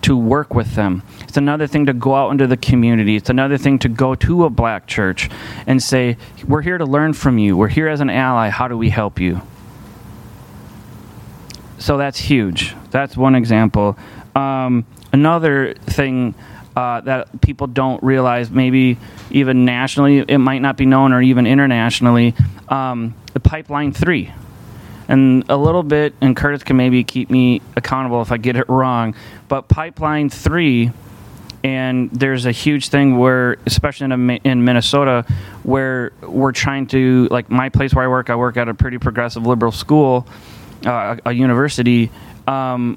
to 0.00 0.16
work 0.16 0.54
with 0.54 0.76
them. 0.76 1.02
It's 1.22 1.36
another 1.36 1.66
thing 1.66 1.86
to 1.86 1.92
go 1.92 2.14
out 2.14 2.30
into 2.30 2.46
the 2.46 2.56
community. 2.56 3.16
It's 3.16 3.30
another 3.30 3.58
thing 3.58 3.80
to 3.80 3.88
go 3.88 4.14
to 4.14 4.44
a 4.44 4.50
black 4.50 4.86
church 4.86 5.28
and 5.66 5.82
say, 5.82 6.16
"We're 6.46 6.62
here 6.62 6.78
to 6.78 6.84
learn 6.84 7.14
from 7.14 7.36
you. 7.38 7.56
We're 7.56 7.68
here 7.68 7.88
as 7.88 8.00
an 8.00 8.08
ally. 8.08 8.48
How 8.48 8.68
do 8.68 8.78
we 8.78 8.90
help 8.90 9.18
you?" 9.18 9.40
So 11.78 11.96
that's 11.96 12.18
huge. 12.18 12.74
That's 12.90 13.16
one 13.16 13.34
example. 13.34 13.98
Um, 14.36 14.84
another 15.12 15.74
thing 15.74 16.34
uh, 16.78 17.00
that 17.00 17.40
people 17.40 17.66
don't 17.66 18.00
realize, 18.04 18.52
maybe 18.52 18.96
even 19.32 19.64
nationally, 19.64 20.18
it 20.20 20.38
might 20.38 20.60
not 20.60 20.76
be 20.76 20.86
known, 20.86 21.12
or 21.12 21.20
even 21.20 21.44
internationally, 21.44 22.36
um, 22.68 23.16
the 23.32 23.40
Pipeline 23.40 23.92
3. 23.92 24.32
And 25.08 25.44
a 25.48 25.56
little 25.56 25.82
bit, 25.82 26.14
and 26.20 26.36
Curtis 26.36 26.62
can 26.62 26.76
maybe 26.76 27.02
keep 27.02 27.30
me 27.30 27.62
accountable 27.74 28.22
if 28.22 28.30
I 28.30 28.36
get 28.36 28.54
it 28.54 28.68
wrong, 28.68 29.16
but 29.48 29.66
Pipeline 29.66 30.30
3 30.30 30.92
and 31.64 32.12
there's 32.12 32.46
a 32.46 32.52
huge 32.52 32.90
thing 32.90 33.18
where 33.18 33.56
especially 33.66 34.04
in, 34.04 34.30
in 34.44 34.64
minnesota 34.64 35.26
where 35.64 36.12
we're 36.22 36.52
trying 36.52 36.86
to 36.86 37.26
like 37.32 37.50
my 37.50 37.68
place 37.68 37.92
where 37.92 38.04
i 38.04 38.06
work 38.06 38.30
i 38.30 38.36
work 38.36 38.56
at 38.56 38.68
a 38.68 38.74
pretty 38.74 38.96
progressive 38.96 39.44
liberal 39.44 39.72
school 39.72 40.24
uh, 40.86 41.16
a, 41.24 41.30
a, 41.30 41.32
university 41.32 42.12
um, 42.46 42.96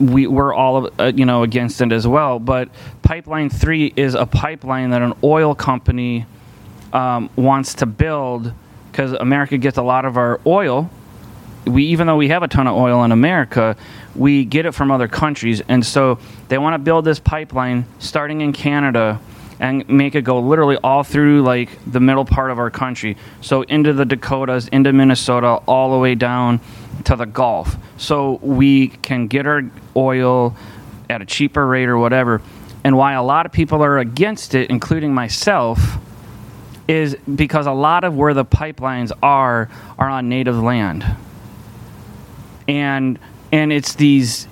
we 0.00 0.26
we're 0.26 0.54
all 0.54 0.90
uh, 0.98 1.12
you 1.14 1.24
know 1.24 1.42
against 1.42 1.80
it 1.80 1.92
as 1.92 2.06
well. 2.06 2.38
But 2.38 2.68
pipeline 3.02 3.50
three 3.50 3.92
is 3.96 4.14
a 4.14 4.26
pipeline 4.26 4.90
that 4.90 5.02
an 5.02 5.14
oil 5.22 5.54
company 5.54 6.26
um, 6.92 7.30
wants 7.36 7.74
to 7.74 7.86
build 7.86 8.52
because 8.90 9.12
America 9.12 9.58
gets 9.58 9.78
a 9.78 9.82
lot 9.82 10.04
of 10.04 10.16
our 10.16 10.40
oil. 10.46 10.90
We 11.66 11.84
even 11.86 12.06
though 12.06 12.16
we 12.16 12.28
have 12.28 12.42
a 12.42 12.48
ton 12.48 12.66
of 12.66 12.76
oil 12.76 13.04
in 13.04 13.12
America, 13.12 13.76
we 14.14 14.44
get 14.44 14.66
it 14.66 14.72
from 14.72 14.90
other 14.90 15.08
countries, 15.08 15.60
and 15.68 15.84
so 15.84 16.18
they 16.48 16.58
want 16.58 16.74
to 16.74 16.78
build 16.78 17.04
this 17.04 17.18
pipeline 17.18 17.84
starting 17.98 18.40
in 18.40 18.52
Canada 18.52 19.20
and 19.60 19.88
make 19.88 20.14
it 20.14 20.22
go 20.22 20.40
literally 20.40 20.76
all 20.82 21.02
through 21.02 21.42
like 21.42 21.70
the 21.90 22.00
middle 22.00 22.24
part 22.24 22.50
of 22.50 22.58
our 22.58 22.70
country. 22.70 23.16
So 23.40 23.62
into 23.62 23.92
the 23.92 24.04
Dakotas, 24.04 24.68
into 24.68 24.92
Minnesota, 24.92 25.60
all 25.66 25.92
the 25.92 25.98
way 25.98 26.14
down 26.14 26.60
to 27.04 27.16
the 27.16 27.26
Gulf. 27.26 27.76
So 27.96 28.38
we 28.42 28.88
can 28.88 29.26
get 29.26 29.46
our 29.46 29.62
oil 29.96 30.56
at 31.10 31.22
a 31.22 31.24
cheaper 31.24 31.66
rate 31.66 31.88
or 31.88 31.98
whatever. 31.98 32.40
And 32.84 32.96
why 32.96 33.14
a 33.14 33.22
lot 33.22 33.46
of 33.46 33.52
people 33.52 33.82
are 33.82 33.98
against 33.98 34.54
it, 34.54 34.70
including 34.70 35.12
myself, 35.12 35.98
is 36.86 37.16
because 37.34 37.66
a 37.66 37.72
lot 37.72 38.04
of 38.04 38.16
where 38.16 38.32
the 38.32 38.44
pipelines 38.44 39.12
are 39.22 39.68
are 39.98 40.08
on 40.08 40.28
native 40.28 40.56
land. 40.56 41.04
And 42.66 43.18
and 43.52 43.72
it's 43.72 43.94
these 43.94 44.48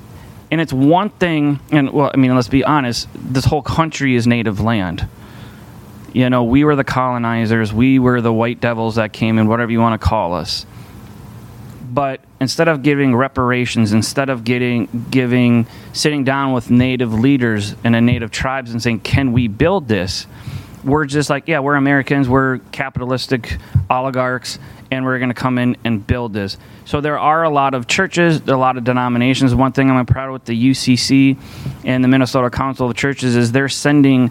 and 0.50 0.60
it's 0.60 0.72
one 0.72 1.10
thing 1.10 1.60
and 1.70 1.90
well 1.90 2.10
i 2.12 2.16
mean 2.16 2.34
let's 2.34 2.48
be 2.48 2.64
honest 2.64 3.08
this 3.14 3.44
whole 3.44 3.62
country 3.62 4.14
is 4.14 4.26
native 4.26 4.60
land. 4.60 5.08
You 6.12 6.30
know 6.30 6.44
we 6.44 6.64
were 6.64 6.76
the 6.76 6.84
colonizers 6.84 7.72
we 7.72 7.98
were 7.98 8.20
the 8.20 8.32
white 8.32 8.60
devils 8.60 8.94
that 8.94 9.12
came 9.12 9.38
in 9.38 9.48
whatever 9.48 9.70
you 9.70 9.80
want 9.80 10.00
to 10.00 10.06
call 10.06 10.34
us. 10.34 10.64
But 11.88 12.20
instead 12.40 12.68
of 12.68 12.82
giving 12.82 13.14
reparations 13.14 13.92
instead 13.92 14.30
of 14.30 14.44
getting 14.44 15.06
giving 15.10 15.66
sitting 15.92 16.24
down 16.24 16.52
with 16.52 16.70
native 16.70 17.12
leaders 17.12 17.74
and 17.84 17.94
the 17.94 18.00
native 18.00 18.30
tribes 18.30 18.70
and 18.70 18.82
saying 18.82 19.00
can 19.00 19.32
we 19.32 19.48
build 19.48 19.88
this? 19.88 20.26
We're 20.84 21.04
just 21.04 21.28
like 21.28 21.48
yeah 21.48 21.58
we're 21.58 21.74
americans 21.74 22.28
we're 22.28 22.58
capitalistic 22.70 23.58
oligarchs 23.90 24.58
and 24.96 25.04
we're 25.04 25.18
going 25.18 25.28
to 25.28 25.34
come 25.34 25.58
in 25.58 25.76
and 25.84 26.04
build 26.06 26.32
this. 26.32 26.56
So 26.84 27.00
there 27.00 27.18
are 27.18 27.44
a 27.44 27.50
lot 27.50 27.74
of 27.74 27.86
churches, 27.86 28.40
a 28.48 28.56
lot 28.56 28.76
of 28.76 28.84
denominations. 28.84 29.54
One 29.54 29.72
thing 29.72 29.90
I'm 29.90 30.06
proud 30.06 30.28
of 30.28 30.32
with 30.32 30.44
the 30.46 30.70
UCC 30.70 31.36
and 31.84 32.02
the 32.02 32.08
Minnesota 32.08 32.50
Council 32.50 32.90
of 32.90 32.96
Churches 32.96 33.36
is 33.36 33.52
they're 33.52 33.68
sending 33.68 34.30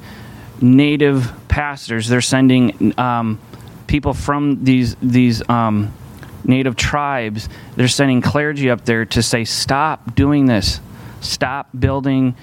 native 0.62 1.32
pastors. 1.48 2.08
They're 2.08 2.22
sending 2.22 2.94
um, 3.00 3.40
people 3.88 4.14
from 4.14 4.64
these 4.64 4.96
these 5.02 5.48
um, 5.50 5.94
native 6.44 6.76
tribes. 6.76 7.48
They're 7.76 7.88
sending 7.88 8.22
clergy 8.22 8.70
up 8.70 8.86
there 8.86 9.06
to 9.06 9.22
say, 9.22 9.46
"Stop 9.46 10.16
doing 10.16 10.46
this. 10.46 10.82
Stop 11.22 11.70
building." 11.78 12.36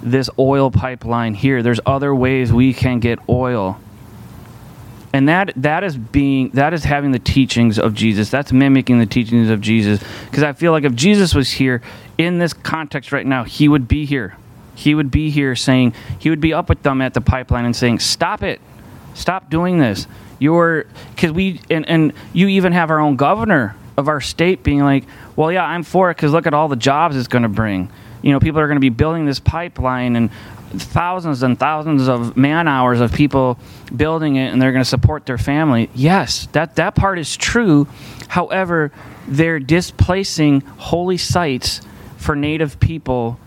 This 0.00 0.30
oil 0.38 0.70
pipeline 0.70 1.34
here. 1.34 1.60
There's 1.60 1.80
other 1.84 2.14
ways 2.14 2.52
we 2.52 2.72
can 2.72 3.00
get 3.00 3.18
oil 3.28 3.80
and 5.12 5.28
that 5.28 5.52
that 5.56 5.84
is 5.84 5.96
being 5.96 6.50
that 6.50 6.74
is 6.74 6.84
having 6.84 7.12
the 7.12 7.18
teachings 7.18 7.78
of 7.78 7.94
Jesus. 7.94 8.30
That's 8.30 8.52
mimicking 8.52 8.98
the 8.98 9.06
teachings 9.06 9.50
of 9.50 9.60
Jesus. 9.60 10.02
Because 10.26 10.42
I 10.42 10.52
feel 10.52 10.72
like 10.72 10.84
if 10.84 10.94
Jesus 10.94 11.34
was 11.34 11.50
here 11.50 11.82
in 12.18 12.38
this 12.38 12.52
context 12.52 13.12
right 13.12 13.26
now, 13.26 13.44
he 13.44 13.68
would 13.68 13.88
be 13.88 14.04
here. 14.04 14.36
He 14.74 14.94
would 14.94 15.10
be 15.10 15.30
here 15.30 15.56
saying 15.56 15.94
he 16.18 16.30
would 16.30 16.40
be 16.40 16.52
up 16.52 16.68
with 16.68 16.82
them 16.82 17.00
at 17.00 17.14
the 17.14 17.20
pipeline 17.20 17.64
and 17.64 17.74
saying, 17.74 18.00
"Stop 18.00 18.42
it, 18.42 18.60
stop 19.14 19.50
doing 19.50 19.78
this." 19.78 20.06
You're 20.38 20.84
because 21.14 21.32
we 21.32 21.60
and 21.70 21.88
and 21.88 22.12
you 22.32 22.48
even 22.48 22.72
have 22.72 22.90
our 22.90 23.00
own 23.00 23.16
governor 23.16 23.74
of 23.96 24.08
our 24.08 24.20
state 24.20 24.62
being 24.62 24.80
like, 24.80 25.04
"Well, 25.36 25.50
yeah, 25.50 25.64
I'm 25.64 25.82
for 25.82 26.10
it 26.10 26.16
because 26.16 26.32
look 26.32 26.46
at 26.46 26.54
all 26.54 26.68
the 26.68 26.76
jobs 26.76 27.16
it's 27.16 27.28
going 27.28 27.42
to 27.42 27.48
bring." 27.48 27.90
you 28.22 28.32
know, 28.32 28.40
people 28.40 28.60
are 28.60 28.66
going 28.66 28.76
to 28.76 28.80
be 28.80 28.88
building 28.88 29.26
this 29.26 29.40
pipeline, 29.40 30.16
and 30.16 30.30
thousands 30.70 31.42
and 31.42 31.58
thousands 31.58 32.08
of 32.08 32.36
man 32.36 32.68
hours 32.68 33.00
of 33.00 33.12
people 33.12 33.58
building 33.94 34.36
it 34.36 34.52
and 34.52 34.60
they're 34.60 34.72
going 34.72 34.84
to 34.84 34.88
support 34.88 35.26
their 35.26 35.38
family. 35.38 35.90
Yes, 35.94 36.46
that, 36.52 36.76
that 36.76 36.94
part 36.94 37.18
is 37.18 37.36
true. 37.36 37.86
However, 38.28 38.92
they're 39.26 39.60
displacing 39.60 40.60
holy 40.60 41.16
sites 41.16 41.80
for 42.16 42.36
native 42.36 42.78
people 42.80 43.38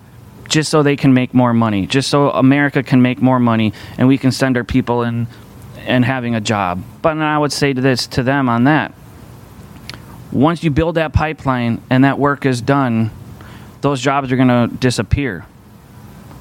just 0.48 0.70
so 0.70 0.84
they 0.84 0.96
can 0.96 1.14
make 1.14 1.34
more 1.34 1.54
money, 1.54 1.88
just 1.88 2.10
so 2.10 2.30
America 2.32 2.84
can 2.84 3.02
make 3.02 3.22
more 3.22 3.40
money 3.40 3.74
and 3.98 4.08
we 4.08 4.18
can 4.18 4.32
send 4.32 4.58
our 4.58 4.64
people 4.64 5.04
in 5.04 5.28
and 5.78 6.04
having 6.06 6.36
a 6.36 6.42
job. 6.42 6.84
But 7.02 7.18
I 7.18 7.38
would 7.38 7.52
say 7.52 7.74
to 7.74 7.82
this 7.82 8.08
to 8.08 8.24
them 8.24 8.50
on 8.50 8.66
that. 8.66 8.94
Once 10.32 10.64
you 10.64 10.72
build 10.72 10.96
that 10.96 11.14
pipeline 11.14 11.82
and 11.90 12.04
that 12.04 12.18
work 12.18 12.46
is 12.46 12.62
done, 12.62 13.12
those 13.82 14.00
jobs 14.00 14.32
are 14.32 14.38
going 14.38 14.48
to 14.48 14.76
disappear. 14.78 15.46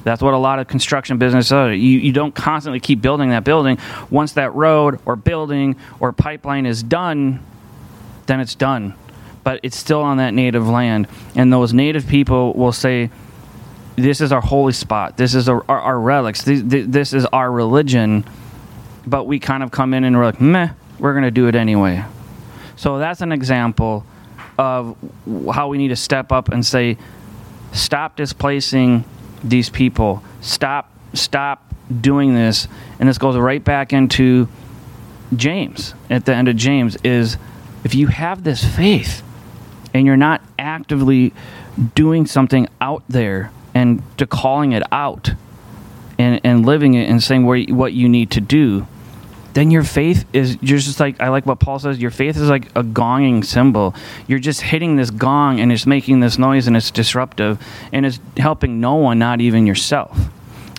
That's 0.02 0.22
what 0.22 0.34
a 0.34 0.38
lot 0.38 0.58
of 0.58 0.68
construction 0.68 1.18
businesses 1.18 1.52
are. 1.52 1.72
You, 1.72 1.98
you 1.98 2.12
don't 2.12 2.34
constantly 2.34 2.80
keep 2.80 3.02
building 3.02 3.30
that 3.30 3.44
building. 3.44 3.78
Once 4.08 4.32
that 4.32 4.54
road 4.54 4.98
or 5.04 5.16
building 5.16 5.76
or 5.98 6.12
pipeline 6.12 6.66
is 6.66 6.82
done, 6.82 7.44
then 8.26 8.40
it's 8.40 8.54
done. 8.54 8.94
But 9.44 9.60
it's 9.62 9.76
still 9.76 10.02
on 10.02 10.18
that 10.18 10.34
native 10.34 10.68
land. 10.68 11.08
And 11.34 11.52
those 11.52 11.72
native 11.72 12.06
people 12.06 12.54
will 12.54 12.72
say, 12.72 13.10
This 13.96 14.20
is 14.20 14.32
our 14.32 14.40
holy 14.40 14.72
spot. 14.72 15.16
This 15.16 15.34
is 15.34 15.48
our, 15.48 15.64
our, 15.70 15.98
relics. 15.98 16.42
This, 16.42 16.62
this 16.64 17.12
is 17.12 17.26
our 17.26 17.50
religion. 17.50 18.24
But 19.06 19.24
we 19.24 19.38
kind 19.38 19.62
of 19.62 19.70
come 19.70 19.94
in 19.94 20.04
and 20.04 20.16
we're 20.16 20.26
like, 20.26 20.40
Meh, 20.40 20.70
we're 20.98 21.12
going 21.12 21.24
to 21.24 21.30
do 21.30 21.48
it 21.48 21.54
anyway. 21.54 22.04
So 22.76 22.98
that's 22.98 23.20
an 23.20 23.32
example 23.32 24.04
of 24.58 24.96
how 25.52 25.68
we 25.68 25.78
need 25.78 25.88
to 25.88 25.96
step 25.96 26.32
up 26.32 26.48
and 26.48 26.64
say, 26.64 26.96
Stop 27.72 28.16
displacing 28.16 29.04
these 29.42 29.70
people. 29.70 30.22
Stop, 30.40 30.90
stop 31.14 31.74
doing 32.00 32.34
this. 32.34 32.68
And 32.98 33.08
this 33.08 33.18
goes 33.18 33.36
right 33.36 33.62
back 33.62 33.92
into 33.92 34.48
James. 35.34 35.94
At 36.08 36.26
the 36.26 36.34
end 36.34 36.48
of 36.48 36.56
James, 36.56 36.96
is 37.04 37.36
if 37.84 37.94
you 37.94 38.08
have 38.08 38.44
this 38.44 38.64
faith 38.64 39.22
and 39.94 40.06
you're 40.06 40.16
not 40.16 40.42
actively 40.58 41.32
doing 41.94 42.26
something 42.26 42.68
out 42.80 43.02
there 43.08 43.50
and 43.74 44.02
to 44.18 44.26
calling 44.26 44.72
it 44.72 44.82
out 44.92 45.32
and, 46.18 46.40
and 46.44 46.66
living 46.66 46.94
it 46.94 47.08
and 47.08 47.22
saying 47.22 47.44
where, 47.44 47.62
what 47.64 47.92
you 47.92 48.08
need 48.08 48.30
to 48.32 48.40
do, 48.40 48.86
then 49.60 49.70
your 49.70 49.84
faith 49.84 50.24
is 50.32 50.56
you're 50.62 50.78
just 50.78 50.98
like 51.00 51.20
I 51.20 51.28
like 51.28 51.44
what 51.44 51.60
Paul 51.60 51.78
says. 51.78 51.98
Your 51.98 52.10
faith 52.10 52.38
is 52.38 52.48
like 52.48 52.70
a 52.70 52.82
gonging 52.82 53.44
cymbal. 53.44 53.94
You're 54.26 54.38
just 54.38 54.62
hitting 54.62 54.96
this 54.96 55.10
gong 55.10 55.60
and 55.60 55.70
it's 55.70 55.84
making 55.84 56.20
this 56.20 56.38
noise 56.38 56.66
and 56.66 56.74
it's 56.74 56.90
disruptive 56.90 57.62
and 57.92 58.06
it's 58.06 58.18
helping 58.38 58.80
no 58.80 58.94
one, 58.94 59.18
not 59.18 59.42
even 59.42 59.66
yourself. 59.66 60.18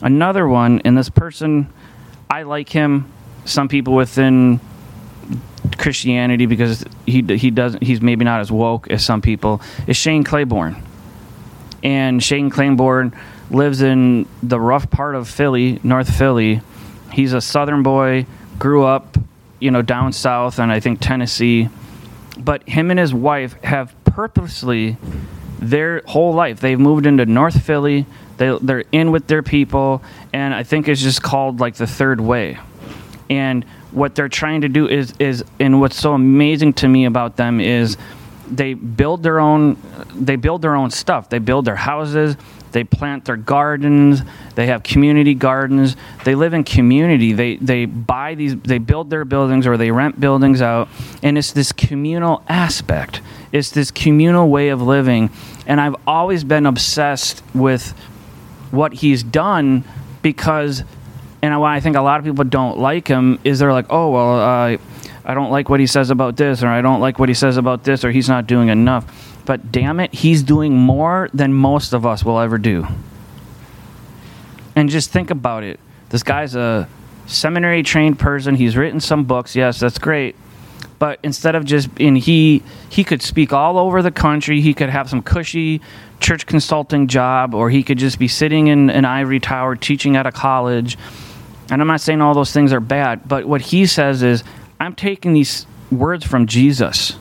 Another 0.02 0.48
one, 0.48 0.82
and 0.84 0.98
this 0.98 1.10
person, 1.10 1.72
I 2.28 2.42
like 2.42 2.70
him. 2.70 3.12
Some 3.46 3.68
people 3.68 3.94
within 3.94 4.60
Christianity 5.78 6.48
because 6.48 6.84
he 7.06 7.22
he 7.22 7.52
doesn't 7.52 7.84
he's 7.84 8.02
maybe 8.02 8.26
not 8.26 8.42
as 8.42 8.52
woke 8.52 8.90
as 8.90 9.06
some 9.06 9.22
people 9.22 9.62
is 9.86 9.96
Shane 9.96 10.24
Claiborne, 10.24 10.82
and 11.84 12.24
Shane 12.24 12.50
Claiborne 12.50 13.14
lives 13.52 13.84
in 13.84 14.28
the 14.42 14.60
rough 14.60 14.90
part 14.90 15.14
of 15.14 15.30
Philly, 15.30 15.80
North 15.84 16.12
Philly. 16.12 16.62
He's 17.12 17.34
a 17.34 17.42
Southern 17.42 17.84
boy 17.84 18.26
grew 18.62 18.86
up, 18.86 19.18
you 19.60 19.72
know, 19.72 19.82
down 19.82 20.14
south 20.14 20.60
and 20.60 20.72
I 20.72 20.80
think 20.80 21.00
Tennessee. 21.02 21.68
But 22.38 22.62
him 22.70 22.92
and 22.92 23.00
his 23.00 23.12
wife 23.12 23.54
have 23.64 23.96
purposely 24.06 24.98
their 25.58 26.04
whole 26.06 26.34
life 26.34 26.60
they've 26.60 26.80
moved 26.80 27.08
into 27.08 27.26
North 27.26 27.60
Philly. 27.64 28.06
They 28.38 28.56
they're 28.62 28.86
in 28.92 29.10
with 29.10 29.26
their 29.26 29.42
people, 29.42 30.04
and 30.32 30.54
I 30.54 30.62
think 30.62 30.88
it's 30.88 31.02
just 31.02 31.24
called 31.24 31.60
like 31.60 31.76
the 31.76 31.88
third 31.88 32.22
way. 32.22 32.60
And 33.32 33.64
what 33.92 34.14
they're 34.14 34.30
trying 34.30 34.62
to 34.62 34.70
do 34.70 34.88
is 34.88 35.16
is 35.18 35.44
and 35.60 35.82
what's 35.82 36.00
so 36.00 36.14
amazing 36.14 36.74
to 36.74 36.88
me 36.88 37.06
about 37.06 37.38
them 37.38 37.60
is 37.60 37.98
they 38.48 38.76
build 38.76 39.24
their 39.24 39.40
own 39.40 39.76
they 40.14 40.36
build 40.36 40.62
their 40.62 40.76
own 40.76 40.92
stuff. 40.92 41.30
They 41.30 41.40
build 41.40 41.66
their 41.66 41.76
houses, 41.76 42.38
they 42.72 42.84
plant 42.84 43.26
their 43.26 43.38
gardens. 43.38 44.22
They 44.56 44.68
have 44.68 44.84
community 44.84 45.34
gardens. 45.34 45.96
They 46.24 46.36
live 46.36 46.54
in 46.54 46.64
community. 46.64 47.34
They 47.34 47.58
they 47.58 47.86
buy 47.86 48.36
these. 48.36 48.56
They 48.56 48.78
build 48.78 49.10
their 49.10 49.26
buildings 49.26 49.68
or 49.68 49.78
they 49.78 49.92
rent 49.92 50.20
buildings 50.20 50.62
out, 50.62 50.90
and 51.22 51.38
it's 51.38 51.52
this 51.52 51.72
communal 51.72 52.44
aspect. 52.48 53.22
It's 53.52 53.70
this 53.70 53.92
communal 53.92 54.50
way 54.50 54.70
of 54.70 54.82
living, 54.82 55.30
and 55.68 55.82
I've 55.82 55.96
always 56.08 56.44
been 56.44 56.66
obsessed 56.66 57.44
with 57.54 57.92
what 58.72 58.94
he's 58.94 59.24
done 59.24 59.84
because, 60.22 60.84
and 61.42 61.60
why 61.60 61.76
I 61.76 61.82
think 61.82 61.98
a 61.98 62.02
lot 62.02 62.20
of 62.20 62.26
people 62.26 62.46
don't 62.46 62.80
like 62.80 63.08
him 63.08 63.40
is 63.44 63.60
they're 63.60 63.74
like, 63.74 63.88
oh 63.90 64.12
well, 64.12 64.40
uh, 64.40 64.78
I 65.26 65.34
don't 65.34 65.52
like 65.52 65.70
what 65.70 65.82
he 65.82 65.88
says 65.88 66.10
about 66.10 66.38
this, 66.38 66.64
or 66.64 66.68
I 66.68 66.82
don't 66.82 67.02
like 67.02 67.20
what 67.20 67.28
he 67.28 67.36
says 67.36 67.58
about 67.58 67.84
this, 67.84 68.06
or 68.06 68.12
he's 68.12 68.30
not 68.30 68.48
doing 68.48 68.70
enough 68.70 69.31
but 69.52 69.70
damn 69.70 70.00
it, 70.00 70.14
he's 70.14 70.44
doing 70.44 70.78
more 70.78 71.30
than 71.34 71.54
most 71.54 71.92
of 71.92 72.06
us 72.06 72.24
will 72.24 72.40
ever 72.40 72.58
do. 72.58 72.88
And 74.78 74.90
just 74.90 75.12
think 75.12 75.30
about 75.30 75.66
it. 75.66 75.78
This 76.08 76.24
guy's 76.24 76.56
a 76.56 76.88
seminary 77.28 77.84
trained 77.84 78.18
person. 78.18 78.56
He's 78.56 78.78
written 78.78 79.02
some 79.02 79.26
books. 79.26 79.54
Yes, 79.54 79.78
that's 79.78 80.00
great. 80.00 80.38
But 81.00 81.20
instead 81.22 81.56
of 81.56 81.66
just 81.66 81.90
and 82.00 82.18
he 82.18 82.64
he 82.90 83.04
could 83.04 83.22
speak 83.22 83.52
all 83.52 83.78
over 83.78 84.02
the 84.02 84.10
country. 84.10 84.62
He 84.62 84.74
could 84.74 84.90
have 84.90 85.10
some 85.10 85.22
cushy 85.22 85.82
church 86.22 86.46
consulting 86.46 87.08
job, 87.08 87.54
or 87.54 87.70
he 87.70 87.84
could 87.84 87.98
just 87.98 88.20
be 88.20 88.30
sitting 88.30 88.68
in 88.68 88.90
an 88.90 89.04
ivory 89.04 89.42
tower 89.42 89.76
teaching 89.76 90.16
at 90.16 90.26
a 90.26 90.32
college. 90.32 90.98
And 91.70 91.82
I'm 91.82 91.90
not 91.90 92.00
saying 92.00 92.22
all 92.22 92.34
those 92.34 92.54
things 92.54 92.72
are 92.72 92.80
bad, 92.80 93.28
but 93.28 93.44
what 93.44 93.60
he 93.60 93.86
says 93.86 94.24
is, 94.24 94.46
I'm 94.80 94.96
taking 94.96 95.34
these 95.34 95.66
words 95.92 96.26
from 96.26 96.48
Jesus. 96.48 97.18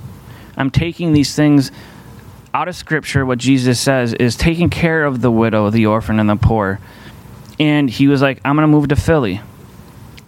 I'm 0.56 0.70
taking 0.70 1.12
these 1.12 1.34
things 1.34 1.72
out 2.52 2.68
of 2.68 2.74
scripture, 2.74 3.24
what 3.24 3.38
Jesus 3.38 3.80
says 3.80 4.12
is 4.14 4.36
taking 4.36 4.70
care 4.70 5.04
of 5.04 5.20
the 5.20 5.30
widow, 5.30 5.70
the 5.70 5.86
orphan, 5.86 6.18
and 6.18 6.28
the 6.28 6.36
poor. 6.36 6.80
And 7.58 7.88
he 7.88 8.08
was 8.08 8.22
like, 8.22 8.40
I'm 8.44 8.56
going 8.56 8.68
to 8.68 8.72
move 8.72 8.88
to 8.88 8.96
Philly. 8.96 9.40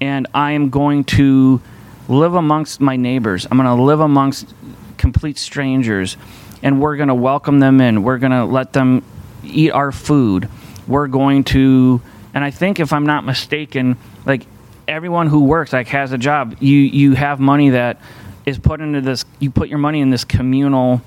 And 0.00 0.26
I 0.34 0.52
am 0.52 0.70
going 0.70 1.04
to 1.04 1.60
live 2.08 2.34
amongst 2.34 2.80
my 2.80 2.96
neighbors. 2.96 3.46
I'm 3.50 3.56
going 3.56 3.76
to 3.76 3.82
live 3.82 4.00
amongst 4.00 4.54
complete 4.98 5.38
strangers. 5.38 6.16
And 6.62 6.80
we're 6.80 6.96
going 6.96 7.08
to 7.08 7.14
welcome 7.14 7.58
them 7.58 7.80
in. 7.80 8.02
We're 8.02 8.18
going 8.18 8.32
to 8.32 8.44
let 8.44 8.72
them 8.72 9.02
eat 9.42 9.70
our 9.70 9.90
food. 9.90 10.48
We're 10.86 11.08
going 11.08 11.44
to, 11.44 12.00
and 12.34 12.44
I 12.44 12.50
think 12.50 12.78
if 12.78 12.92
I'm 12.92 13.06
not 13.06 13.24
mistaken, 13.24 13.96
like 14.24 14.46
everyone 14.86 15.26
who 15.26 15.44
works, 15.44 15.72
like 15.72 15.88
has 15.88 16.12
a 16.12 16.18
job, 16.18 16.56
you, 16.60 16.78
you 16.78 17.14
have 17.14 17.40
money 17.40 17.70
that 17.70 18.00
is 18.46 18.58
put 18.58 18.80
into 18.80 19.00
this, 19.00 19.24
you 19.40 19.50
put 19.50 19.68
your 19.68 19.78
money 19.78 20.00
in 20.00 20.10
this 20.10 20.24
communal 20.24 21.00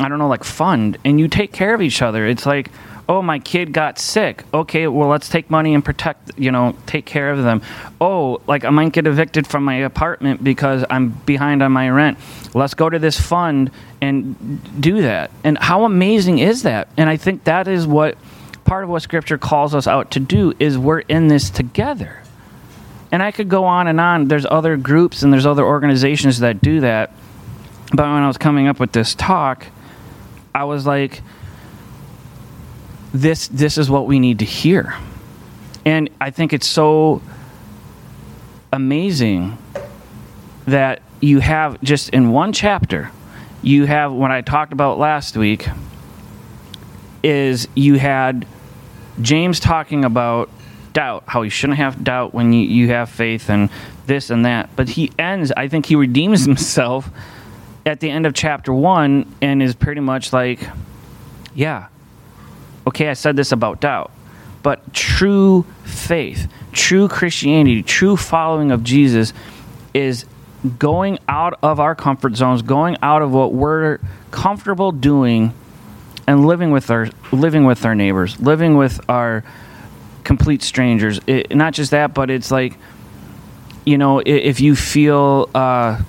I 0.00 0.08
don't 0.08 0.18
know, 0.18 0.28
like 0.28 0.44
fund, 0.44 0.98
and 1.04 1.20
you 1.20 1.28
take 1.28 1.52
care 1.52 1.74
of 1.74 1.82
each 1.82 2.02
other. 2.02 2.26
It's 2.26 2.46
like, 2.46 2.70
oh, 3.08 3.20
my 3.20 3.38
kid 3.40 3.72
got 3.72 3.98
sick. 3.98 4.44
Okay, 4.54 4.86
well, 4.86 5.08
let's 5.08 5.28
take 5.28 5.50
money 5.50 5.74
and 5.74 5.84
protect, 5.84 6.30
you 6.38 6.52
know, 6.52 6.76
take 6.86 7.04
care 7.04 7.32
of 7.32 7.42
them. 7.42 7.60
Oh, 8.00 8.40
like 8.46 8.64
I 8.64 8.70
might 8.70 8.92
get 8.92 9.06
evicted 9.06 9.46
from 9.46 9.64
my 9.64 9.74
apartment 9.74 10.44
because 10.44 10.84
I'm 10.88 11.08
behind 11.08 11.62
on 11.62 11.72
my 11.72 11.90
rent. 11.90 12.18
Let's 12.54 12.74
go 12.74 12.88
to 12.88 12.98
this 12.98 13.20
fund 13.20 13.72
and 14.00 14.80
do 14.80 15.02
that. 15.02 15.32
And 15.42 15.58
how 15.58 15.84
amazing 15.84 16.38
is 16.38 16.62
that? 16.62 16.88
And 16.96 17.10
I 17.10 17.16
think 17.16 17.44
that 17.44 17.66
is 17.66 17.86
what 17.86 18.16
part 18.64 18.84
of 18.84 18.90
what 18.90 19.02
Scripture 19.02 19.38
calls 19.38 19.74
us 19.74 19.88
out 19.88 20.12
to 20.12 20.20
do 20.20 20.54
is 20.60 20.78
we're 20.78 21.00
in 21.00 21.26
this 21.26 21.50
together. 21.50 22.22
And 23.10 23.24
I 23.24 23.32
could 23.32 23.48
go 23.48 23.64
on 23.64 23.88
and 23.88 24.00
on. 24.00 24.28
There's 24.28 24.46
other 24.46 24.76
groups 24.76 25.24
and 25.24 25.32
there's 25.32 25.46
other 25.46 25.64
organizations 25.64 26.38
that 26.38 26.62
do 26.62 26.80
that. 26.80 27.12
But 27.92 28.04
when 28.04 28.22
I 28.22 28.28
was 28.28 28.38
coming 28.38 28.68
up 28.68 28.78
with 28.78 28.92
this 28.92 29.16
talk, 29.16 29.66
I 30.54 30.64
was 30.64 30.86
like, 30.86 31.22
this 33.12 33.48
this 33.48 33.78
is 33.78 33.90
what 33.90 34.06
we 34.06 34.18
need 34.18 34.38
to 34.40 34.44
hear. 34.44 34.94
And 35.84 36.10
I 36.20 36.30
think 36.30 36.52
it's 36.52 36.66
so 36.66 37.22
amazing 38.72 39.58
that 40.66 41.02
you 41.20 41.40
have 41.40 41.80
just 41.82 42.10
in 42.10 42.30
one 42.30 42.52
chapter, 42.52 43.10
you 43.62 43.86
have 43.86 44.12
what 44.12 44.30
I 44.30 44.40
talked 44.42 44.72
about 44.72 44.98
last 44.98 45.36
week 45.36 45.68
is 47.22 47.68
you 47.74 47.98
had 47.98 48.46
James 49.20 49.60
talking 49.60 50.04
about 50.04 50.48
doubt, 50.92 51.24
how 51.26 51.42
you 51.42 51.50
shouldn't 51.50 51.78
have 51.78 52.02
doubt 52.02 52.32
when 52.34 52.52
you, 52.52 52.66
you 52.66 52.88
have 52.88 53.10
faith 53.10 53.50
and 53.50 53.68
this 54.06 54.30
and 54.30 54.44
that. 54.44 54.70
But 54.76 54.88
he 54.90 55.12
ends, 55.18 55.52
I 55.52 55.68
think 55.68 55.86
he 55.86 55.96
redeems 55.96 56.44
himself 56.46 57.10
at 57.86 58.00
the 58.00 58.10
end 58.10 58.26
of 58.26 58.34
chapter 58.34 58.72
one 58.72 59.32
and 59.40 59.62
is 59.62 59.74
pretty 59.74 60.00
much 60.00 60.32
like, 60.32 60.60
yeah, 61.54 61.88
okay, 62.86 63.08
I 63.08 63.14
said 63.14 63.36
this 63.36 63.52
about 63.52 63.80
doubt, 63.80 64.10
but 64.62 64.92
true 64.92 65.64
faith, 65.84 66.50
true 66.72 67.08
Christianity, 67.08 67.82
true 67.82 68.16
following 68.16 68.70
of 68.70 68.84
Jesus 68.84 69.32
is 69.94 70.26
going 70.78 71.18
out 71.28 71.58
of 71.62 71.80
our 71.80 71.94
comfort 71.94 72.36
zones, 72.36 72.62
going 72.62 72.96
out 73.02 73.22
of 73.22 73.32
what 73.32 73.52
we're 73.52 73.98
comfortable 74.30 74.92
doing 74.92 75.54
and 76.26 76.46
living 76.46 76.70
with 76.70 76.90
our 76.90 77.08
living 77.32 77.64
with 77.64 77.84
our 77.84 77.94
neighbors, 77.94 78.38
living 78.40 78.76
with 78.76 79.00
our 79.08 79.42
complete 80.22 80.62
strangers. 80.62 81.18
It, 81.26 81.54
not 81.56 81.72
just 81.72 81.90
that, 81.92 82.14
but 82.14 82.30
it's 82.30 82.50
like 82.50 82.76
you 83.84 83.98
know, 83.98 84.22
if 84.24 84.60
you 84.60 84.76
feel 84.76 85.48
uh, 85.54 86.00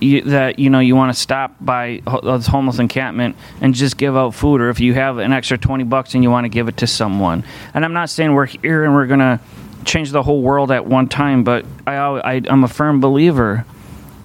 you, 0.00 0.22
that 0.22 0.58
you 0.58 0.70
know 0.70 0.80
you 0.80 0.96
want 0.96 1.14
to 1.14 1.20
stop 1.20 1.54
by 1.60 2.02
uh, 2.06 2.36
this 2.36 2.46
homeless 2.46 2.78
encampment 2.78 3.36
and 3.60 3.74
just 3.74 3.96
give 3.96 4.16
out 4.16 4.34
food, 4.34 4.60
or 4.60 4.70
if 4.70 4.80
you 4.80 4.94
have 4.94 5.18
an 5.18 5.32
extra 5.32 5.58
twenty 5.58 5.84
bucks 5.84 6.14
and 6.14 6.22
you 6.22 6.30
want 6.30 6.44
to 6.44 6.48
give 6.48 6.68
it 6.68 6.78
to 6.78 6.86
someone. 6.86 7.44
And 7.74 7.84
I'm 7.84 7.92
not 7.92 8.10
saying 8.10 8.32
we're 8.32 8.46
here 8.46 8.84
and 8.84 8.94
we're 8.94 9.06
gonna 9.06 9.40
change 9.84 10.10
the 10.10 10.22
whole 10.22 10.42
world 10.42 10.70
at 10.70 10.86
one 10.86 11.08
time, 11.08 11.44
but 11.44 11.64
I, 11.86 11.96
I, 11.96 12.42
I'm 12.48 12.64
a 12.64 12.68
firm 12.68 13.00
believer 13.00 13.64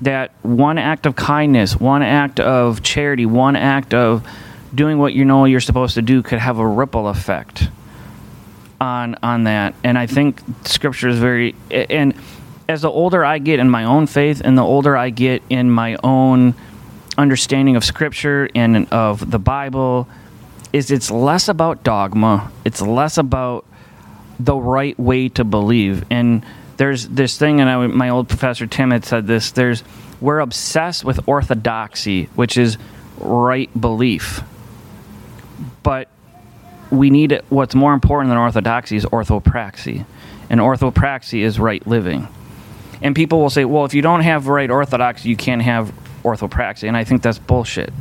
that 0.02 0.32
one 0.42 0.78
act 0.78 1.06
of 1.06 1.16
kindness, 1.16 1.80
one 1.80 2.02
act 2.02 2.40
of 2.40 2.84
charity, 2.84 3.26
one 3.26 3.56
act 3.56 3.94
of 3.94 4.28
doing 4.74 4.98
what 4.98 5.14
you 5.14 5.24
know 5.24 5.46
you're 5.46 5.62
supposed 5.62 5.96
to 5.96 6.02
do 6.02 6.22
could 6.22 6.40
have 6.40 6.60
a 6.60 6.68
ripple 6.68 7.08
effect 7.08 7.70
on 8.82 9.16
on 9.24 9.46
that. 9.46 9.74
And 9.84 9.98
I 9.98 10.06
think 10.06 10.42
scripture 10.66 11.08
is 11.08 11.18
very 11.18 11.56
and 11.72 12.14
as 12.68 12.82
the 12.82 12.90
older 12.90 13.24
I 13.24 13.38
get 13.40 13.60
in 13.60 13.70
my 13.70 13.84
own 13.84 14.08
faith 14.08 14.42
and 14.44 14.58
the 14.58 14.64
older 14.64 14.98
I 14.98 15.10
get 15.10 15.44
in 15.50 15.70
my 15.70 15.98
own 16.04 16.56
understanding 17.18 17.76
of 17.76 17.84
scripture 17.84 18.50
and 18.56 18.88
of 18.92 19.30
the 19.32 19.40
Bible 19.40 20.08
is 20.74 20.92
it's 20.92 21.10
less 21.10 21.48
about 21.48 21.84
dogma. 21.84 22.52
It's 22.66 22.82
less 22.82 23.18
about 23.18 23.66
the 24.40 24.56
right 24.56 25.00
way 25.00 25.30
to 25.30 25.44
believe. 25.44 26.04
And 26.10 26.46
there's 26.78 27.08
this 27.08 27.38
thing, 27.38 27.62
and 27.62 27.70
I, 27.70 27.88
my 27.88 28.10
old 28.10 28.28
professor 28.28 28.68
Tim 28.68 28.92
had 28.92 29.06
said 29.06 29.28
this. 29.28 29.52
There's 29.52 29.84
we're 30.20 30.40
obsessed 30.40 31.06
with 31.06 31.28
orthodoxy, 31.28 32.26
which 32.36 32.58
is 32.58 32.78
right 33.18 33.70
belief, 33.80 34.42
but 35.84 36.10
we 36.92 37.10
need 37.10 37.42
what's 37.50 37.76
more 37.76 37.94
important 37.94 38.30
than 38.30 38.38
orthodoxy 38.38 38.98
is 38.98 39.06
orthopraxy, 39.06 40.06
and 40.50 40.60
orthopraxy 40.60 41.40
is 41.40 41.60
right 41.60 41.86
living. 41.88 42.28
And 43.06 43.16
people 43.16 43.40
will 43.40 43.52
say, 43.52 43.66
well, 43.66 43.86
if 43.86 43.94
you 43.94 44.02
don't 44.02 44.22
have 44.22 44.48
right 44.48 44.68
orthodoxy, 44.68 45.30
you 45.30 45.38
can't 45.38 45.62
have 45.62 45.94
orthopraxy, 46.24 46.88
and 46.88 46.98
I 46.98 47.04
think 47.04 47.22
that's 47.22 47.38
bullshit. 47.38 47.94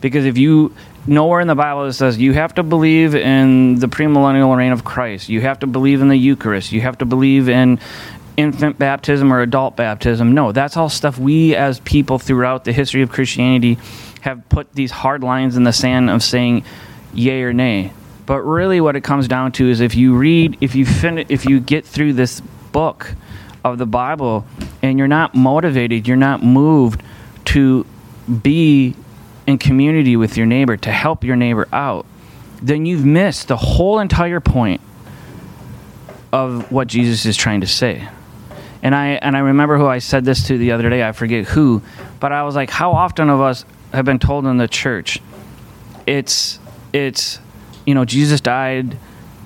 Because 0.00 0.24
if 0.24 0.38
you 0.38 0.74
nowhere 1.06 1.40
in 1.40 1.46
the 1.46 1.54
Bible 1.54 1.84
it 1.84 1.92
says 1.92 2.16
you 2.16 2.32
have 2.32 2.54
to 2.54 2.62
believe 2.62 3.14
in 3.14 3.78
the 3.78 3.86
premillennial 3.86 4.56
reign 4.56 4.72
of 4.72 4.82
Christ, 4.82 5.28
you 5.28 5.42
have 5.42 5.58
to 5.58 5.66
believe 5.66 6.00
in 6.00 6.08
the 6.08 6.16
Eucharist, 6.16 6.72
you 6.72 6.80
have 6.80 6.96
to 6.98 7.04
believe 7.04 7.50
in 7.50 7.78
infant 8.38 8.78
baptism 8.78 9.30
or 9.30 9.42
adult 9.42 9.76
baptism. 9.76 10.32
No, 10.32 10.52
that's 10.52 10.74
all 10.78 10.88
stuff 10.88 11.18
we 11.18 11.54
as 11.54 11.80
people 11.80 12.18
throughout 12.18 12.64
the 12.64 12.72
history 12.72 13.02
of 13.02 13.12
Christianity 13.12 13.76
have 14.22 14.48
put 14.48 14.72
these 14.72 14.90
hard 14.90 15.22
lines 15.22 15.58
in 15.58 15.64
the 15.64 15.72
sand 15.72 16.08
of 16.08 16.22
saying 16.22 16.64
yay 17.12 17.42
or 17.42 17.52
nay. 17.52 17.92
But 18.24 18.40
really 18.40 18.80
what 18.80 18.96
it 18.96 19.04
comes 19.04 19.28
down 19.28 19.52
to 19.52 19.68
is 19.68 19.80
if 19.80 19.94
you 19.94 20.16
read 20.16 20.56
if 20.62 20.74
you 20.74 20.86
fin- 20.86 21.26
if 21.28 21.44
you 21.44 21.60
get 21.60 21.84
through 21.84 22.14
this 22.14 22.40
book 22.72 23.14
of 23.66 23.78
the 23.78 23.86
Bible 23.86 24.46
and 24.80 24.98
you're 24.98 25.08
not 25.08 25.34
motivated, 25.34 26.06
you're 26.06 26.16
not 26.16 26.42
moved 26.42 27.02
to 27.46 27.84
be 28.42 28.94
in 29.46 29.58
community 29.58 30.16
with 30.16 30.36
your 30.36 30.46
neighbor, 30.46 30.76
to 30.76 30.90
help 30.90 31.24
your 31.24 31.36
neighbor 31.36 31.68
out, 31.72 32.06
then 32.62 32.86
you've 32.86 33.04
missed 33.04 33.48
the 33.48 33.56
whole 33.56 33.98
entire 33.98 34.40
point 34.40 34.80
of 36.32 36.70
what 36.70 36.86
Jesus 36.86 37.26
is 37.26 37.36
trying 37.36 37.60
to 37.60 37.66
say. 37.66 38.08
And 38.82 38.94
I 38.94 39.08
and 39.08 39.36
I 39.36 39.40
remember 39.40 39.78
who 39.78 39.86
I 39.86 39.98
said 39.98 40.24
this 40.24 40.46
to 40.46 40.58
the 40.58 40.72
other 40.72 40.88
day. 40.88 41.02
I 41.02 41.12
forget 41.12 41.46
who, 41.46 41.82
but 42.20 42.30
I 42.30 42.44
was 42.44 42.54
like, 42.54 42.70
how 42.70 42.92
often 42.92 43.30
of 43.30 43.40
us 43.40 43.64
have 43.92 44.04
been 44.04 44.18
told 44.18 44.46
in 44.46 44.58
the 44.58 44.68
church, 44.68 45.20
it's 46.06 46.60
it's 46.92 47.40
you 47.84 47.94
know 47.94 48.04
Jesus 48.04 48.40
died, 48.40 48.96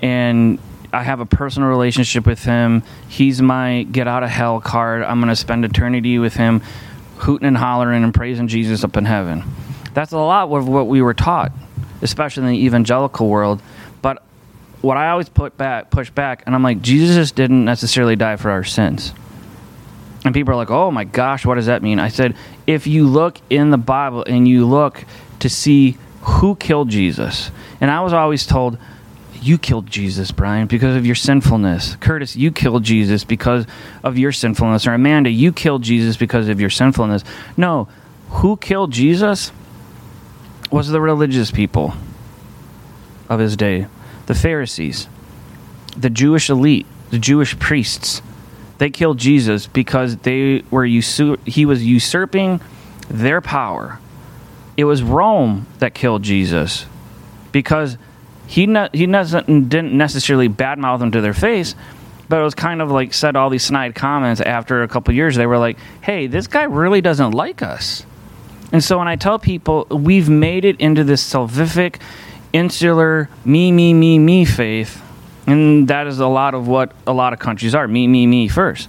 and 0.02 0.58
I 0.92 1.02
have 1.04 1.20
a 1.20 1.26
personal 1.26 1.68
relationship 1.68 2.26
with 2.26 2.42
him. 2.44 2.82
He's 3.08 3.40
my 3.40 3.84
get 3.84 4.08
out 4.08 4.22
of 4.22 4.30
hell 4.30 4.60
card. 4.60 5.02
I'm 5.02 5.20
going 5.20 5.28
to 5.28 5.36
spend 5.36 5.64
eternity 5.64 6.18
with 6.18 6.34
him, 6.34 6.62
hooting 7.18 7.46
and 7.46 7.56
hollering 7.56 8.02
and 8.02 8.12
praising 8.12 8.48
Jesus 8.48 8.82
up 8.82 8.96
in 8.96 9.04
heaven. 9.04 9.44
That's 9.94 10.12
a 10.12 10.18
lot 10.18 10.50
of 10.50 10.68
what 10.68 10.86
we 10.86 11.02
were 11.02 11.14
taught, 11.14 11.52
especially 12.02 12.44
in 12.44 12.48
the 12.50 12.64
evangelical 12.64 13.28
world. 13.28 13.62
But 14.02 14.22
what 14.80 14.96
I 14.96 15.10
always 15.10 15.28
put 15.28 15.56
back, 15.56 15.90
push 15.90 16.10
back, 16.10 16.42
and 16.46 16.54
I'm 16.54 16.62
like, 16.62 16.80
Jesus 16.80 17.32
didn't 17.32 17.64
necessarily 17.64 18.16
die 18.16 18.36
for 18.36 18.50
our 18.50 18.64
sins. 18.64 19.12
And 20.24 20.34
people 20.34 20.52
are 20.52 20.56
like, 20.56 20.70
oh 20.70 20.90
my 20.90 21.04
gosh, 21.04 21.46
what 21.46 21.54
does 21.54 21.66
that 21.66 21.82
mean? 21.82 21.98
I 21.98 22.08
said, 22.08 22.36
if 22.66 22.86
you 22.86 23.06
look 23.06 23.38
in 23.48 23.70
the 23.70 23.78
Bible 23.78 24.24
and 24.26 24.46
you 24.46 24.66
look 24.66 25.04
to 25.40 25.48
see 25.48 25.96
who 26.22 26.56
killed 26.56 26.88
Jesus, 26.90 27.50
and 27.80 27.90
I 27.90 28.00
was 28.00 28.12
always 28.12 28.46
told, 28.46 28.76
you 29.42 29.58
killed 29.58 29.86
Jesus, 29.86 30.30
Brien, 30.30 30.66
because 30.66 30.96
of 30.96 31.06
your 31.06 31.14
sinfulness. 31.14 31.96
Curtis, 31.96 32.36
you 32.36 32.50
killed 32.50 32.84
Jesus 32.84 33.24
because 33.24 33.66
of 34.02 34.18
your 34.18 34.32
sinfulness. 34.32 34.86
Or 34.86 34.92
Amanda, 34.92 35.30
you 35.30 35.52
killed 35.52 35.82
Jesus 35.82 36.16
because 36.16 36.48
of 36.48 36.60
your 36.60 36.70
sinfulness. 36.70 37.24
No, 37.56 37.88
who 38.28 38.56
killed 38.56 38.92
Jesus 38.92 39.52
was 40.70 40.88
the 40.88 41.00
religious 41.00 41.50
people 41.50 41.94
of 43.28 43.40
his 43.40 43.56
day 43.56 43.86
the 44.26 44.34
Pharisees, 44.34 45.08
the 45.96 46.10
Jewish 46.10 46.48
elite, 46.50 46.86
the 47.10 47.18
Jewish 47.18 47.58
priests 47.58 48.22
they 48.80 48.88
killed 48.88 49.18
Jesus 49.18 49.66
because 49.66 50.16
they 50.16 50.62
were 50.70 50.86
usu- 50.86 51.36
he 51.44 51.66
was 51.66 51.84
usurping 51.84 52.62
their 53.10 53.42
power. 53.42 53.98
It 54.74 54.84
was 54.84 55.02
Rome 55.02 55.66
that 55.80 55.92
killed 55.92 56.22
Jesus 56.22 56.86
because 57.52 57.98
he 58.50 58.62
he 58.92 59.06
didn't 59.06 59.96
necessarily 59.96 60.48
badmouth 60.48 60.98
them 60.98 61.12
to 61.12 61.20
their 61.20 61.32
face, 61.32 61.76
but 62.28 62.40
it 62.40 62.42
was 62.42 62.56
kind 62.56 62.82
of 62.82 62.90
like 62.90 63.14
said 63.14 63.36
all 63.36 63.48
these 63.48 63.62
snide 63.62 63.94
comments 63.94 64.40
after 64.40 64.82
a 64.82 64.88
couple 64.88 65.14
years. 65.14 65.36
They 65.36 65.46
were 65.46 65.56
like, 65.56 65.78
"Hey, 66.00 66.26
this 66.26 66.48
guy 66.48 66.64
really 66.64 67.00
doesn't 67.00 67.30
like 67.30 67.62
us." 67.62 68.04
And 68.72 68.82
so 68.82 68.98
when 68.98 69.06
I 69.06 69.14
tell 69.14 69.38
people 69.38 69.86
we've 69.88 70.28
made 70.28 70.64
it 70.64 70.80
into 70.80 71.04
this 71.04 71.22
salvific, 71.22 72.00
insular, 72.52 73.28
me, 73.44 73.70
me, 73.70 73.94
me, 73.94 74.18
me 74.18 74.44
faith, 74.44 75.00
and 75.46 75.86
that 75.86 76.08
is 76.08 76.18
a 76.18 76.26
lot 76.26 76.52
of 76.52 76.66
what 76.66 76.90
a 77.06 77.12
lot 77.12 77.32
of 77.32 77.38
countries 77.38 77.72
are 77.72 77.86
me, 77.86 78.08
me, 78.08 78.26
me 78.26 78.48
first. 78.48 78.88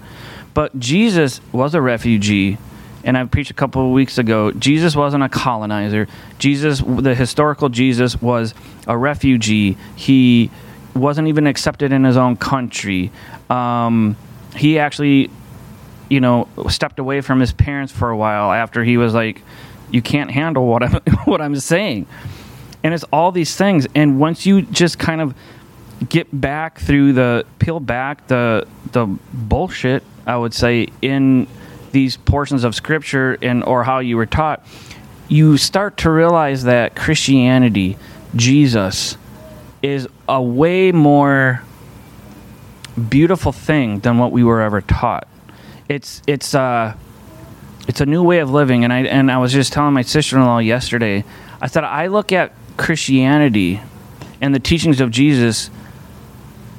But 0.56 0.80
Jesus 0.80 1.40
was 1.52 1.76
a 1.76 1.82
refugee. 1.82 2.58
And 3.04 3.18
I 3.18 3.26
preached 3.26 3.52
a 3.52 3.56
couple 3.56 3.86
of 3.86 3.92
weeks 3.92 4.18
ago. 4.18 4.52
Jesus 4.52 4.96
wasn't 4.96 5.24
a 5.24 5.30
colonizer. 5.30 6.08
Jesus, 6.40 6.82
the 6.82 7.16
historical 7.16 7.70
Jesus, 7.70 8.22
was 8.22 8.54
a 8.88 8.98
refugee. 8.98 9.78
He 9.96 10.52
wasn't 10.94 11.28
even 11.28 11.48
accepted 11.48 11.92
in 11.92 12.04
his 12.04 12.18
own 12.18 12.36
country. 12.36 13.12
Um, 13.50 14.18
he 14.56 14.80
actually, 14.80 15.30
you 16.10 16.20
know, 16.20 16.48
stepped 16.70 17.00
away 17.00 17.22
from 17.22 17.40
his 17.40 17.54
parents 17.54 17.92
for 17.92 18.10
a 18.10 18.18
while 18.18 18.52
after 18.52 18.84
he 18.84 18.98
was 18.98 19.14
like, 19.14 19.42
"You 19.90 20.02
can't 20.02 20.30
handle 20.30 20.68
what 20.68 20.84
I'm 20.84 20.94
what 21.26 21.42
I'm 21.42 21.56
saying," 21.56 22.08
and 22.84 22.94
it's 22.94 23.06
all 23.12 23.32
these 23.32 23.56
things. 23.56 23.88
And 23.96 24.20
once 24.20 24.46
you 24.46 24.62
just 24.64 25.00
kind 25.00 25.22
of 25.22 25.34
get 26.10 26.28
back 26.40 26.80
through 26.80 27.14
the 27.14 27.46
peel 27.60 27.80
back 27.80 28.28
the 28.28 28.68
the 28.92 29.06
bullshit 29.34 30.04
I 30.26 30.36
would 30.36 30.54
say 30.54 30.88
in 31.02 31.48
these 31.92 32.18
portions 32.18 32.64
of 32.64 32.76
scripture 32.76 33.38
and 33.42 33.64
or 33.64 33.84
how 33.84 34.00
you 34.00 34.18
were 34.18 34.26
taught 34.26 34.66
you 35.32 35.56
start 35.56 35.96
to 35.96 36.12
realize 36.12 36.64
that 36.64 36.94
Christianity 36.94 37.98
Jesus 38.36 39.18
is 39.82 40.08
a 40.28 40.42
way 40.42 40.92
more 40.92 41.64
beautiful 43.10 43.54
thing 43.54 44.00
than 44.02 44.18
what 44.18 44.34
we 44.34 44.44
were 44.44 44.62
ever 44.62 44.82
taught. 44.82 45.28
It's 45.88 46.22
it's 46.28 46.54
uh 46.54 46.96
it's 47.88 48.02
a 48.02 48.06
new 48.06 48.24
way 48.24 48.40
of 48.40 48.52
living. 48.52 48.84
And 48.84 48.92
I 48.92 49.04
and 49.04 49.32
I 49.32 49.38
was 49.38 49.54
just 49.54 49.72
telling 49.72 49.94
my 49.94 50.02
sister-in-law 50.02 50.60
yesterday 50.60 51.24
I 51.62 51.68
said 51.68 51.86
I 51.86 52.08
look 52.08 52.34
at 52.34 52.52
Christianity 52.76 53.80
and 54.42 54.54
the 54.54 54.60
teachings 54.60 55.00
of 55.00 55.12
Jesus 55.12 55.70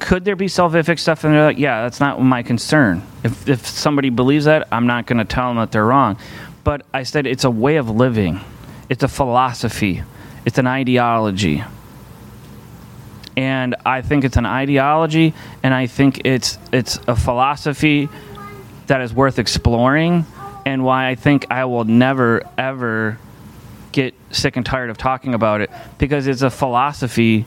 could 0.03 0.25
there 0.25 0.35
be 0.35 0.47
salvific 0.47 0.99
stuff? 0.99 1.23
And 1.23 1.33
they're 1.33 1.45
like, 1.45 1.59
yeah, 1.59 1.83
that's 1.83 2.01
not 2.01 2.21
my 2.21 2.43
concern. 2.43 3.03
If, 3.23 3.49
if 3.49 3.65
somebody 3.65 4.11
believes 4.11 4.47
that, 4.47 4.67
I'm 4.73 4.87
not 4.87 5.07
going 5.07 5.19
to 5.19 5.25
tell 5.25 5.49
them 5.49 5.59
that 5.59 5.71
they're 5.71 5.87
wrong. 5.87 6.19
But 6.65 6.85
I 6.93 7.05
said 7.05 7.27
it's 7.27 7.45
a 7.45 7.51
way 7.51 7.77
of 7.77 7.89
living, 7.89 8.41
it's 8.89 9.03
a 9.05 9.09
philosophy, 9.09 10.03
it's 10.45 10.59
an 10.59 10.67
ideology. 10.67 11.63
And 13.37 13.77
I 13.87 14.03
think 14.03 14.25
it's 14.25 14.37
an 14.37 14.45
ideology, 14.45 15.35
and 15.63 15.73
I 15.73 15.87
think 15.87 16.27
it's 16.27 16.59
it's 16.73 16.99
a 17.09 17.17
philosophy 17.17 18.09
that 18.89 19.01
is 19.01 19.15
worth 19.15 19.39
exploring, 19.39 20.27
and 20.67 20.85
why 20.85 21.09
I 21.09 21.15
think 21.15 21.47
I 21.51 21.65
will 21.65 21.85
never 21.85 22.47
ever 22.59 23.19
get 23.93 24.15
sick 24.31 24.57
and 24.57 24.67
tired 24.67 24.91
of 24.91 24.99
talking 24.99 25.33
about 25.33 25.61
it 25.61 25.71
because 25.99 26.27
it's 26.27 26.43
a 26.43 26.51
philosophy 26.51 27.47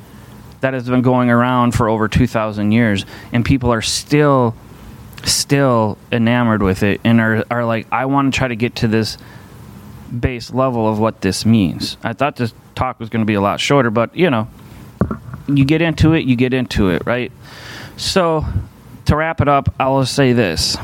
that 0.62 0.74
has 0.74 0.88
been 0.90 1.02
going 1.02 1.30
around 1.30 1.74
for 1.74 1.90
over 1.90 2.08
2,000 2.08 2.72
years, 2.72 3.06
and 3.32 3.44
people 3.46 3.72
are 3.72 3.82
still, 3.82 4.56
still 5.24 5.98
enamored 6.12 6.64
with 6.64 6.84
it 6.84 7.02
and 7.04 7.20
are, 7.20 7.44
are 7.52 7.66
like, 7.66 7.88
I 7.92 8.06
want 8.06 8.34
to 8.34 8.38
try 8.38 8.48
to 8.48 8.56
get 8.56 8.76
to 8.78 8.88
this 8.88 9.18
base 10.20 10.52
level 10.52 10.88
of 10.88 11.00
what 11.00 11.22
this 11.22 11.46
means. 11.46 11.98
I 12.04 12.14
thought 12.14 12.36
this 12.36 12.54
talk 12.76 13.00
was 13.00 13.10
going 13.10 13.22
to 13.22 13.26
be 13.26 13.34
a 13.34 13.42
lot 13.42 13.60
shorter, 13.60 13.90
but 13.90 14.16
you 14.16 14.30
know, 14.30 14.48
you 15.48 15.66
get 15.66 15.82
into 15.82 16.14
it, 16.14 16.26
you 16.26 16.36
get 16.36 16.54
into 16.54 16.90
it, 16.90 17.06
right? 17.06 17.32
So, 17.98 18.46
to 19.06 19.16
wrap 19.16 19.42
it 19.42 19.48
up, 19.48 19.74
I'll 19.80 20.06
say 20.06 20.34
this 20.34 20.78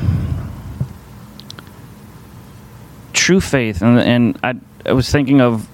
true 3.12 3.40
faith, 3.40 3.82
and, 3.82 4.00
and 4.00 4.38
I, 4.42 4.54
I 4.84 4.92
was 4.92 5.10
thinking 5.10 5.40
of 5.40 5.66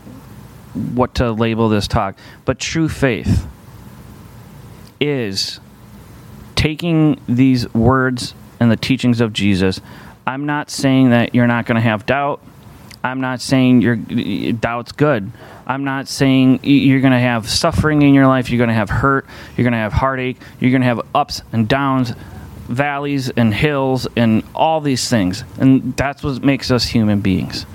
what 0.94 1.14
to 1.16 1.32
label 1.32 1.68
this 1.68 1.88
talk, 1.88 2.16
but 2.44 2.58
true 2.58 2.88
faith 2.88 3.46
is 5.00 5.60
taking 6.56 7.20
these 7.28 7.72
words 7.72 8.34
and 8.60 8.70
the 8.70 8.76
teachings 8.76 9.20
of 9.20 9.32
Jesus, 9.32 9.80
I'm 10.26 10.46
not 10.46 10.70
saying 10.70 11.10
that 11.10 11.34
you're 11.34 11.46
not 11.46 11.66
going 11.66 11.76
to 11.76 11.80
have 11.80 12.04
doubt. 12.04 12.42
I'm 13.02 13.20
not 13.20 13.40
saying 13.40 13.80
your 13.80 13.96
doubt's 13.96 14.92
good. 14.92 15.30
I'm 15.66 15.84
not 15.84 16.08
saying 16.08 16.60
you're 16.64 17.00
going 17.00 17.12
to 17.12 17.18
have 17.18 17.48
suffering 17.48 18.02
in 18.02 18.12
your 18.12 18.26
life. 18.26 18.50
You're 18.50 18.58
going 18.58 18.68
to 18.68 18.74
have 18.74 18.90
hurt. 18.90 19.26
You're 19.56 19.64
going 19.64 19.72
to 19.72 19.78
have 19.78 19.92
heartache. 19.92 20.38
You're 20.60 20.70
going 20.70 20.80
to 20.80 20.86
have 20.86 21.00
ups 21.14 21.42
and 21.52 21.68
downs, 21.68 22.12
valleys 22.66 23.30
and 23.30 23.54
hills, 23.54 24.08
and 24.16 24.42
all 24.54 24.80
these 24.80 25.08
things. 25.08 25.44
And 25.58 25.96
that's 25.96 26.22
what 26.22 26.42
makes 26.42 26.70
us 26.70 26.86
human 26.86 27.20
beings. 27.20 27.66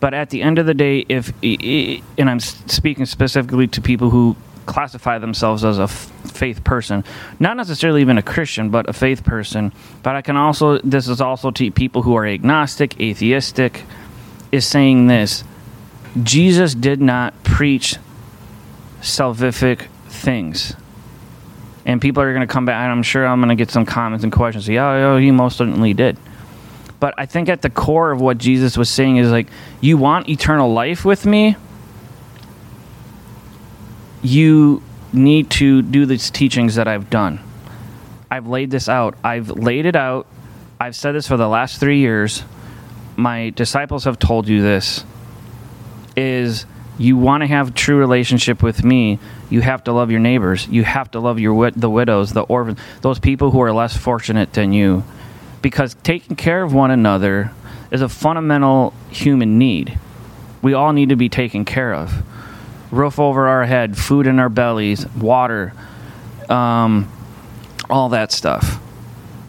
But 0.00 0.14
at 0.14 0.30
the 0.30 0.42
end 0.42 0.58
of 0.58 0.66
the 0.66 0.74
day, 0.74 1.04
if 1.08 1.32
and 2.18 2.30
I'm 2.30 2.40
speaking 2.40 3.06
specifically 3.06 3.66
to 3.68 3.80
people 3.80 4.10
who 4.10 4.36
classify 4.66 5.18
themselves 5.18 5.64
as 5.64 5.78
a 5.78 5.88
faith 5.88 6.64
person, 6.64 7.04
not 7.38 7.56
necessarily 7.56 8.00
even 8.00 8.18
a 8.18 8.22
Christian, 8.22 8.70
but 8.70 8.88
a 8.88 8.92
faith 8.92 9.24
person. 9.24 9.72
But 10.02 10.16
I 10.16 10.22
can 10.22 10.36
also 10.36 10.78
this 10.78 11.08
is 11.08 11.20
also 11.20 11.50
to 11.52 11.70
people 11.70 12.02
who 12.02 12.16
are 12.16 12.26
agnostic, 12.26 13.00
atheistic, 13.00 13.84
is 14.50 14.66
saying 14.66 15.06
this: 15.06 15.44
Jesus 16.22 16.74
did 16.74 17.00
not 17.00 17.44
preach 17.44 17.96
salvific 19.00 19.86
things. 20.08 20.74
And 21.86 22.00
people 22.00 22.22
are 22.22 22.32
going 22.32 22.46
to 22.46 22.52
come 22.52 22.64
back, 22.64 22.82
and 22.82 22.90
I'm 22.90 23.02
sure 23.02 23.26
I'm 23.26 23.40
going 23.40 23.50
to 23.50 23.54
get 23.54 23.70
some 23.70 23.84
comments 23.84 24.24
and 24.24 24.32
questions. 24.32 24.66
Yeah, 24.66 25.18
he 25.18 25.30
most 25.30 25.58
certainly 25.58 25.92
did. 25.92 26.16
But 26.98 27.12
I 27.18 27.26
think 27.26 27.50
at 27.50 27.60
the 27.60 27.68
core 27.68 28.10
of 28.10 28.22
what 28.22 28.38
Jesus 28.38 28.78
was 28.78 28.88
saying 28.88 29.18
is 29.18 29.30
like, 29.30 29.48
you 29.82 29.98
want 29.98 30.30
eternal 30.30 30.72
life 30.72 31.04
with 31.04 31.26
me? 31.26 31.56
You 34.24 34.82
need 35.12 35.50
to 35.50 35.82
do 35.82 36.06
these 36.06 36.30
teachings 36.30 36.74
that 36.74 36.88
I've 36.88 37.10
done. 37.10 37.40
I've 38.30 38.48
laid 38.48 38.70
this 38.70 38.88
out. 38.88 39.14
I've 39.22 39.50
laid 39.50 39.86
it 39.86 39.94
out. 39.94 40.26
I've 40.80 40.96
said 40.96 41.12
this 41.12 41.28
for 41.28 41.36
the 41.36 41.46
last 41.46 41.78
three 41.78 41.98
years. 41.98 42.42
My 43.16 43.50
disciples 43.50 44.04
have 44.04 44.18
told 44.18 44.48
you 44.48 44.62
this. 44.62 45.04
Is 46.16 46.64
you 46.98 47.16
want 47.16 47.42
to 47.42 47.46
have 47.46 47.74
true 47.74 47.96
relationship 47.96 48.62
with 48.62 48.82
me, 48.82 49.18
you 49.50 49.60
have 49.60 49.84
to 49.84 49.92
love 49.92 50.10
your 50.10 50.20
neighbors. 50.20 50.66
You 50.68 50.84
have 50.84 51.10
to 51.12 51.20
love 51.20 51.38
your 51.38 51.70
the 51.72 51.90
widows, 51.90 52.32
the 52.32 52.42
orphans, 52.42 52.78
those 53.02 53.18
people 53.18 53.50
who 53.50 53.60
are 53.60 53.72
less 53.72 53.96
fortunate 53.96 54.52
than 54.52 54.72
you, 54.72 55.04
because 55.60 55.94
taking 56.02 56.36
care 56.36 56.62
of 56.62 56.72
one 56.72 56.90
another 56.90 57.52
is 57.90 58.00
a 58.00 58.08
fundamental 58.08 58.94
human 59.10 59.58
need. 59.58 59.98
We 60.62 60.72
all 60.72 60.92
need 60.92 61.10
to 61.10 61.16
be 61.16 61.28
taken 61.28 61.64
care 61.64 61.92
of 61.92 62.24
roof 62.94 63.18
over 63.18 63.46
our 63.46 63.64
head, 63.64 63.96
food 63.96 64.26
in 64.26 64.38
our 64.38 64.48
bellies, 64.48 65.06
water, 65.14 65.72
um, 66.48 67.10
all 67.90 68.10
that 68.10 68.32
stuff. 68.32 68.80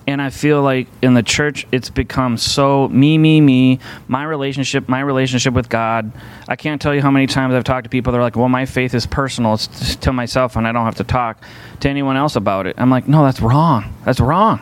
And 0.08 0.22
I 0.22 0.30
feel 0.30 0.62
like 0.62 0.88
in 1.02 1.16
the 1.16 1.24
church, 1.24 1.66
it's 1.72 1.90
become 1.90 2.38
so 2.38 2.88
me, 2.90 3.18
me, 3.18 3.42
me. 3.42 3.80
My 4.08 4.24
relationship, 4.24 4.88
my 4.88 5.00
relationship 5.00 5.56
with 5.56 5.68
God. 5.68 6.12
I 6.48 6.56
can't 6.56 6.80
tell 6.80 6.94
you 6.94 7.02
how 7.02 7.10
many 7.10 7.26
times 7.26 7.56
I've 7.56 7.64
talked 7.64 7.86
to 7.86 7.90
people. 7.90 8.14
They're 8.14 8.22
like, 8.22 8.36
"Well, 8.36 8.50
my 8.50 8.66
faith 8.66 8.94
is 8.94 9.08
personal. 9.08 9.56
It's 9.56 9.96
to 9.96 10.14
myself, 10.14 10.56
and 10.56 10.68
I 10.68 10.72
don't 10.72 10.86
have 10.86 10.96
to 10.96 11.04
talk 11.04 11.44
to 11.80 11.90
anyone 11.90 12.18
else 12.18 12.36
about 12.36 12.68
it." 12.68 12.76
I'm 12.78 12.92
like, 12.92 13.08
"No, 13.08 13.24
that's 13.24 13.42
wrong. 13.42 13.96
That's 14.04 14.20
wrong." 14.20 14.60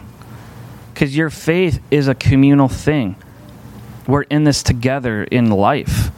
Because 0.93 1.17
your 1.17 1.29
faith 1.29 1.81
is 1.91 2.07
a 2.07 2.15
communal 2.15 2.69
thing. 2.69 3.17
We're 4.07 4.21
in 4.23 4.45
this 4.45 4.63
together 4.63 5.23
in 5.25 5.49
life, 5.49 6.09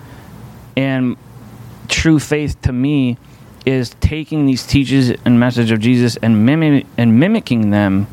and 0.78 1.18
true 1.86 2.20
faith 2.20 2.62
to 2.64 2.72
me 2.72 3.18
is 3.66 3.96
taking 4.00 4.46
these 4.46 4.66
teachings 4.66 5.10
and 5.26 5.40
message 5.40 5.72
of 5.72 5.80
Jesus 5.80 6.18
and 6.18 6.46
mimic 6.46 6.86
and 6.98 7.20
mimicking 7.20 7.72
them 7.72 8.08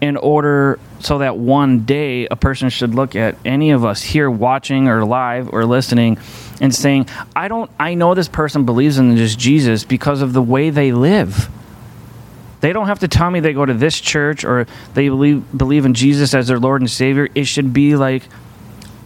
in 0.00 0.18
order 0.18 0.78
so 1.00 1.18
that 1.18 1.36
one 1.38 1.80
day 1.84 2.26
a 2.26 2.36
person 2.36 2.68
should 2.68 2.94
look 2.94 3.16
at 3.16 3.36
any 3.44 3.70
of 3.70 3.84
us 3.84 4.02
here 4.02 4.30
watching 4.30 4.86
or 4.88 5.04
live 5.04 5.52
or 5.52 5.64
listening 5.64 6.18
and 6.60 6.74
saying, 6.74 7.08
I 7.34 7.48
don't 7.48 7.70
I 7.80 7.94
know 7.94 8.14
this 8.14 8.28
person 8.28 8.66
believes 8.66 8.98
in 8.98 9.16
just 9.16 9.38
Jesus 9.38 9.84
because 9.84 10.20
of 10.20 10.32
the 10.32 10.42
way 10.42 10.70
they 10.70 10.92
live. 10.92 11.48
They 12.60 12.72
don't 12.72 12.86
have 12.86 13.00
to 13.00 13.08
tell 13.08 13.30
me 13.30 13.40
they 13.40 13.52
go 13.52 13.64
to 13.64 13.74
this 13.74 13.98
church 13.98 14.44
or 14.44 14.66
they 14.92 15.08
believe 15.08 15.56
believe 15.56 15.86
in 15.86 15.94
Jesus 15.94 16.34
as 16.34 16.48
their 16.48 16.58
Lord 16.58 16.82
and 16.82 16.90
Savior. 16.90 17.28
It 17.34 17.44
should 17.44 17.72
be 17.72 17.96
like 17.96 18.24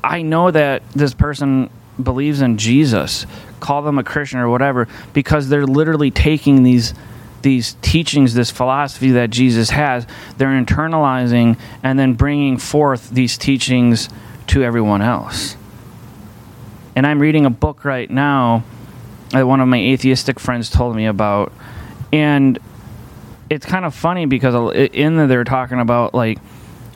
I 0.02 0.22
know 0.22 0.50
that 0.50 0.82
this 0.92 1.14
person 1.14 1.70
believes 2.02 2.40
in 2.40 2.58
Jesus 2.58 3.26
call 3.58 3.82
them 3.82 3.98
a 3.98 4.04
Christian 4.04 4.38
or 4.38 4.48
whatever, 4.48 4.88
because 5.12 5.48
they're 5.48 5.66
literally 5.66 6.10
taking 6.10 6.62
these 6.62 6.94
these 7.40 7.76
teachings, 7.82 8.34
this 8.34 8.50
philosophy 8.50 9.12
that 9.12 9.30
Jesus 9.30 9.70
has, 9.70 10.06
they're 10.38 10.48
internalizing 10.48 11.56
and 11.84 11.96
then 11.96 12.14
bringing 12.14 12.58
forth 12.58 13.10
these 13.10 13.38
teachings 13.38 14.08
to 14.48 14.64
everyone 14.64 15.02
else. 15.02 15.56
And 16.96 17.06
I'm 17.06 17.20
reading 17.20 17.46
a 17.46 17.50
book 17.50 17.84
right 17.84 18.10
now 18.10 18.64
that 19.30 19.46
one 19.46 19.60
of 19.60 19.68
my 19.68 19.78
atheistic 19.78 20.40
friends 20.40 20.68
told 20.68 20.96
me 20.96 21.06
about, 21.06 21.52
and 22.12 22.58
it's 23.48 23.64
kind 23.64 23.84
of 23.84 23.94
funny 23.94 24.26
because 24.26 24.74
in 24.92 25.16
there 25.16 25.28
they're 25.28 25.44
talking 25.44 25.78
about 25.78 26.14
like 26.14 26.38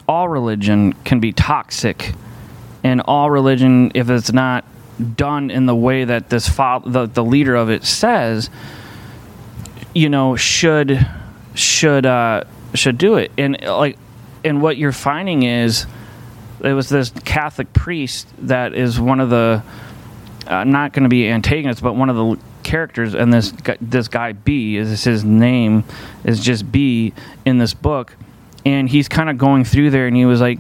all 0.08 0.28
religion 0.28 0.92
can 1.04 1.20
be 1.20 1.32
toxic, 1.32 2.14
and 2.82 3.00
all 3.02 3.30
religion, 3.30 3.92
if 3.94 4.10
it's 4.10 4.32
not 4.32 4.64
done 5.16 5.50
in 5.50 5.66
the 5.66 5.74
way 5.74 6.04
that 6.04 6.28
this 6.28 6.48
fo- 6.48 6.82
the 6.84 7.06
the 7.06 7.24
leader 7.24 7.54
of 7.54 7.70
it 7.70 7.84
says, 7.84 8.50
you 9.94 10.08
know, 10.08 10.36
should 10.36 11.06
should 11.54 12.06
uh, 12.06 12.44
should 12.74 12.98
do 12.98 13.16
it. 13.16 13.30
And 13.38 13.60
like, 13.62 13.98
and 14.44 14.62
what 14.62 14.76
you're 14.76 14.92
finding 14.92 15.42
is, 15.42 15.86
it 16.60 16.72
was 16.72 16.88
this 16.88 17.10
Catholic 17.24 17.72
priest 17.72 18.28
that 18.38 18.74
is 18.74 19.00
one 19.00 19.20
of 19.20 19.30
the 19.30 19.62
uh, 20.46 20.64
not 20.64 20.92
going 20.92 21.04
to 21.04 21.08
be 21.08 21.28
antagonists, 21.28 21.80
but 21.80 21.94
one 21.94 22.10
of 22.10 22.16
the 22.16 22.38
characters. 22.62 23.14
And 23.14 23.32
this 23.32 23.52
this 23.80 24.08
guy 24.08 24.32
B 24.32 24.76
is 24.76 25.04
his 25.04 25.24
name 25.24 25.84
is 26.24 26.40
just 26.40 26.70
B 26.70 27.12
in 27.44 27.58
this 27.58 27.74
book, 27.74 28.14
and 28.64 28.88
he's 28.88 29.08
kind 29.08 29.30
of 29.30 29.38
going 29.38 29.64
through 29.64 29.90
there, 29.90 30.06
and 30.06 30.16
he 30.16 30.24
was 30.24 30.40
like, 30.40 30.58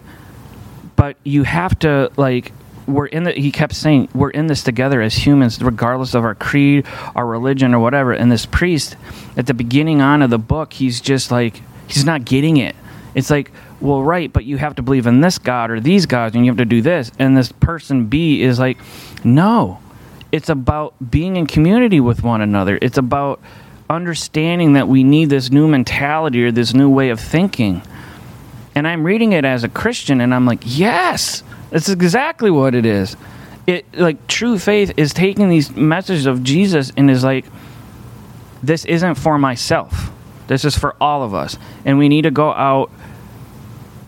but 0.96 1.16
you 1.24 1.42
have 1.44 1.78
to 1.80 2.10
like 2.16 2.52
we're 2.86 3.06
in 3.06 3.24
the 3.24 3.32
he 3.32 3.52
kept 3.52 3.74
saying 3.74 4.08
we're 4.14 4.30
in 4.30 4.46
this 4.46 4.62
together 4.62 5.00
as 5.00 5.14
humans 5.14 5.62
regardless 5.62 6.14
of 6.14 6.24
our 6.24 6.34
creed 6.34 6.86
our 7.14 7.26
religion 7.26 7.74
or 7.74 7.78
whatever. 7.78 8.12
And 8.12 8.30
this 8.30 8.46
priest 8.46 8.96
at 9.36 9.46
the 9.46 9.54
beginning 9.54 10.00
on 10.00 10.22
of 10.22 10.30
the 10.30 10.38
book 10.38 10.72
he's 10.72 11.00
just 11.00 11.30
like 11.30 11.62
he's 11.86 12.04
not 12.04 12.24
getting 12.24 12.56
it. 12.56 12.76
It's 13.14 13.30
like 13.30 13.52
well 13.80 14.02
right 14.02 14.32
but 14.32 14.44
you 14.44 14.58
have 14.58 14.76
to 14.76 14.82
believe 14.82 15.06
in 15.06 15.20
this 15.20 15.38
god 15.38 15.70
or 15.70 15.80
these 15.80 16.06
gods 16.06 16.34
and 16.34 16.44
you 16.44 16.50
have 16.50 16.58
to 16.58 16.64
do 16.64 16.82
this. 16.82 17.10
And 17.18 17.36
this 17.36 17.52
person 17.52 18.06
b 18.06 18.42
is 18.42 18.58
like 18.58 18.78
no 19.24 19.78
it's 20.32 20.48
about 20.48 20.94
being 21.10 21.36
in 21.36 21.46
community 21.46 22.00
with 22.00 22.22
one 22.22 22.40
another. 22.40 22.78
It's 22.80 22.96
about 22.96 23.38
understanding 23.90 24.72
that 24.72 24.88
we 24.88 25.04
need 25.04 25.28
this 25.28 25.50
new 25.50 25.68
mentality 25.68 26.42
or 26.42 26.50
this 26.50 26.72
new 26.72 26.88
way 26.88 27.10
of 27.10 27.20
thinking 27.20 27.82
and 28.74 28.86
i'm 28.86 29.04
reading 29.04 29.32
it 29.32 29.44
as 29.44 29.64
a 29.64 29.68
christian 29.68 30.20
and 30.20 30.34
i'm 30.34 30.46
like 30.46 30.60
yes 30.64 31.42
that's 31.72 31.88
exactly 31.88 32.50
what 32.50 32.74
it 32.74 32.84
is. 32.84 33.16
It 33.66 33.86
like 33.98 34.26
true 34.26 34.58
faith 34.58 34.92
is 34.98 35.14
taking 35.14 35.48
these 35.48 35.74
messages 35.74 36.26
of 36.26 36.42
Jesus 36.42 36.92
and 36.98 37.10
is 37.10 37.24
like, 37.24 37.46
this 38.62 38.84
isn't 38.84 39.14
for 39.14 39.38
myself. 39.38 40.10
This 40.48 40.66
is 40.66 40.76
for 40.76 40.94
all 41.00 41.22
of 41.22 41.34
us, 41.34 41.56
and 41.86 41.96
we 41.96 42.10
need 42.10 42.22
to 42.22 42.30
go 42.30 42.52
out. 42.52 42.90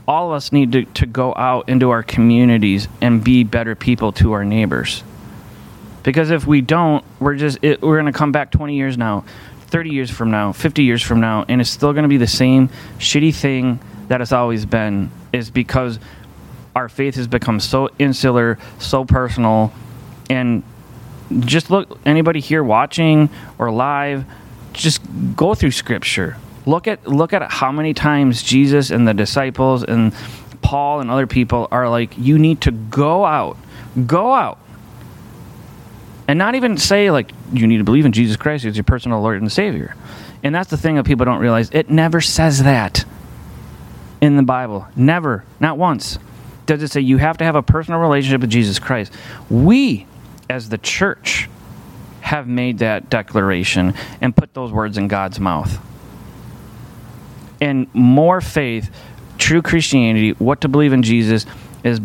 All 0.07 0.31
of 0.31 0.37
us 0.37 0.53
need 0.53 0.73
to, 0.73 0.85
to 0.85 1.07
go 1.07 1.33
out 1.35 1.71
into 1.71 1.89
our 1.89 2.03
communities 2.03 2.87
and 3.01 3.25
be 3.25 3.45
better 3.45 3.75
people 3.75 4.12
to 4.12 4.33
our 4.33 4.45
neighbors. 4.45 5.03
Because 6.03 6.31
if 6.31 6.47
we 6.47 6.61
don't, 6.61 7.03
we're 7.19 7.37
just 7.37 7.59
it, 7.62 7.81
we're 7.81 7.99
going 7.99 8.12
to 8.12 8.19
come 8.19 8.31
back 8.31 8.51
20 8.51 8.77
years 8.77 8.99
now, 8.99 9.25
30 9.69 9.89
years 9.89 10.11
from 10.11 10.31
now, 10.31 10.53
50 10.53 10.83
years 10.83 11.01
from 11.01 11.21
now, 11.21 11.47
and 11.49 11.62
it's 11.62 11.71
still 11.71 11.95
going 11.95 12.03
to 12.03 12.11
be 12.11 12.19
the 12.19 12.27
same 12.27 12.69
shitty 12.99 13.35
thing 13.35 13.81
that 14.09 14.21
it's 14.21 14.33
always 14.33 14.67
been. 14.67 15.11
Is 15.33 15.51
because 15.51 15.99
our 16.75 16.89
faith 16.89 17.15
has 17.17 17.27
become 17.27 17.61
so 17.61 17.89
insular, 17.99 18.59
so 18.79 19.05
personal, 19.05 19.73
and 20.29 20.63
just 21.41 21.71
look 21.71 21.99
anybody 22.05 22.41
here 22.41 22.63
watching 22.63 23.31
or 23.59 23.71
live, 23.71 24.25
just 24.73 25.01
go 25.37 25.55
through 25.55 25.71
scripture. 25.71 26.37
Look 26.67 26.89
at 26.89 27.07
look 27.07 27.33
at 27.33 27.51
how 27.51 27.73
many 27.73 27.95
times 27.95 28.43
Jesus 28.43 28.91
and 28.91 29.07
the 29.07 29.15
disciples 29.15 29.83
and 29.83 30.15
Paul 30.63 31.01
and 31.01 31.11
other 31.11 31.27
people 31.27 31.69
are 31.71 31.89
like, 31.89 32.17
you 32.17 32.39
need 32.39 32.63
to 32.63 32.71
go 32.71 33.25
out, 33.25 33.57
go 34.07 34.33
out, 34.33 34.59
and 36.27 36.39
not 36.39 36.55
even 36.55 36.79
say 36.79 37.11
like 37.11 37.33
you 37.53 37.67
need 37.67 37.79
to 37.79 37.85
believe 37.85 38.07
in 38.07 38.13
Jesus 38.13 38.37
Christ 38.37 38.65
as 38.65 38.77
your 38.77 38.85
personal 38.85 39.21
Lord 39.21 39.41
and 39.41 39.53
Savior. 39.53 39.95
And 40.43 40.55
that's 40.55 40.71
the 40.71 40.77
thing 40.77 40.97
that 40.97 41.05
people 41.05 41.25
don't 41.25 41.39
realize. 41.39 41.71
It 41.71 41.91
never 41.91 42.21
says 42.21 42.63
that 42.63 43.05
in 44.25 44.37
the 44.37 44.43
Bible. 44.43 44.87
Never, 44.97 45.45
not 45.61 45.77
once 45.79 46.18
does 46.66 46.83
it 46.83 46.91
say 46.91 47.01
you 47.01 47.18
have 47.18 47.39
to 47.39 47.45
have 47.45 47.57
a 47.57 47.62
personal 47.62 48.01
relationship 48.01 48.41
with 48.41 48.51
Jesus 48.51 48.79
Christ? 48.79 49.12
We, 49.51 50.07
as 50.49 50.68
the 50.68 50.79
church, 50.79 51.49
have 52.20 52.49
made 52.49 52.79
that 52.79 53.11
declaration 53.11 53.95
and 54.20 54.35
put 54.35 54.55
those 54.55 54.72
words 54.72 54.97
in 54.97 55.09
God's 55.09 55.39
mouth. 55.39 55.79
And 57.61 57.93
more 57.95 58.41
faith, 58.41 58.91
true 59.37 59.62
Christianity, 59.62 60.31
what 60.33 60.62
to 60.62 60.68
believe 60.68 60.93
in 60.93 61.03
Jesus, 61.03 61.45
is 61.83 62.01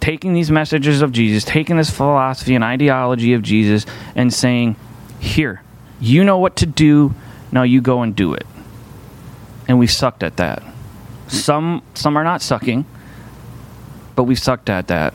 taking 0.00 0.32
these 0.32 0.50
messages 0.50 1.02
of 1.02 1.10
Jesus, 1.10 1.44
taking 1.44 1.76
this 1.76 1.90
philosophy 1.90 2.54
and 2.54 2.62
ideology 2.62 3.34
of 3.34 3.42
Jesus, 3.42 3.84
and 4.14 4.32
saying, 4.32 4.76
Here, 5.18 5.60
you 6.00 6.22
know 6.22 6.38
what 6.38 6.56
to 6.56 6.66
do, 6.66 7.14
now 7.50 7.64
you 7.64 7.80
go 7.80 8.02
and 8.02 8.14
do 8.14 8.34
it. 8.34 8.46
And 9.66 9.78
we've 9.78 9.90
sucked 9.90 10.22
at 10.22 10.36
that. 10.36 10.62
Some 11.28 11.82
some 11.94 12.16
are 12.16 12.24
not 12.24 12.42
sucking, 12.42 12.84
but 14.16 14.24
we've 14.24 14.38
sucked 14.38 14.70
at 14.70 14.88
that. 14.88 15.14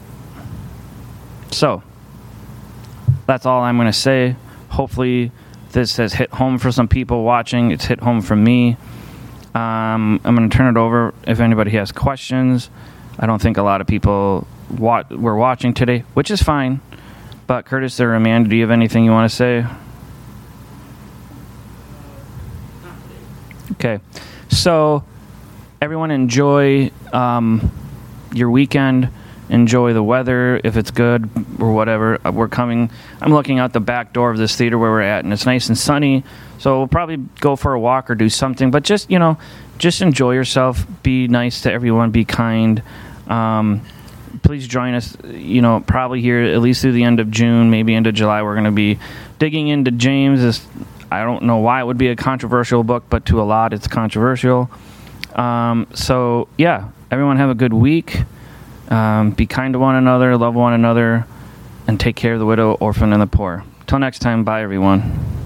So 1.52 1.84
that's 3.26 3.46
all 3.46 3.62
I'm 3.62 3.78
going 3.78 3.88
to 3.88 3.94
say. 3.94 4.36
Hopefully, 4.70 5.32
this 5.72 5.98
has 5.98 6.14
hit 6.14 6.32
home 6.32 6.58
for 6.58 6.72
some 6.72 6.88
people 6.88 7.24
watching. 7.24 7.72
It's 7.72 7.86
hit 7.86 8.00
home 8.00 8.22
for 8.22 8.36
me. 8.36 8.78
Um, 9.56 10.20
I'm 10.24 10.36
going 10.36 10.50
to 10.50 10.58
turn 10.58 10.76
it 10.76 10.80
over 10.80 11.14
if 11.28 11.40
anybody 11.40 11.72
has 11.72 11.92
questions. 11.92 12.70
I 13.20 13.28
don't 13.28 13.42
think 13.42 13.58
a 13.58 13.62
lot 13.62 13.82
of 13.82 13.88
people 13.88 14.48
wa- 14.72 15.04
were 15.12 15.36
watching 15.36 15.74
today, 15.76 16.00
which 16.16 16.32
is 16.32 16.42
fine. 16.42 16.82
But 17.46 17.66
Curtis 17.66 18.00
or 18.00 18.16
Amanda, 18.16 18.50
do 18.50 18.56
you 18.56 18.64
have 18.64 18.72
anything 18.72 19.06
you 19.06 19.12
want 19.12 19.30
to 19.30 19.36
say? 19.36 19.66
Okay, 23.74 24.00
so 24.50 25.04
everyone 25.84 26.12
enjoy 26.12 26.90
um, 27.12 27.70
your 28.34 28.50
weekend. 28.50 29.10
Enjoy 29.50 29.92
the 29.92 30.02
weather 30.02 30.60
if 30.64 30.78
it's 30.78 30.92
good 30.92 31.30
or 31.60 31.74
whatever. 31.74 32.26
Uh, 32.26 32.32
We're 32.32 32.48
coming. 32.48 32.90
I'm 33.20 33.34
looking 33.34 33.60
out 33.60 33.74
the 33.74 33.82
back 33.82 34.14
door 34.14 34.32
of 34.32 34.38
this 34.38 34.56
theater 34.56 34.78
where 34.78 34.90
we're 34.90 35.02
at, 35.02 35.26
and 35.26 35.34
it's 35.34 35.46
nice 35.46 35.68
and 35.68 35.78
sunny. 35.78 36.24
So 36.58 36.78
we'll 36.78 36.88
probably 36.88 37.18
go 37.18 37.58
for 37.58 37.74
a 37.74 37.80
walk 37.80 38.10
or 38.10 38.16
do 38.16 38.30
something. 38.30 38.72
But 38.72 38.84
just 38.84 39.12
you 39.12 39.20
know, 39.20 39.38
just 39.78 40.02
enjoy 40.02 40.36
yourself. 40.36 40.86
Be 41.04 41.28
nice 41.28 41.62
to 41.64 41.72
everyone. 41.74 42.12
Be 42.12 42.24
kind. 42.24 42.82
Um, 43.28 43.82
please 44.42 44.66
join 44.66 44.94
us. 44.94 45.18
You 45.26 45.62
know, 45.62 45.84
probably 45.86 46.22
here 46.22 46.42
at 46.44 46.62
least 46.62 46.82
through 46.82 46.94
the 46.94 47.04
end 47.04 47.20
of 47.20 47.30
June, 47.30 47.70
maybe 47.70 47.94
into 47.94 48.14
July. 48.14 48.42
We're 48.42 48.56
going 48.56 48.64
to 48.64 48.72
be 48.72 49.00
digging 49.38 49.68
into 49.68 49.92
James. 49.92 50.66
I 51.12 51.26
don't 51.26 51.44
know 51.44 51.58
why 51.58 51.82
it 51.82 51.84
would 51.84 51.98
be 51.98 52.08
a 52.08 52.16
controversial 52.16 52.86
book, 52.86 53.04
but 53.10 53.26
to 53.26 53.42
a 53.42 53.44
lot, 53.44 53.74
it's 53.74 53.90
controversial. 53.90 54.72
Um, 55.38 55.88
so 55.94 56.48
yeah, 56.58 56.90
everyone 57.12 57.38
have 57.38 57.50
a 57.50 57.56
good 57.56 57.74
week. 57.74 58.24
Um, 58.90 59.32
be 59.32 59.46
kind 59.46 59.74
to 59.74 59.80
one 59.80 59.96
another, 59.96 60.38
love 60.38 60.56
one 60.56 60.74
another, 60.74 61.26
and 61.88 62.00
take 62.00 62.16
care 62.16 62.34
of 62.34 62.40
the 62.40 62.46
widow, 62.46 62.74
orphan, 62.74 63.14
and 63.14 63.22
the 63.22 63.28
poor. 63.28 63.64
Till 63.88 64.00
next 64.00 64.20
time, 64.20 64.44
bye 64.44 64.62
everyone. 64.62 65.43